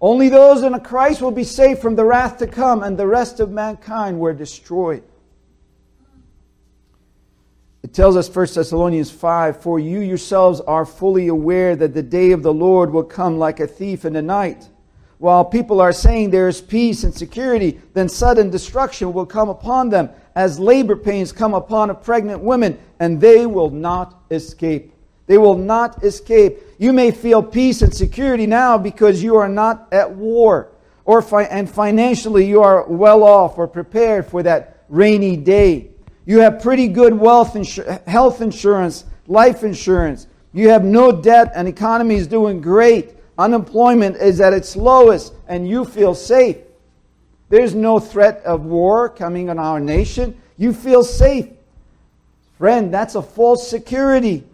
Only 0.00 0.28
those 0.28 0.62
in 0.62 0.78
Christ 0.80 1.22
will 1.22 1.30
be 1.30 1.44
saved 1.44 1.80
from 1.80 1.96
the 1.96 2.04
wrath 2.04 2.38
to 2.38 2.46
come, 2.46 2.82
and 2.82 2.98
the 2.98 3.06
rest 3.06 3.40
of 3.40 3.50
mankind 3.50 4.18
were 4.18 4.34
destroyed. 4.34 5.02
It 7.82 7.92
tells 7.92 8.16
us 8.16 8.34
1 8.34 8.46
Thessalonians 8.54 9.10
5 9.10 9.62
For 9.62 9.78
you 9.78 10.00
yourselves 10.00 10.60
are 10.60 10.84
fully 10.84 11.28
aware 11.28 11.76
that 11.76 11.94
the 11.94 12.02
day 12.02 12.32
of 12.32 12.42
the 12.42 12.52
Lord 12.52 12.90
will 12.90 13.04
come 13.04 13.38
like 13.38 13.60
a 13.60 13.66
thief 13.66 14.04
in 14.04 14.14
the 14.14 14.22
night. 14.22 14.68
While 15.18 15.44
people 15.44 15.80
are 15.80 15.92
saying 15.92 16.30
there 16.30 16.48
is 16.48 16.60
peace 16.60 17.04
and 17.04 17.14
security, 17.14 17.80
then 17.94 18.08
sudden 18.08 18.50
destruction 18.50 19.12
will 19.12 19.26
come 19.26 19.48
upon 19.48 19.88
them 19.88 20.10
as 20.34 20.58
labor 20.58 20.96
pains 20.96 21.32
come 21.32 21.54
upon 21.54 21.90
a 21.90 21.94
pregnant 21.94 22.40
woman, 22.40 22.78
and 22.98 23.20
they 23.20 23.46
will 23.46 23.70
not 23.70 24.22
escape. 24.30 24.92
They 25.26 25.38
will 25.38 25.56
not 25.56 26.02
escape. 26.02 26.58
You 26.78 26.92
may 26.92 27.10
feel 27.10 27.42
peace 27.42 27.82
and 27.82 27.94
security 27.94 28.46
now 28.46 28.76
because 28.76 29.22
you 29.22 29.36
are 29.36 29.48
not 29.48 29.88
at 29.92 30.10
war, 30.10 30.72
or 31.04 31.22
fi- 31.22 31.44
and 31.44 31.70
financially 31.70 32.46
you 32.46 32.62
are 32.62 32.86
well 32.86 33.22
off 33.22 33.56
or 33.56 33.68
prepared 33.68 34.26
for 34.26 34.42
that 34.42 34.84
rainy 34.88 35.36
day. 35.36 35.90
You 36.26 36.40
have 36.40 36.62
pretty 36.62 36.88
good 36.88 37.14
wealth 37.14 37.54
insur- 37.54 38.06
health 38.06 38.40
insurance, 38.40 39.04
life 39.26 39.62
insurance. 39.62 40.26
You 40.52 40.70
have 40.70 40.84
no 40.84 41.12
debt, 41.12 41.52
and 41.54 41.68
economy 41.68 42.16
is 42.16 42.26
doing 42.26 42.60
great. 42.60 43.14
Unemployment 43.36 44.16
is 44.16 44.40
at 44.40 44.52
its 44.52 44.76
lowest, 44.76 45.34
and 45.48 45.68
you 45.68 45.84
feel 45.84 46.14
safe. 46.14 46.56
There's 47.48 47.74
no 47.74 47.98
threat 47.98 48.42
of 48.44 48.64
war 48.64 49.08
coming 49.08 49.50
on 49.50 49.58
our 49.58 49.80
nation. 49.80 50.40
You 50.56 50.72
feel 50.72 51.02
safe. 51.02 51.48
Friend, 52.58 52.94
that's 52.94 53.14
a 53.14 53.22
false 53.22 53.68
security. 53.68 54.44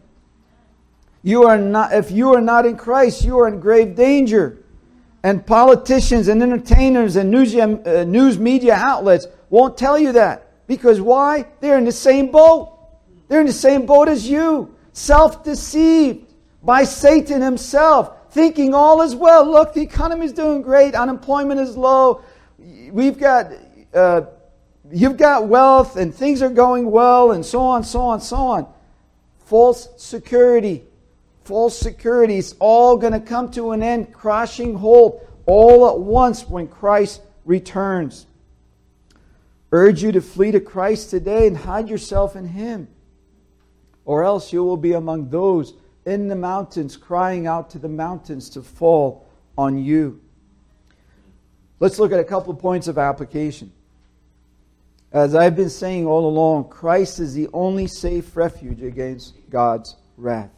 You 1.22 1.44
are 1.44 1.58
not, 1.58 1.92
if 1.92 2.10
you 2.10 2.34
are 2.34 2.40
not 2.40 2.64
in 2.64 2.76
Christ, 2.76 3.24
you 3.24 3.38
are 3.38 3.48
in 3.48 3.60
grave 3.60 3.94
danger. 3.94 4.58
And 5.22 5.46
politicians 5.46 6.28
and 6.28 6.42
entertainers 6.42 7.16
and 7.16 7.30
news, 7.30 7.54
uh, 7.54 8.04
news 8.04 8.38
media 8.38 8.74
outlets 8.74 9.26
won't 9.50 9.76
tell 9.76 9.98
you 9.98 10.12
that. 10.12 10.66
Because 10.66 11.00
why? 11.00 11.46
They're 11.60 11.76
in 11.76 11.84
the 11.84 11.92
same 11.92 12.30
boat. 12.30 12.72
They're 13.28 13.40
in 13.40 13.46
the 13.46 13.52
same 13.52 13.84
boat 13.84 14.08
as 14.08 14.26
you. 14.28 14.74
Self 14.92 15.44
deceived 15.44 16.32
by 16.62 16.84
Satan 16.84 17.42
himself 17.42 18.12
thinking 18.30 18.74
all 18.74 19.02
is 19.02 19.14
well. 19.14 19.50
Look, 19.50 19.74
the 19.74 19.82
economy 19.82 20.26
is 20.26 20.32
doing 20.32 20.62
great, 20.62 20.94
unemployment 20.94 21.60
is 21.60 21.76
low, 21.76 22.22
we've 22.90 23.18
got, 23.18 23.52
uh, 23.94 24.22
you've 24.90 25.16
got 25.16 25.48
wealth, 25.48 25.96
and 25.96 26.14
things 26.14 26.42
are 26.42 26.50
going 26.50 26.90
well, 26.90 27.32
and 27.32 27.44
so 27.44 27.60
on, 27.60 27.84
so 27.84 28.00
on, 28.00 28.20
so 28.20 28.36
on. 28.36 28.66
False 29.46 29.88
security. 29.96 30.84
False 31.44 31.78
security. 31.78 32.38
It's 32.38 32.54
all 32.60 32.96
going 32.96 33.12
to 33.12 33.20
come 33.20 33.50
to 33.52 33.72
an 33.72 33.82
end, 33.82 34.12
crashing 34.12 34.76
halt 34.76 35.26
all 35.46 35.88
at 35.88 35.98
once 35.98 36.48
when 36.48 36.68
Christ 36.68 37.22
returns. 37.44 38.26
Urge 39.72 40.02
you 40.02 40.12
to 40.12 40.20
flee 40.20 40.52
to 40.52 40.60
Christ 40.60 41.10
today 41.10 41.46
and 41.46 41.56
hide 41.56 41.88
yourself 41.88 42.36
in 42.36 42.46
Him, 42.46 42.88
or 44.04 44.24
else 44.24 44.52
you 44.52 44.62
will 44.62 44.76
be 44.76 44.92
among 44.92 45.30
those 45.30 45.74
in 46.10 46.28
the 46.28 46.36
mountains, 46.36 46.96
crying 46.96 47.46
out 47.46 47.70
to 47.70 47.78
the 47.78 47.88
mountains 47.88 48.50
to 48.50 48.62
fall 48.62 49.26
on 49.56 49.78
you. 49.78 50.20
Let's 51.78 51.98
look 51.98 52.12
at 52.12 52.20
a 52.20 52.24
couple 52.24 52.52
of 52.52 52.58
points 52.58 52.88
of 52.88 52.98
application. 52.98 53.72
As 55.12 55.34
I've 55.34 55.56
been 55.56 55.70
saying 55.70 56.06
all 56.06 56.28
along, 56.28 56.68
Christ 56.68 57.18
is 57.18 57.34
the 57.34 57.48
only 57.52 57.86
safe 57.86 58.36
refuge 58.36 58.82
against 58.82 59.34
God's 59.50 59.96
wrath. 60.16 60.50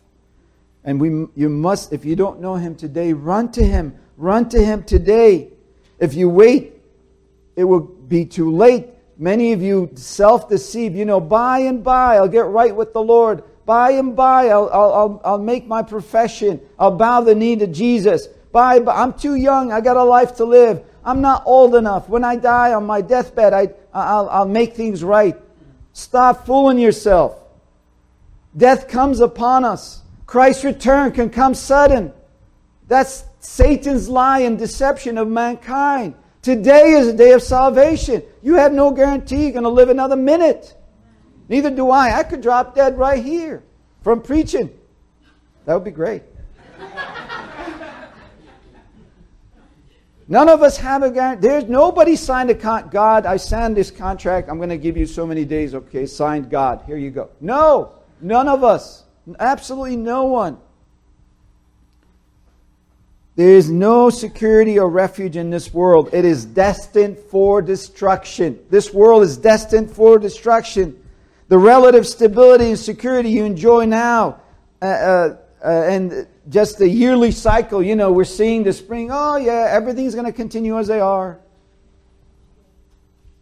And 0.84 1.00
we, 1.00 1.26
you 1.36 1.48
must, 1.48 1.92
if 1.92 2.04
you 2.04 2.16
don't 2.16 2.40
know 2.40 2.56
Him 2.56 2.74
today, 2.74 3.12
run 3.12 3.50
to 3.52 3.64
Him. 3.64 3.98
Run 4.16 4.48
to 4.50 4.62
Him 4.62 4.82
today. 4.82 5.48
If 5.98 6.14
you 6.14 6.28
wait, 6.28 6.74
it 7.56 7.64
will 7.64 7.80
be 7.80 8.24
too 8.24 8.54
late. 8.54 8.88
Many 9.16 9.52
of 9.52 9.62
you 9.62 9.90
self 9.94 10.48
deceive. 10.48 10.96
You 10.96 11.04
know, 11.04 11.20
by 11.20 11.60
and 11.60 11.84
by, 11.84 12.16
I'll 12.16 12.28
get 12.28 12.46
right 12.46 12.74
with 12.74 12.92
the 12.92 13.02
Lord. 13.02 13.44
By 13.64 13.92
and 13.92 14.16
by, 14.16 14.48
I'll, 14.48 14.68
I'll, 14.72 15.20
I'll 15.24 15.38
make 15.38 15.66
my 15.66 15.82
profession. 15.82 16.60
I'll 16.78 16.96
bow 16.96 17.20
the 17.20 17.34
knee 17.34 17.56
to 17.56 17.66
Jesus. 17.66 18.26
By, 18.50 18.80
by, 18.80 18.94
I'm 18.94 19.12
too 19.12 19.36
young. 19.36 19.70
I 19.72 19.80
got 19.80 19.96
a 19.96 20.02
life 20.02 20.36
to 20.36 20.44
live. 20.44 20.82
I'm 21.04 21.20
not 21.20 21.44
old 21.46 21.74
enough. 21.74 22.08
When 22.08 22.24
I 22.24 22.36
die 22.36 22.74
on 22.74 22.86
my 22.86 23.00
deathbed, 23.00 23.52
I, 23.52 23.68
I'll, 23.94 24.28
I'll 24.28 24.48
make 24.48 24.74
things 24.74 25.02
right. 25.04 25.36
Stop 25.92 26.46
fooling 26.46 26.78
yourself. 26.78 27.38
Death 28.56 28.88
comes 28.88 29.20
upon 29.20 29.64
us. 29.64 30.02
Christ's 30.26 30.64
return 30.64 31.12
can 31.12 31.30
come 31.30 31.54
sudden. 31.54 32.12
That's 32.88 33.24
Satan's 33.40 34.08
lie 34.08 34.40
and 34.40 34.58
deception 34.58 35.18
of 35.18 35.28
mankind. 35.28 36.14
Today 36.42 36.92
is 36.92 37.08
a 37.08 37.12
day 37.12 37.32
of 37.32 37.42
salvation. 37.42 38.22
You 38.42 38.54
have 38.54 38.72
no 38.72 38.90
guarantee 38.90 39.44
you're 39.44 39.52
going 39.52 39.62
to 39.62 39.68
live 39.68 39.88
another 39.88 40.16
minute. 40.16 40.74
Neither 41.52 41.70
do 41.70 41.90
I. 41.90 42.18
I 42.18 42.22
could 42.22 42.40
drop 42.40 42.74
dead 42.74 42.96
right 42.96 43.22
here 43.22 43.62
from 44.00 44.22
preaching. 44.22 44.70
That 45.66 45.74
would 45.74 45.84
be 45.84 45.90
great. 45.90 46.22
None 50.28 50.48
of 50.48 50.62
us 50.62 50.78
have 50.78 51.02
a 51.02 51.10
guarantee. 51.10 51.46
There's 51.46 51.64
nobody 51.64 52.16
signed 52.16 52.48
a 52.48 52.54
con- 52.54 52.88
God. 52.88 53.26
I 53.26 53.36
signed 53.36 53.76
this 53.76 53.90
contract. 53.90 54.48
I'm 54.48 54.56
going 54.56 54.70
to 54.70 54.78
give 54.78 54.96
you 54.96 55.04
so 55.04 55.26
many 55.26 55.44
days. 55.44 55.74
Okay, 55.74 56.06
signed 56.06 56.48
God. 56.48 56.84
Here 56.86 56.96
you 56.96 57.10
go. 57.10 57.28
No, 57.38 57.96
none 58.22 58.48
of 58.48 58.64
us. 58.64 59.04
Absolutely 59.38 59.98
no 59.98 60.24
one. 60.24 60.56
There 63.36 63.54
is 63.56 63.68
no 63.68 64.08
security 64.08 64.78
or 64.78 64.88
refuge 64.88 65.36
in 65.36 65.50
this 65.50 65.74
world. 65.74 66.14
It 66.14 66.24
is 66.24 66.46
destined 66.46 67.18
for 67.18 67.60
destruction. 67.60 68.58
This 68.70 68.90
world 68.90 69.22
is 69.22 69.36
destined 69.36 69.90
for 69.90 70.18
destruction 70.18 71.01
the 71.52 71.58
relative 71.58 72.06
stability 72.06 72.68
and 72.68 72.78
security 72.78 73.28
you 73.28 73.44
enjoy 73.44 73.84
now, 73.84 74.40
uh, 74.80 74.86
uh, 74.86 75.36
uh, 75.62 75.68
and 75.68 76.26
just 76.48 76.78
the 76.78 76.88
yearly 76.88 77.30
cycle, 77.30 77.82
you 77.82 77.94
know, 77.94 78.10
we're 78.10 78.24
seeing 78.24 78.62
the 78.62 78.72
spring, 78.72 79.10
oh 79.12 79.36
yeah, 79.36 79.68
everything's 79.70 80.14
going 80.14 80.24
to 80.24 80.32
continue 80.32 80.78
as 80.78 80.88
they 80.88 80.98
are. 80.98 81.38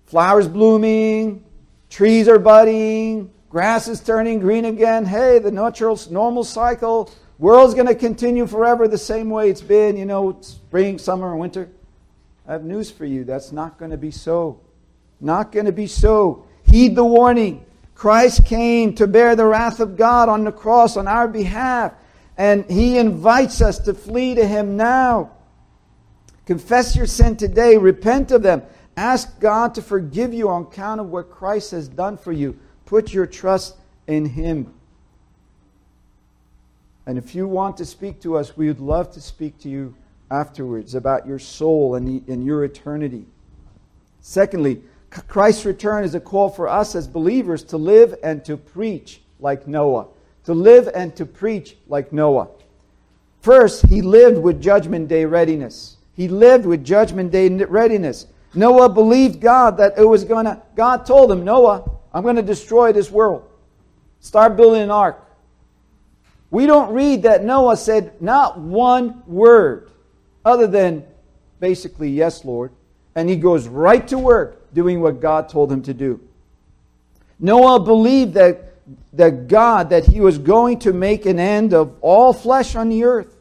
Flowers 0.07 0.49
blooming, 0.49 1.45
trees 1.89 2.27
are 2.27 2.41
budding, 2.41 3.31
grass 3.49 3.87
is 3.87 4.01
turning 4.01 4.41
green 4.41 4.65
again. 4.65 5.05
Hey, 5.05 5.39
the 5.39 5.53
natural, 5.53 5.97
normal 6.11 6.43
cycle, 6.43 7.13
world's 7.39 7.75
going 7.75 7.87
to 7.87 7.95
continue 7.95 8.45
forever 8.49 8.89
the 8.89 8.99
same 8.99 9.31
way 9.31 9.51
it's 9.51 9.63
been, 9.63 9.97
you 9.97 10.05
know, 10.05 10.37
spring, 10.41 10.99
summer, 10.99 11.31
and 11.31 11.39
winter. 11.39 11.71
I 12.49 12.55
have 12.55 12.65
news 12.65 12.91
for 12.91 13.05
you. 13.05 13.23
That's 13.23 13.53
not 13.53 13.79
going 13.79 13.93
to 13.93 13.97
be 13.97 14.11
so. 14.11 14.61
Not 15.21 15.53
going 15.53 15.67
to 15.67 15.73
be 15.73 15.87
so. 15.87 16.45
Heed 16.65 16.97
the 16.97 17.05
warning. 17.05 17.67
Christ 18.01 18.47
came 18.47 18.95
to 18.95 19.07
bear 19.07 19.37
the 19.37 19.45
wrath 19.45 19.79
of 19.79 19.99
God 19.99 20.31
on 20.31 20.45
the 20.45 20.53
cross 20.53 20.97
on 20.97 21.07
our 21.07 21.29
behalf, 21.29 21.93
and 22.39 22.65
He 22.65 22.97
invites 22.97 23.61
us 23.61 23.79
to 23.81 23.93
flee 23.93 24.35
to 24.37 24.47
Him 24.47 24.79
now. 24.79 25.33
Confess 26.47 26.97
your 26.97 27.05
sin 27.05 27.37
today, 27.37 27.77
repent 27.77 28.31
of 28.31 28.43
them, 28.43 28.63
ask 28.97 29.39
God 29.39 29.75
to 29.75 29.83
forgive 29.83 30.33
you 30.33 30.49
on 30.49 30.63
account 30.63 31.03
of 31.03 31.11
what 31.11 31.31
Christ 31.31 31.73
has 31.73 31.89
done 31.89 32.17
for 32.17 32.33
you. 32.33 32.59
Put 32.87 33.13
your 33.13 33.27
trust 33.27 33.77
in 34.07 34.25
Him. 34.25 34.73
And 37.05 37.19
if 37.19 37.35
you 37.35 37.47
want 37.47 37.77
to 37.77 37.85
speak 37.85 38.23
to 38.23 38.39
us, 38.39 38.57
we 38.57 38.69
would 38.69 38.81
love 38.81 39.13
to 39.13 39.21
speak 39.21 39.59
to 39.59 39.69
you 39.69 39.95
afterwards 40.31 40.95
about 40.95 41.27
your 41.27 41.39
soul 41.39 41.97
and, 41.97 42.09
the, 42.09 42.33
and 42.33 42.47
your 42.47 42.65
eternity. 42.65 43.27
Secondly, 44.23 44.81
Christ's 45.11 45.65
return 45.65 46.05
is 46.05 46.15
a 46.15 46.21
call 46.21 46.49
for 46.49 46.69
us 46.69 46.95
as 46.95 47.09
believers 47.09 47.65
to 47.65 47.77
live 47.77 48.15
and 48.23 48.45
to 48.45 48.57
preach 48.57 49.21
like 49.41 49.67
Noah. 49.67 50.07
To 50.45 50.55
live 50.55 50.89
and 50.95 51.15
to 51.17 51.27
preach 51.27 51.77
like 51.89 52.13
Noah. 52.13 52.49
First, 53.41 53.87
he 53.87 54.03
lived 54.03 54.39
with 54.39 54.63
Judgment 54.63 55.09
Day 55.09 55.25
readiness. 55.25 55.97
He 56.15 56.29
lived 56.29 56.65
with 56.65 56.85
Judgment 56.85 57.33
Day 57.33 57.49
readiness. 57.49 58.27
Noah 58.55 58.89
believed 58.89 59.41
God 59.41 59.79
that 59.79 59.95
it 59.99 60.05
was 60.05 60.25
going 60.25 60.45
to, 60.45 60.61
God 60.77 61.07
told 61.07 61.31
him, 61.33 61.45
Noah, 61.45 61.91
I'm 62.13 62.23
going 62.23 62.37
to 62.37 62.43
destroy 62.43 62.93
this 62.93 63.11
world. 63.11 63.49
Start 64.21 64.57
building 64.57 64.83
an 64.83 64.91
ark. 64.91 65.25
We 66.51 66.67
don't 66.67 66.93
read 66.93 67.23
that 67.23 67.45
Noah 67.45 67.77
said 67.77 68.21
not 68.21 68.59
one 68.59 69.23
word 69.27 69.91
other 70.45 70.67
than 70.67 71.05
basically, 71.59 72.11
Yes, 72.11 72.45
Lord. 72.45 72.73
And 73.15 73.29
he 73.29 73.37
goes 73.37 73.67
right 73.67 74.07
to 74.09 74.19
work 74.19 74.60
doing 74.73 75.01
what 75.01 75.21
God 75.21 75.49
told 75.49 75.71
him 75.71 75.83
to 75.83 75.95
do. 75.95 76.21
Noah 77.39 77.81
believed 77.81 78.35
that, 78.35 78.75
that 79.15 79.49
God, 79.49 79.91
that 79.91 80.05
he 80.05 80.21
was 80.21 80.39
going 80.39 80.79
to 80.81 80.93
make 80.93 81.27
an 81.27 81.39
end 81.39 81.73
of 81.73 81.97
all 82.01 82.33
flesh 82.33 82.77
on 82.77 82.89
the 82.89 83.05
earth. 83.05 83.35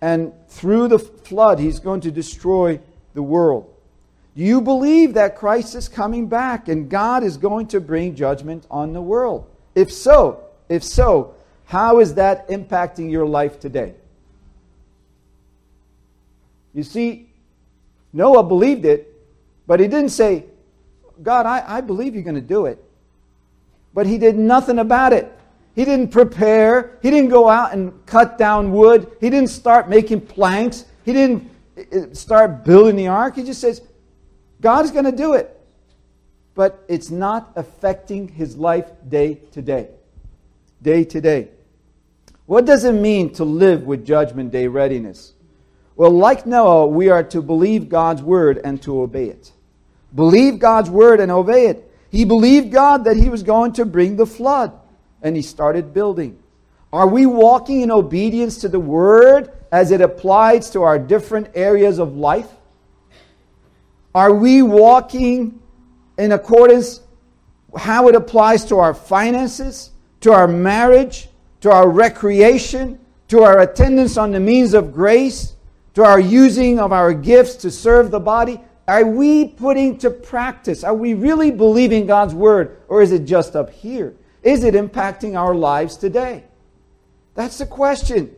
And 0.00 0.32
through 0.48 0.88
the 0.88 0.98
flood, 0.98 1.58
he's 1.58 1.78
going 1.78 2.02
to 2.02 2.10
destroy 2.10 2.80
the 3.14 3.22
world. 3.22 3.70
Do 4.36 4.42
you 4.42 4.60
believe 4.60 5.14
that 5.14 5.36
Christ 5.36 5.74
is 5.76 5.88
coming 5.88 6.26
back 6.26 6.68
and 6.68 6.90
God 6.90 7.22
is 7.22 7.36
going 7.36 7.68
to 7.68 7.80
bring 7.80 8.16
judgment 8.16 8.66
on 8.70 8.92
the 8.92 9.00
world? 9.00 9.48
If 9.74 9.92
so, 9.92 10.44
if 10.68 10.82
so, 10.82 11.34
how 11.66 12.00
is 12.00 12.14
that 12.14 12.48
impacting 12.48 13.10
your 13.10 13.26
life 13.26 13.60
today? 13.60 13.94
You 16.74 16.82
see, 16.82 17.30
Noah 18.12 18.42
believed 18.42 18.84
it, 18.84 19.13
but 19.66 19.80
he 19.80 19.88
didn't 19.88 20.10
say, 20.10 20.44
God, 21.22 21.46
I, 21.46 21.64
I 21.66 21.80
believe 21.80 22.14
you're 22.14 22.24
going 22.24 22.34
to 22.34 22.40
do 22.40 22.66
it. 22.66 22.82
But 23.92 24.06
he 24.06 24.18
did 24.18 24.36
nothing 24.36 24.78
about 24.78 25.12
it. 25.12 25.30
He 25.74 25.84
didn't 25.84 26.08
prepare. 26.08 26.98
He 27.02 27.10
didn't 27.10 27.30
go 27.30 27.48
out 27.48 27.72
and 27.72 28.04
cut 28.06 28.38
down 28.38 28.72
wood. 28.72 29.10
He 29.20 29.30
didn't 29.30 29.50
start 29.50 29.88
making 29.88 30.22
planks. 30.22 30.84
He 31.04 31.12
didn't 31.12 31.50
uh, 31.76 31.98
uh, 31.98 32.14
start 32.14 32.64
building 32.64 32.96
the 32.96 33.08
ark. 33.08 33.36
He 33.36 33.42
just 33.42 33.60
says, 33.60 33.82
God's 34.60 34.90
going 34.90 35.04
to 35.04 35.12
do 35.12 35.34
it. 35.34 35.50
But 36.54 36.84
it's 36.88 37.10
not 37.10 37.52
affecting 37.56 38.28
his 38.28 38.56
life 38.56 38.86
day 39.08 39.40
to 39.52 39.62
day. 39.62 39.88
Day 40.80 41.04
to 41.04 41.20
day. 41.20 41.48
What 42.46 42.64
does 42.66 42.84
it 42.84 42.92
mean 42.92 43.32
to 43.34 43.44
live 43.44 43.84
with 43.84 44.04
judgment 44.04 44.52
day 44.52 44.68
readiness? 44.68 45.33
Well, 45.96 46.10
like 46.10 46.44
Noah, 46.44 46.88
we 46.88 47.08
are 47.08 47.22
to 47.24 47.40
believe 47.40 47.88
God's 47.88 48.22
word 48.22 48.60
and 48.64 48.82
to 48.82 49.00
obey 49.00 49.26
it. 49.26 49.52
Believe 50.14 50.58
God's 50.58 50.90
word 50.90 51.20
and 51.20 51.30
obey 51.30 51.66
it. 51.66 51.90
He 52.10 52.24
believed 52.24 52.72
God 52.72 53.04
that 53.04 53.16
he 53.16 53.28
was 53.28 53.42
going 53.42 53.72
to 53.74 53.84
bring 53.84 54.16
the 54.16 54.26
flood, 54.26 54.72
and 55.22 55.34
he 55.34 55.42
started 55.42 55.92
building. 55.92 56.38
Are 56.92 57.08
we 57.08 57.26
walking 57.26 57.80
in 57.80 57.90
obedience 57.90 58.58
to 58.58 58.68
the 58.68 58.78
word 58.78 59.50
as 59.72 59.90
it 59.90 60.00
applies 60.00 60.70
to 60.70 60.82
our 60.82 60.98
different 60.98 61.48
areas 61.54 61.98
of 61.98 62.16
life? 62.16 62.48
Are 64.14 64.32
we 64.32 64.62
walking 64.62 65.60
in 66.16 66.30
accordance 66.30 67.00
how 67.76 68.08
it 68.08 68.14
applies 68.14 68.64
to 68.66 68.78
our 68.78 68.94
finances, 68.94 69.90
to 70.20 70.32
our 70.32 70.46
marriage, 70.46 71.28
to 71.62 71.70
our 71.72 71.88
recreation, 71.88 73.00
to 73.26 73.42
our 73.42 73.58
attendance 73.60 74.16
on 74.16 74.30
the 74.30 74.38
means 74.38 74.74
of 74.74 74.92
grace, 74.92 75.53
to 75.94 76.04
our 76.04 76.20
using 76.20 76.78
of 76.78 76.92
our 76.92 77.14
gifts 77.14 77.56
to 77.56 77.70
serve 77.70 78.10
the 78.10 78.20
body? 78.20 78.60
Are 78.86 79.06
we 79.06 79.48
putting 79.48 79.96
to 79.98 80.10
practice? 80.10 80.84
Are 80.84 80.94
we 80.94 81.14
really 81.14 81.50
believing 81.50 82.06
God's 82.06 82.34
word, 82.34 82.82
or 82.88 83.00
is 83.00 83.12
it 83.12 83.24
just 83.24 83.56
up 83.56 83.70
here? 83.70 84.14
Is 84.42 84.62
it 84.62 84.74
impacting 84.74 85.38
our 85.38 85.54
lives 85.54 85.96
today? 85.96 86.44
That's 87.34 87.58
the 87.58 87.66
question. 87.66 88.34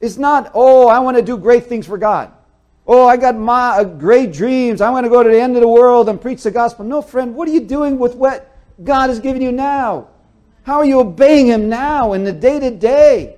It's 0.00 0.16
not, 0.16 0.50
oh, 0.54 0.88
I 0.88 0.98
want 1.00 1.18
to 1.18 1.22
do 1.22 1.36
great 1.36 1.66
things 1.66 1.86
for 1.86 1.98
God. 1.98 2.32
Oh, 2.86 3.06
I 3.06 3.18
got 3.18 3.36
my 3.36 3.68
uh, 3.68 3.84
great 3.84 4.32
dreams. 4.32 4.80
I 4.80 4.90
want 4.90 5.04
to 5.04 5.10
go 5.10 5.22
to 5.22 5.28
the 5.28 5.40
end 5.40 5.56
of 5.56 5.60
the 5.60 5.68
world 5.68 6.08
and 6.08 6.20
preach 6.20 6.42
the 6.42 6.50
gospel. 6.50 6.84
No, 6.84 7.02
friend, 7.02 7.34
what 7.34 7.46
are 7.46 7.52
you 7.52 7.60
doing 7.60 7.98
with 7.98 8.16
what 8.16 8.56
God 8.82 9.10
has 9.10 9.20
given 9.20 9.42
you 9.42 9.52
now? 9.52 10.08
How 10.62 10.78
are 10.78 10.84
you 10.84 11.00
obeying 11.00 11.46
Him 11.46 11.68
now 11.68 12.14
in 12.14 12.24
the 12.24 12.32
day 12.32 12.58
to 12.58 12.70
day? 12.70 13.36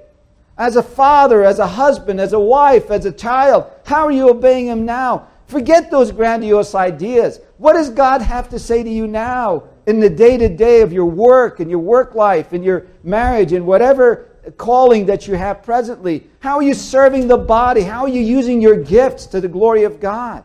As 0.59 0.77
a 0.77 0.83
father, 0.83 1.45
as 1.45 1.59
a 1.59 1.67
husband, 1.67 2.21
as 2.21 2.33
a 2.33 2.41
wife, 2.41 2.91
as 2.91 3.07
a 3.07 3.13
child, 3.13 3.67
how 3.85 4.07
are 4.07 4.13
you 4.13 4.29
obeying 4.29 4.67
Him 4.67 4.85
now? 4.85 5.29
Forget 5.47 5.91
those 5.91 6.13
grandiose 6.13 6.75
ideas. 6.75 7.41
What 7.59 7.75
does 7.75 7.91
God 7.91 8.23
have 8.23 8.49
to 8.51 8.59
say 8.59 8.83
to 8.83 8.89
you 8.89 9.07
now 9.07 9.65
in 9.87 10.01
the 10.01 10.09
day 10.09 10.37
to 10.37 10.49
day 10.49 10.81
of 10.81 10.93
your 10.93 11.07
work 11.07 11.61
and 11.61 11.71
your 11.71 11.79
work 11.79 12.15
life 12.15 12.53
and 12.53 12.65
your 12.65 12.87
marriage 13.03 13.53
and 13.53 13.67
whatever 13.67 14.29
calling 14.57 15.07
that 15.07 15.27
you 15.27 15.35
have 15.35 15.63
presently? 15.63 16.27
How 16.41 16.57
are 16.57 16.63
you 16.63 16.75
serving 16.75 17.29
the 17.29 17.37
body? 17.37 17.83
How 17.83 18.03
are 18.03 18.09
you 18.09 18.23
using 18.23 18.61
your 18.61 18.77
gifts 18.77 19.27
to 19.27 19.41
the 19.41 19.49
glory 19.49 19.85
of 19.85 20.01
God? 20.01 20.45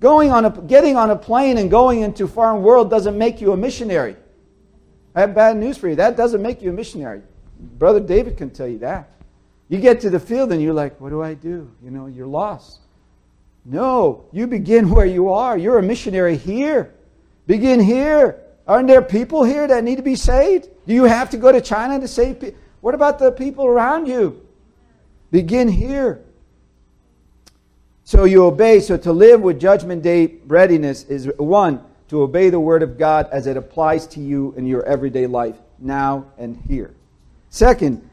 Going 0.00 0.30
on 0.30 0.44
a, 0.44 0.50
getting 0.50 0.96
on 0.96 1.10
a 1.10 1.16
plane 1.16 1.58
and 1.58 1.70
going 1.70 2.00
into 2.00 2.26
foreign 2.26 2.62
world 2.62 2.90
doesn't 2.90 3.16
make 3.16 3.40
you 3.40 3.52
a 3.52 3.56
missionary. 3.56 4.16
I 5.14 5.20
have 5.20 5.34
bad 5.34 5.56
news 5.56 5.76
for 5.78 5.88
you. 5.88 5.94
That 5.96 6.16
doesn't 6.16 6.42
make 6.42 6.60
you 6.60 6.70
a 6.70 6.72
missionary. 6.72 7.22
Brother 7.62 8.00
David 8.00 8.36
can 8.36 8.50
tell 8.50 8.68
you 8.68 8.78
that. 8.78 9.10
You 9.68 9.78
get 9.78 10.00
to 10.02 10.10
the 10.10 10.20
field 10.20 10.52
and 10.52 10.60
you're 10.60 10.74
like, 10.74 11.00
what 11.00 11.10
do 11.10 11.22
I 11.22 11.34
do? 11.34 11.70
You 11.82 11.90
know, 11.90 12.06
you're 12.06 12.26
lost. 12.26 12.80
No, 13.64 14.24
you 14.32 14.46
begin 14.46 14.90
where 14.90 15.06
you 15.06 15.32
are. 15.32 15.56
You're 15.56 15.78
a 15.78 15.82
missionary 15.82 16.36
here. 16.36 16.92
Begin 17.46 17.80
here. 17.80 18.40
Aren't 18.66 18.88
there 18.88 19.02
people 19.02 19.44
here 19.44 19.66
that 19.66 19.84
need 19.84 19.96
to 19.96 20.02
be 20.02 20.16
saved? 20.16 20.68
Do 20.86 20.94
you 20.94 21.04
have 21.04 21.30
to 21.30 21.36
go 21.36 21.52
to 21.52 21.60
China 21.60 22.00
to 22.00 22.08
save 22.08 22.40
people? 22.40 22.58
What 22.80 22.94
about 22.94 23.18
the 23.18 23.30
people 23.30 23.66
around 23.66 24.06
you? 24.06 24.44
Begin 25.30 25.68
here. 25.68 26.24
So 28.04 28.24
you 28.24 28.44
obey. 28.44 28.80
So 28.80 28.96
to 28.96 29.12
live 29.12 29.40
with 29.40 29.60
judgment 29.60 30.02
day 30.02 30.34
readiness 30.46 31.04
is 31.04 31.30
one, 31.38 31.82
to 32.08 32.22
obey 32.22 32.50
the 32.50 32.60
word 32.60 32.82
of 32.82 32.98
God 32.98 33.28
as 33.32 33.46
it 33.46 33.56
applies 33.56 34.06
to 34.08 34.20
you 34.20 34.52
in 34.56 34.66
your 34.66 34.84
everyday 34.84 35.26
life, 35.26 35.56
now 35.78 36.26
and 36.36 36.56
here. 36.68 36.94
Second, 37.52 38.08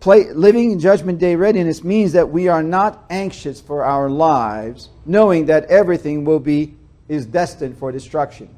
play, 0.00 0.30
living 0.32 0.72
in 0.72 0.80
judgment 0.80 1.20
day 1.20 1.36
readiness 1.36 1.84
means 1.84 2.12
that 2.12 2.28
we 2.28 2.48
are 2.48 2.62
not 2.62 3.04
anxious 3.08 3.60
for 3.60 3.84
our 3.84 4.10
lives, 4.10 4.90
knowing 5.06 5.46
that 5.46 5.64
everything 5.66 6.24
will 6.24 6.40
be 6.40 6.74
is 7.08 7.24
destined 7.24 7.78
for 7.78 7.92
destruction. 7.92 8.52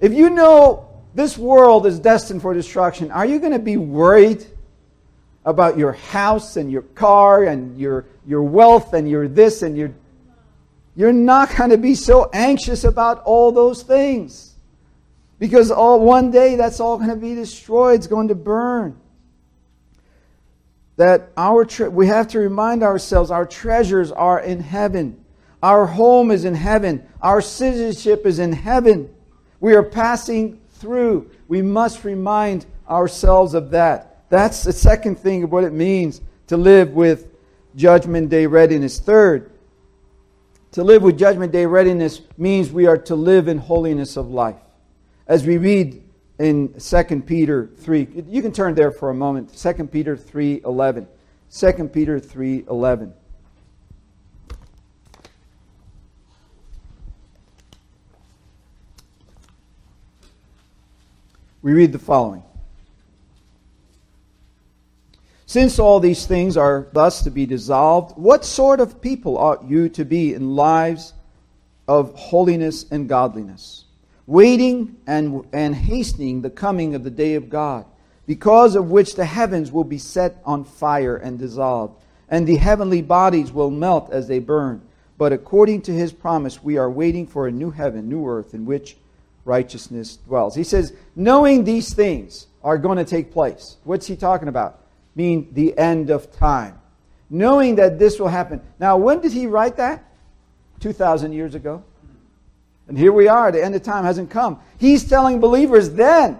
If 0.00 0.12
you 0.12 0.30
know 0.30 0.88
this 1.14 1.36
world 1.36 1.84
is 1.84 1.98
destined 1.98 2.42
for 2.42 2.54
destruction, 2.54 3.10
are 3.10 3.26
you 3.26 3.40
going 3.40 3.52
to 3.52 3.58
be 3.58 3.76
worried 3.76 4.46
about 5.44 5.76
your 5.76 5.92
house 5.92 6.56
and 6.56 6.70
your 6.70 6.82
car 6.82 7.42
and 7.42 7.76
your, 7.76 8.06
your 8.24 8.42
wealth 8.42 8.94
and 8.94 9.10
your 9.10 9.26
this 9.26 9.62
and 9.62 9.76
your. 9.76 9.92
You're 10.94 11.12
not 11.12 11.56
going 11.56 11.70
to 11.70 11.78
be 11.78 11.94
so 11.94 12.30
anxious 12.32 12.84
about 12.84 13.22
all 13.24 13.50
those 13.50 13.82
things. 13.82 14.51
Because 15.42 15.72
all, 15.72 15.98
one 15.98 16.30
day 16.30 16.54
that's 16.54 16.78
all 16.78 16.98
going 16.98 17.10
to 17.10 17.16
be 17.16 17.34
destroyed, 17.34 17.96
it's 17.96 18.06
going 18.06 18.28
to 18.28 18.34
burn. 18.36 18.96
That 20.98 21.32
our 21.36 21.64
tre- 21.64 21.88
we 21.88 22.06
have 22.06 22.28
to 22.28 22.38
remind 22.38 22.84
ourselves 22.84 23.32
our 23.32 23.44
treasures 23.44 24.12
are 24.12 24.38
in 24.38 24.60
heaven. 24.60 25.24
Our 25.60 25.84
home 25.84 26.30
is 26.30 26.44
in 26.44 26.54
heaven. 26.54 27.04
Our 27.20 27.40
citizenship 27.40 28.24
is 28.24 28.38
in 28.38 28.52
heaven. 28.52 29.12
We 29.58 29.74
are 29.74 29.82
passing 29.82 30.60
through. 30.74 31.32
We 31.48 31.60
must 31.60 32.04
remind 32.04 32.64
ourselves 32.88 33.54
of 33.54 33.70
that. 33.70 34.22
That's 34.28 34.62
the 34.62 34.72
second 34.72 35.16
thing 35.16 35.42
of 35.42 35.50
what 35.50 35.64
it 35.64 35.72
means 35.72 36.20
to 36.46 36.56
live 36.56 36.92
with 36.92 37.26
Judgment 37.74 38.28
Day 38.28 38.46
readiness. 38.46 39.00
Third, 39.00 39.50
to 40.70 40.84
live 40.84 41.02
with 41.02 41.18
Judgment 41.18 41.50
Day 41.50 41.66
readiness 41.66 42.20
means 42.38 42.70
we 42.70 42.86
are 42.86 42.98
to 42.98 43.16
live 43.16 43.48
in 43.48 43.58
holiness 43.58 44.16
of 44.16 44.30
life. 44.30 44.54
As 45.32 45.46
we 45.46 45.56
read 45.56 46.02
in 46.38 46.74
2 46.78 47.22
Peter 47.22 47.70
3, 47.78 48.26
you 48.28 48.42
can 48.42 48.52
turn 48.52 48.74
there 48.74 48.90
for 48.90 49.08
a 49.08 49.14
moment. 49.14 49.56
2 49.56 49.86
Peter 49.86 50.14
3 50.14 50.60
11. 50.62 51.08
2 51.50 51.88
Peter 51.88 52.20
3 52.20 52.66
11. 52.68 53.14
we 61.62 61.72
read 61.72 61.92
the 61.92 61.98
following 61.98 62.42
Since 65.46 65.78
all 65.78 65.98
these 65.98 66.26
things 66.26 66.58
are 66.58 66.88
thus 66.92 67.22
to 67.22 67.30
be 67.30 67.46
dissolved, 67.46 68.18
what 68.18 68.44
sort 68.44 68.80
of 68.80 69.00
people 69.00 69.38
ought 69.38 69.64
you 69.64 69.88
to 69.88 70.04
be 70.04 70.34
in 70.34 70.54
lives 70.56 71.14
of 71.88 72.14
holiness 72.16 72.84
and 72.90 73.08
godliness, 73.08 73.86
waiting 74.26 74.96
and, 75.06 75.44
and 75.52 75.74
hastening 75.74 76.42
the 76.42 76.50
coming 76.50 76.94
of 76.94 77.04
the 77.04 77.10
day 77.10 77.34
of 77.34 77.48
God, 77.48 77.86
because 78.26 78.76
of 78.76 78.90
which 78.90 79.14
the 79.14 79.24
heavens 79.24 79.72
will 79.72 79.84
be 79.84 79.98
set 79.98 80.40
on 80.44 80.64
fire 80.64 81.16
and 81.16 81.38
dissolved, 81.38 82.00
and 82.28 82.46
the 82.46 82.56
heavenly 82.56 83.02
bodies 83.02 83.52
will 83.52 83.70
melt 83.70 84.10
as 84.10 84.28
they 84.28 84.38
burn? 84.38 84.82
But 85.18 85.32
according 85.32 85.82
to 85.82 85.92
his 85.92 86.12
promise, 86.12 86.62
we 86.62 86.78
are 86.78 86.90
waiting 86.90 87.26
for 87.26 87.46
a 87.46 87.52
new 87.52 87.70
heaven, 87.70 88.08
new 88.08 88.26
earth, 88.26 88.54
in 88.54 88.64
which 88.64 88.96
righteousness 89.44 90.16
dwells. 90.16 90.54
He 90.54 90.64
says, 90.64 90.94
knowing 91.14 91.64
these 91.64 91.94
things 91.94 92.46
are 92.62 92.78
going 92.78 92.98
to 92.98 93.04
take 93.04 93.32
place. 93.32 93.76
What's 93.84 94.06
he 94.06 94.16
talking 94.16 94.48
about? 94.48 94.80
Mean 95.14 95.48
the 95.52 95.76
end 95.76 96.10
of 96.10 96.32
time. 96.32 96.80
Knowing 97.28 97.76
that 97.76 97.98
this 97.98 98.18
will 98.18 98.28
happen. 98.28 98.60
Now, 98.78 98.96
when 98.96 99.20
did 99.20 99.32
he 99.32 99.46
write 99.46 99.76
that? 99.76 100.04
2,000 100.80 101.32
years 101.32 101.54
ago. 101.54 101.84
And 102.92 102.98
here 102.98 103.12
we 103.12 103.26
are, 103.26 103.50
the 103.50 103.64
end 103.64 103.74
of 103.74 103.82
time 103.82 104.04
hasn't 104.04 104.28
come. 104.28 104.60
He's 104.76 105.08
telling 105.08 105.40
believers 105.40 105.88
then, 105.92 106.38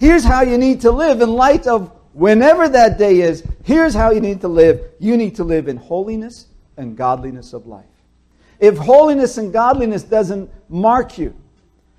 here's 0.00 0.24
how 0.24 0.42
you 0.42 0.58
need 0.58 0.80
to 0.80 0.90
live 0.90 1.20
in 1.20 1.32
light 1.32 1.68
of 1.68 1.92
whenever 2.12 2.68
that 2.68 2.98
day 2.98 3.20
is. 3.20 3.44
Here's 3.62 3.94
how 3.94 4.10
you 4.10 4.20
need 4.20 4.40
to 4.40 4.48
live. 4.48 4.80
You 4.98 5.16
need 5.16 5.36
to 5.36 5.44
live 5.44 5.68
in 5.68 5.76
holiness 5.76 6.48
and 6.76 6.96
godliness 6.96 7.52
of 7.52 7.68
life. 7.68 7.84
If 8.58 8.76
holiness 8.76 9.38
and 9.38 9.52
godliness 9.52 10.02
doesn't 10.02 10.50
mark 10.68 11.16
you, 11.16 11.32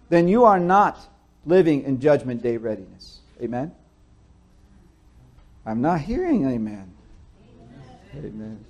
then 0.09 0.27
you 0.27 0.43
are 0.43 0.59
not 0.59 0.99
living 1.45 1.83
in 1.83 2.01
judgment 2.01 2.43
day 2.43 2.57
readiness. 2.57 3.19
Amen? 3.41 3.71
I'm 5.65 5.79
not 5.79 6.01
hearing 6.01 6.45
amen. 6.45 6.91
Amen. 8.13 8.25
amen. 8.25 8.65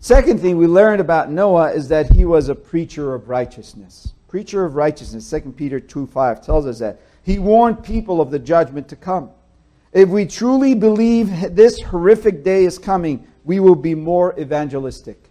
Second 0.00 0.40
thing 0.40 0.56
we 0.56 0.66
learned 0.66 1.00
about 1.00 1.30
Noah 1.30 1.72
is 1.72 1.88
that 1.88 2.10
he 2.10 2.24
was 2.24 2.48
a 2.48 2.54
preacher 2.54 3.14
of 3.14 3.28
righteousness. 3.28 4.12
Preacher 4.28 4.64
of 4.64 4.76
righteousness, 4.76 5.28
2 5.28 5.52
Peter 5.56 5.80
2 5.80 6.06
5 6.06 6.44
tells 6.44 6.66
us 6.66 6.78
that. 6.78 7.00
He 7.24 7.38
warned 7.38 7.82
people 7.82 8.20
of 8.20 8.30
the 8.30 8.38
judgment 8.38 8.88
to 8.88 8.96
come. 8.96 9.30
If 9.92 10.08
we 10.08 10.26
truly 10.26 10.74
believe 10.74 11.54
this 11.56 11.80
horrific 11.80 12.44
day 12.44 12.64
is 12.64 12.78
coming, 12.78 13.26
we 13.44 13.58
will 13.58 13.74
be 13.74 13.94
more 13.94 14.38
evangelistic. 14.38 15.30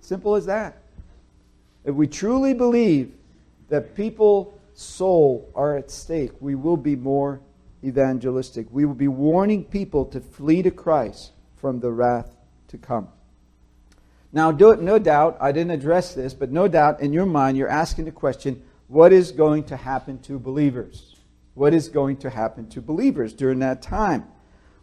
Simple 0.00 0.34
as 0.34 0.46
that. 0.46 0.78
If 1.84 1.94
we 1.94 2.06
truly 2.06 2.54
believe 2.54 3.12
that 3.68 3.94
people's 3.94 4.54
soul 4.74 5.50
are 5.54 5.76
at 5.76 5.90
stake, 5.90 6.32
we 6.40 6.54
will 6.54 6.76
be 6.76 6.96
more 6.96 7.40
evangelistic. 7.84 8.66
We 8.70 8.86
will 8.86 8.94
be 8.94 9.08
warning 9.08 9.64
people 9.64 10.06
to 10.06 10.20
flee 10.20 10.62
to 10.62 10.70
Christ 10.70 11.32
from 11.56 11.80
the 11.80 11.90
wrath 11.90 12.33
to 12.74 12.86
come. 12.86 13.08
Now, 14.32 14.50
do, 14.50 14.74
no 14.76 14.98
doubt, 14.98 15.36
I 15.40 15.52
didn't 15.52 15.70
address 15.70 16.12
this, 16.12 16.34
but 16.34 16.50
no 16.50 16.66
doubt 16.66 17.00
in 17.00 17.12
your 17.12 17.24
mind 17.24 17.56
you're 17.56 17.68
asking 17.68 18.04
the 18.04 18.10
question 18.10 18.62
what 18.88 19.12
is 19.12 19.30
going 19.30 19.64
to 19.64 19.76
happen 19.76 20.18
to 20.22 20.38
believers? 20.38 21.16
What 21.54 21.72
is 21.72 21.88
going 21.88 22.16
to 22.18 22.30
happen 22.30 22.68
to 22.70 22.82
believers 22.82 23.32
during 23.32 23.60
that 23.60 23.80
time? 23.80 24.26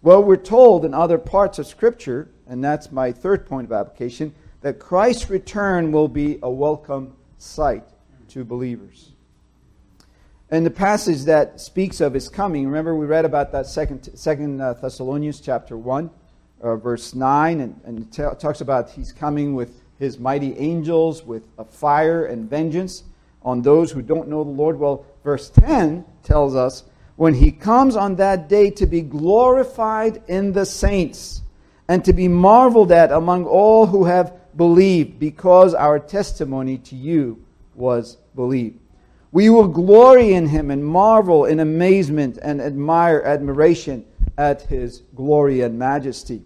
Well, 0.01 0.23
we're 0.23 0.37
told 0.37 0.85
in 0.85 0.93
other 0.93 1.17
parts 1.17 1.59
of 1.59 1.67
Scripture, 1.67 2.31
and 2.47 2.63
that's 2.63 2.91
my 2.91 3.11
third 3.11 3.45
point 3.45 3.65
of 3.65 3.73
application, 3.73 4.33
that 4.61 4.79
Christ's 4.79 5.29
return 5.29 5.91
will 5.91 6.07
be 6.07 6.39
a 6.41 6.49
welcome 6.49 7.15
sight 7.37 7.83
to 8.29 8.45
believers. 8.45 9.11
And 10.49 10.65
the 10.65 10.71
passage 10.71 11.23
that 11.25 11.59
speaks 11.59 11.99
of 12.01 12.13
his 12.13 12.29
coming, 12.29 12.65
remember 12.65 12.95
we 12.95 13.05
read 13.05 13.25
about 13.25 13.51
that 13.51 13.67
second, 13.67 14.09
second 14.17 14.61
uh, 14.61 14.73
Thessalonians 14.73 15.41
chapter 15.41 15.77
1, 15.77 16.09
uh, 16.61 16.75
verse 16.75 17.13
9, 17.13 17.59
and, 17.59 17.81
and 17.85 18.11
t- 18.11 18.23
talks 18.39 18.61
about 18.61 18.89
he's 18.89 19.11
coming 19.11 19.55
with 19.55 19.81
his 19.99 20.19
mighty 20.19 20.57
angels 20.57 21.23
with 21.23 21.47
a 21.57 21.63
fire 21.63 22.25
and 22.25 22.49
vengeance 22.49 23.03
on 23.43 23.61
those 23.61 23.91
who 23.91 24.01
don't 24.01 24.27
know 24.27 24.43
the 24.43 24.49
Lord. 24.49 24.79
Well, 24.79 25.05
verse 25.23 25.49
10 25.49 26.05
tells 26.23 26.55
us 26.55 26.83
when 27.15 27.33
he 27.33 27.51
comes 27.51 27.95
on 27.95 28.15
that 28.15 28.49
day 28.49 28.71
to 28.71 28.85
be 28.85 29.01
glorified 29.01 30.23
in 30.27 30.53
the 30.53 30.65
saints 30.65 31.41
and 31.87 32.03
to 32.05 32.13
be 32.13 32.27
marveled 32.27 32.91
at 32.91 33.11
among 33.11 33.45
all 33.45 33.85
who 33.85 34.05
have 34.05 34.33
believed 34.57 35.19
because 35.19 35.73
our 35.73 35.99
testimony 35.99 36.77
to 36.77 36.95
you 36.95 37.43
was 37.75 38.17
believed. 38.35 38.79
We 39.31 39.49
will 39.49 39.67
glory 39.67 40.33
in 40.33 40.47
him 40.47 40.71
and 40.71 40.85
marvel 40.85 41.45
in 41.45 41.59
amazement 41.59 42.37
and 42.41 42.59
admire 42.59 43.21
admiration 43.21 44.05
at 44.37 44.63
his 44.63 45.03
glory 45.15 45.61
and 45.61 45.77
majesty. 45.77 46.41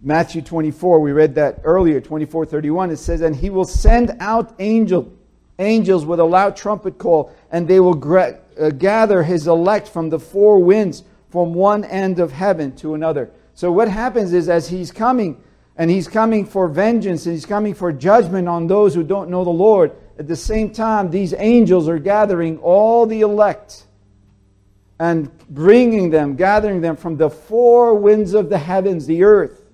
Matthew 0.00 0.42
24, 0.42 1.00
we 1.00 1.10
read 1.10 1.34
that 1.34 1.60
earlier, 1.64 2.00
24 2.00 2.46
31, 2.46 2.90
it 2.90 2.98
says, 2.98 3.20
And 3.20 3.34
he 3.34 3.50
will 3.50 3.64
send 3.64 4.16
out 4.20 4.54
angel, 4.60 5.12
angels 5.58 6.06
with 6.06 6.20
a 6.20 6.24
loud 6.24 6.56
trumpet 6.56 6.98
call, 6.98 7.34
and 7.50 7.66
they 7.66 7.80
will 7.80 7.94
gra- 7.94 8.38
uh, 8.60 8.70
gather 8.70 9.24
his 9.24 9.48
elect 9.48 9.88
from 9.88 10.08
the 10.08 10.20
four 10.20 10.60
winds, 10.60 11.02
from 11.30 11.52
one 11.52 11.84
end 11.84 12.20
of 12.20 12.30
heaven 12.30 12.74
to 12.76 12.94
another. 12.94 13.30
So, 13.54 13.72
what 13.72 13.88
happens 13.88 14.32
is, 14.32 14.48
as 14.48 14.68
he's 14.68 14.92
coming, 14.92 15.42
and 15.76 15.90
he's 15.90 16.06
coming 16.06 16.46
for 16.46 16.68
vengeance, 16.68 17.26
and 17.26 17.34
he's 17.34 17.46
coming 17.46 17.74
for 17.74 17.92
judgment 17.92 18.46
on 18.46 18.68
those 18.68 18.94
who 18.94 19.02
don't 19.02 19.30
know 19.30 19.42
the 19.42 19.50
Lord, 19.50 19.90
at 20.16 20.28
the 20.28 20.36
same 20.36 20.70
time, 20.70 21.10
these 21.10 21.34
angels 21.36 21.88
are 21.88 21.98
gathering 21.98 22.58
all 22.58 23.04
the 23.04 23.22
elect 23.22 23.84
and 25.00 25.30
bringing 25.48 26.10
them, 26.10 26.36
gathering 26.36 26.80
them 26.80 26.96
from 26.96 27.16
the 27.16 27.30
four 27.30 27.94
winds 27.94 28.34
of 28.34 28.48
the 28.48 28.58
heavens, 28.58 29.06
the 29.06 29.24
earth 29.24 29.64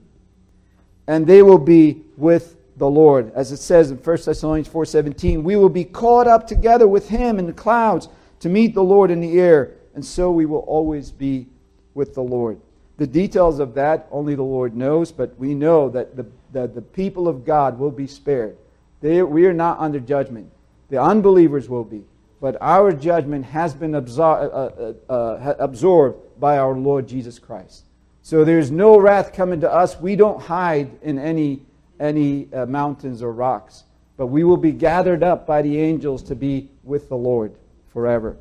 and 1.07 1.27
they 1.27 1.43
will 1.43 1.59
be 1.59 2.03
with 2.17 2.57
the 2.77 2.89
Lord. 2.89 3.33
As 3.35 3.53
it 3.53 3.59
says 3.59 3.91
in 3.91 3.99
1 3.99 4.17
Thessalonians 4.25 4.69
4:17, 4.69 5.45
we 5.45 5.57
will 5.57 5.69
be 5.69 5.85
caught 5.85 6.27
up 6.27 6.47
together 6.47 6.89
with 6.89 7.09
him 7.09 7.39
in 7.39 7.47
the 7.47 7.53
clouds 7.53 8.09
to 8.41 8.49
meet 8.49 8.75
the 8.75 8.85
Lord 8.85 9.11
in 9.11 9.21
the 9.21 9.41
air, 9.41 9.73
and 9.95 10.05
so 10.05 10.31
we 10.31 10.47
will 10.47 10.61
always 10.61 11.11
be 11.11 11.47
with 11.95 12.15
the 12.15 12.23
Lord. 12.23 12.59
The 12.97 13.07
details 13.07 13.59
of 13.59 13.75
that 13.75 14.07
only 14.11 14.35
the 14.35 14.43
Lord 14.43 14.77
knows, 14.77 15.11
but 15.11 15.39
we 15.39 15.55
know 15.55 15.89
that 15.91 16.17
the, 16.17 16.27
that 16.53 16.75
the 16.75 16.83
people 16.83 17.27
of 17.27 17.45
God 17.45 17.79
will 17.79 17.91
be 17.91 18.07
spared. 18.07 18.57
They, 19.01 19.23
we 19.23 19.47
are 19.47 19.53
not 19.53 19.81
under 19.81 20.01
judgment. 20.01 20.51
The 20.91 21.01
unbelievers 21.01 21.69
will 21.69 21.85
be. 21.85 22.05
But 22.41 22.57
our 22.61 22.93
judgment 22.93 23.47
has 23.47 23.75
been 23.75 23.93
absor- 23.93 24.95
uh, 25.09 25.13
uh, 25.13 25.13
uh, 25.13 25.55
absorbed 25.59 26.39
by 26.39 26.59
our 26.59 26.77
Lord 26.77 27.09
Jesus 27.09 27.39
Christ. 27.39 27.85
So 28.25 28.43
there's 28.43 28.70
no 28.70 28.99
wrath 28.99 29.35
coming 29.35 29.61
to 29.61 29.70
us. 29.70 30.01
We 30.01 30.16
don't 30.16 30.41
hide 30.41 30.91
in 31.03 31.18
any, 31.18 31.61
any 32.01 32.51
uh, 32.55 32.64
mountains 32.64 33.22
or 33.22 33.31
rocks, 33.31 33.85
but 34.16 34.29
we 34.29 34.45
will 34.45 34.57
be 34.57 34.72
gathered 34.72 35.22
up 35.22 35.47
by 35.47 35.61
the 35.61 35.79
angels 35.79 36.22
to 36.22 36.35
be 36.35 36.70
with 36.85 37.11
the 37.11 37.16
Lord 37.16 37.55
forever. 37.93 38.39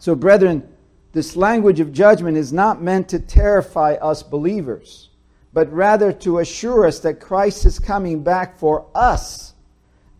So, 0.00 0.16
brethren, 0.16 0.68
this 1.12 1.36
language 1.36 1.78
of 1.78 1.92
judgment 1.92 2.36
is 2.36 2.52
not 2.52 2.82
meant 2.82 3.08
to 3.10 3.20
terrify 3.20 3.92
us 3.92 4.24
believers, 4.24 5.10
but 5.52 5.72
rather 5.72 6.12
to 6.12 6.40
assure 6.40 6.84
us 6.84 6.98
that 6.98 7.20
Christ 7.20 7.66
is 7.66 7.78
coming 7.78 8.24
back 8.24 8.58
for 8.58 8.86
us 8.92 9.54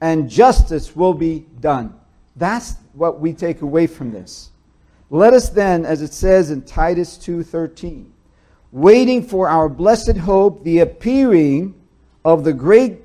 and 0.00 0.30
justice 0.30 0.94
will 0.94 1.14
be 1.14 1.44
done. 1.58 1.92
That's 2.36 2.76
what 2.92 3.18
we 3.18 3.32
take 3.32 3.62
away 3.62 3.88
from 3.88 4.12
this. 4.12 4.50
Let 5.10 5.32
us 5.32 5.48
then, 5.48 5.84
as 5.84 6.02
it 6.02 6.12
says 6.12 6.52
in 6.52 6.62
Titus 6.62 7.18
2:13, 7.18 8.13
waiting 8.74 9.22
for 9.22 9.48
our 9.48 9.68
blessed 9.68 10.16
hope, 10.16 10.64
the 10.64 10.80
appearing 10.80 11.72
of 12.24 12.42
the 12.42 12.52
great 12.52 12.98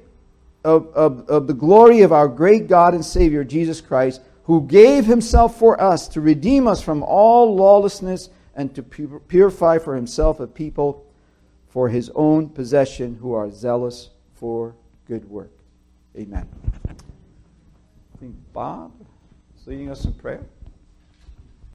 of, 0.65 0.87
of, 0.95 1.29
of 1.29 1.45
the 1.45 1.53
glory 1.53 2.01
of 2.01 2.11
our 2.11 2.27
great 2.27 2.67
God 2.67 2.95
and 2.95 3.05
Savior 3.05 3.43
Jesus 3.43 3.79
Christ, 3.79 4.19
who 4.43 4.65
gave 4.65 5.05
himself 5.05 5.57
for 5.59 5.79
us 5.79 6.07
to 6.09 6.21
redeem 6.21 6.67
us 6.67 6.81
from 6.81 7.03
all 7.03 7.55
lawlessness 7.55 8.29
and 8.55 8.73
to 8.75 8.81
purify 8.81 9.77
for 9.77 9.95
himself 9.95 10.39
a 10.39 10.47
people 10.47 11.05
for 11.69 11.87
his 11.87 12.09
own 12.15 12.49
possession 12.49 13.15
who 13.21 13.33
are 13.33 13.51
zealous 13.51 14.09
for 14.33 14.75
good 15.07 15.29
work. 15.29 15.51
Amen. 16.17 16.47
I 16.89 18.17
think 18.19 18.35
Bob 18.51 18.91
is 19.55 19.67
leading 19.67 19.91
us 19.91 20.03
in 20.03 20.13
prayer. 20.13 20.43